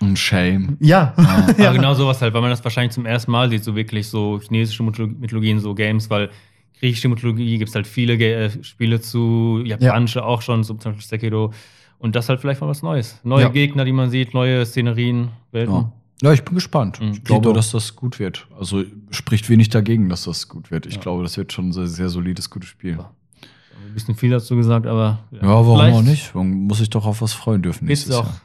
[0.00, 0.76] Und Shame.
[0.80, 1.12] ja.
[1.58, 1.68] Ja.
[1.68, 4.40] Aber genau sowas halt, weil man das wahrscheinlich zum ersten Mal sieht, so wirklich so
[4.40, 6.30] chinesische Mytholo- Mythologien, so Games, weil
[6.80, 10.92] griechische Mythologie gibt es halt viele Ge äh, Spiele zu, japanische auch schon, so zum
[10.92, 11.52] Beispiel Sekiro.
[11.98, 13.20] Und das halt vielleicht mal was Neues.
[13.24, 13.48] Neue Ja.
[13.50, 15.74] Gegner, die man sieht, neue Szenerien, Welten.
[15.74, 15.92] Ja.
[16.22, 16.98] ja, ich bin gespannt.
[17.00, 17.12] Mhm.
[17.12, 18.46] Ich glaube, dass das gut wird.
[18.58, 20.86] Also spricht wenig dagegen, dass das gut wird.
[20.86, 21.00] Ich Ja.
[21.02, 22.92] glaube, das wird schon ein sehr, sehr solides, gutes Spiel.
[22.92, 23.10] Ja.
[23.86, 25.18] Ein bisschen viel dazu gesagt, aber.
[25.32, 26.34] Ja, warum vielleicht auch nicht?
[26.34, 28.40] Man muss sich doch auf was freuen dürfen nächstes auch Jahr.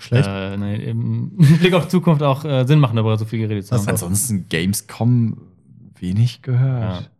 [0.00, 0.28] Schlecht.
[0.28, 1.30] Äh, nee, im
[1.60, 3.90] Blick auf Zukunft auch äh, Sinn machen, darüber so viel geredet zu Was haben.
[3.90, 5.36] Ansonsten Gamescom
[6.00, 7.10] wenig gehört.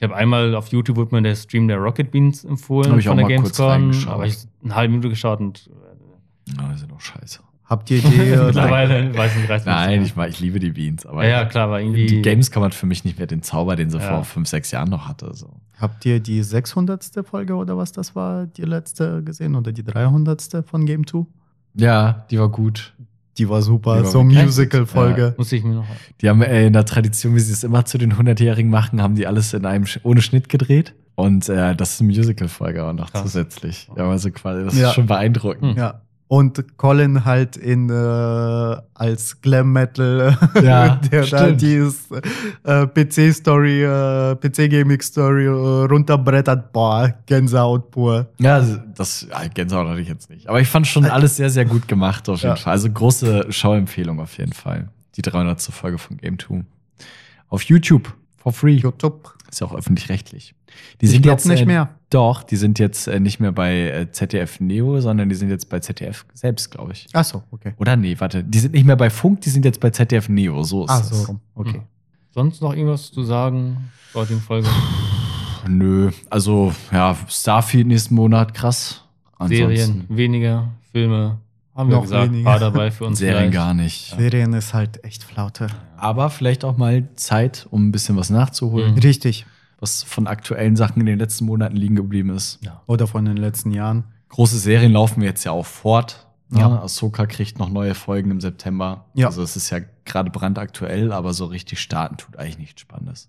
[0.00, 3.04] Ich habe einmal auf YouTube wurde mir der Stream der Rocket Beans empfohlen Hab ich
[3.06, 4.12] von auch der mal kurz Gamescom, reingeschaut.
[4.14, 7.40] aber ich eine halbe Minute geschaut und äh, Ja, die sind auch scheiße.
[7.66, 10.70] Habt ihr die, äh, mittlerweile weiß ich nicht, mich Nein, nicht ich, ich liebe die
[10.70, 11.04] Beans.
[11.04, 12.06] Aber Ja, ja, klar, aber irgendwie.
[12.06, 14.08] die Gamescom hat für mich nicht mehr den Zauber, den sie Ja.
[14.08, 15.34] vor fünf, sechs Jahren noch hatte.
[15.34, 15.50] So.
[15.78, 17.04] habt ihr die 600.
[17.24, 20.64] Folge oder was das war, die letzte gesehen oder die 300.
[20.66, 21.26] von Game 2?
[21.74, 22.94] Ja, die war gut.
[23.40, 23.96] Die war super.
[23.96, 25.34] Die war so Musical-Folge.
[25.38, 25.86] Muss ich mir noch.
[26.20, 29.14] Die haben äh, in der Tradition, wie sie es immer zu den 100-Jährigen machen, haben
[29.14, 30.94] die alles in einem ohne Schnitt gedreht.
[31.14, 33.22] Und äh, das ist eine Musical-Folge auch noch Krass.
[33.22, 33.88] zusätzlich.
[33.96, 34.88] Ja, also quasi, das Ja.
[34.88, 35.76] ist schon beeindruckend.
[35.76, 36.02] Ja.
[36.32, 37.92] Und Colin halt in äh,
[38.94, 42.08] als Glam Metal, Ja, der da dieses
[42.62, 45.48] äh, PC-Story, äh, PC-Gaming-Story äh,
[45.90, 46.72] runterbrettert.
[46.72, 48.28] Boah, Gänsehaut pur.
[48.38, 48.60] Ja,
[48.94, 50.48] das ja, Gänsehaut hatte ich jetzt nicht.
[50.48, 52.54] Aber ich fand schon alles sehr, sehr gut gemacht auf jeden Ja.
[52.56, 52.74] Fall.
[52.74, 54.88] Also große Schauempfehlung auf jeden Fall.
[55.16, 55.60] Die 300.
[55.60, 56.64] Folge von Game 2.
[57.48, 58.14] Auf YouTube.
[58.36, 58.74] For free.
[58.76, 59.34] YouTube.
[59.50, 60.54] Ist ja auch öffentlich-rechtlich.
[61.00, 61.90] Die Ich sind jetzt nicht äh, mehr.
[62.10, 65.68] Doch, die sind jetzt äh, nicht mehr bei äh, ZDF Neo, sondern die sind jetzt
[65.68, 67.08] bei ZDF selbst, glaube ich.
[67.12, 67.74] Ach so, okay.
[67.78, 70.62] Oder nee, warte, die sind nicht mehr bei Funk, die sind jetzt bei ZDF Neo.
[70.62, 71.08] So ist Ach es.
[71.08, 71.40] so, rum.
[71.54, 71.74] okay.
[71.74, 71.82] Hm.
[72.32, 73.90] Sonst noch irgendwas zu sagen?
[74.12, 74.68] zur heutigen Folge.
[75.68, 79.04] Nö, also ja, Starfield nächsten Monat, krass.
[79.46, 81.38] Serien weniger, Filme
[81.80, 83.18] haben wir gesagt, war dabei für uns.
[83.18, 83.54] Serien vielleicht.
[83.54, 84.14] gar nicht.
[84.16, 85.66] Serien ist halt echt Flaute.
[85.96, 88.98] Aber vielleicht auch mal Zeit, um ein bisschen was nachzuholen, Mhm.
[89.00, 89.46] Richtig.
[89.80, 92.58] was von aktuellen Sachen in den letzten Monaten liegen geblieben ist.
[92.62, 92.82] Ja.
[92.86, 94.04] Oder von den letzten Jahren.
[94.28, 96.26] Große Serien laufen wir jetzt ja auch fort.
[96.52, 96.60] Ja.
[96.68, 96.82] Ja.
[96.82, 99.06] Ahsoka kriegt noch neue Folgen im September.
[99.14, 99.26] Ja.
[99.26, 103.28] Also es ist ja gerade brandaktuell, aber so richtig starten tut eigentlich nichts Spannendes.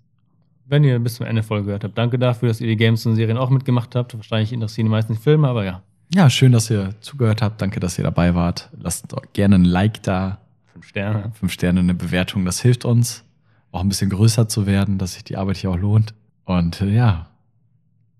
[0.66, 3.16] Wenn ihr bis zum Ende Folge gehört habt, danke dafür, dass ihr die Games und
[3.16, 4.16] Serien auch mitgemacht habt.
[4.16, 5.82] Wahrscheinlich interessieren die meisten Filme, aber ja,
[6.14, 7.62] Ja, schön, dass ihr zugehört habt.
[7.62, 8.70] Danke, dass ihr dabei wart.
[8.78, 10.40] Lasst doch gerne ein Like da,
[10.74, 11.32] fünf Sterne.
[11.34, 12.44] fünf Sterne, eine Bewertung.
[12.44, 13.24] Das hilft uns,
[13.72, 16.14] auch ein bisschen größer zu werden, dass sich die Arbeit hier auch lohnt.
[16.44, 17.28] Und äh, ja,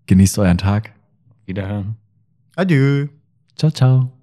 [0.08, 0.94] genießt euren Tag.
[1.46, 1.96] Wiederhören.
[2.56, 3.08] Adieu.
[3.58, 4.21] Ciao, ciao.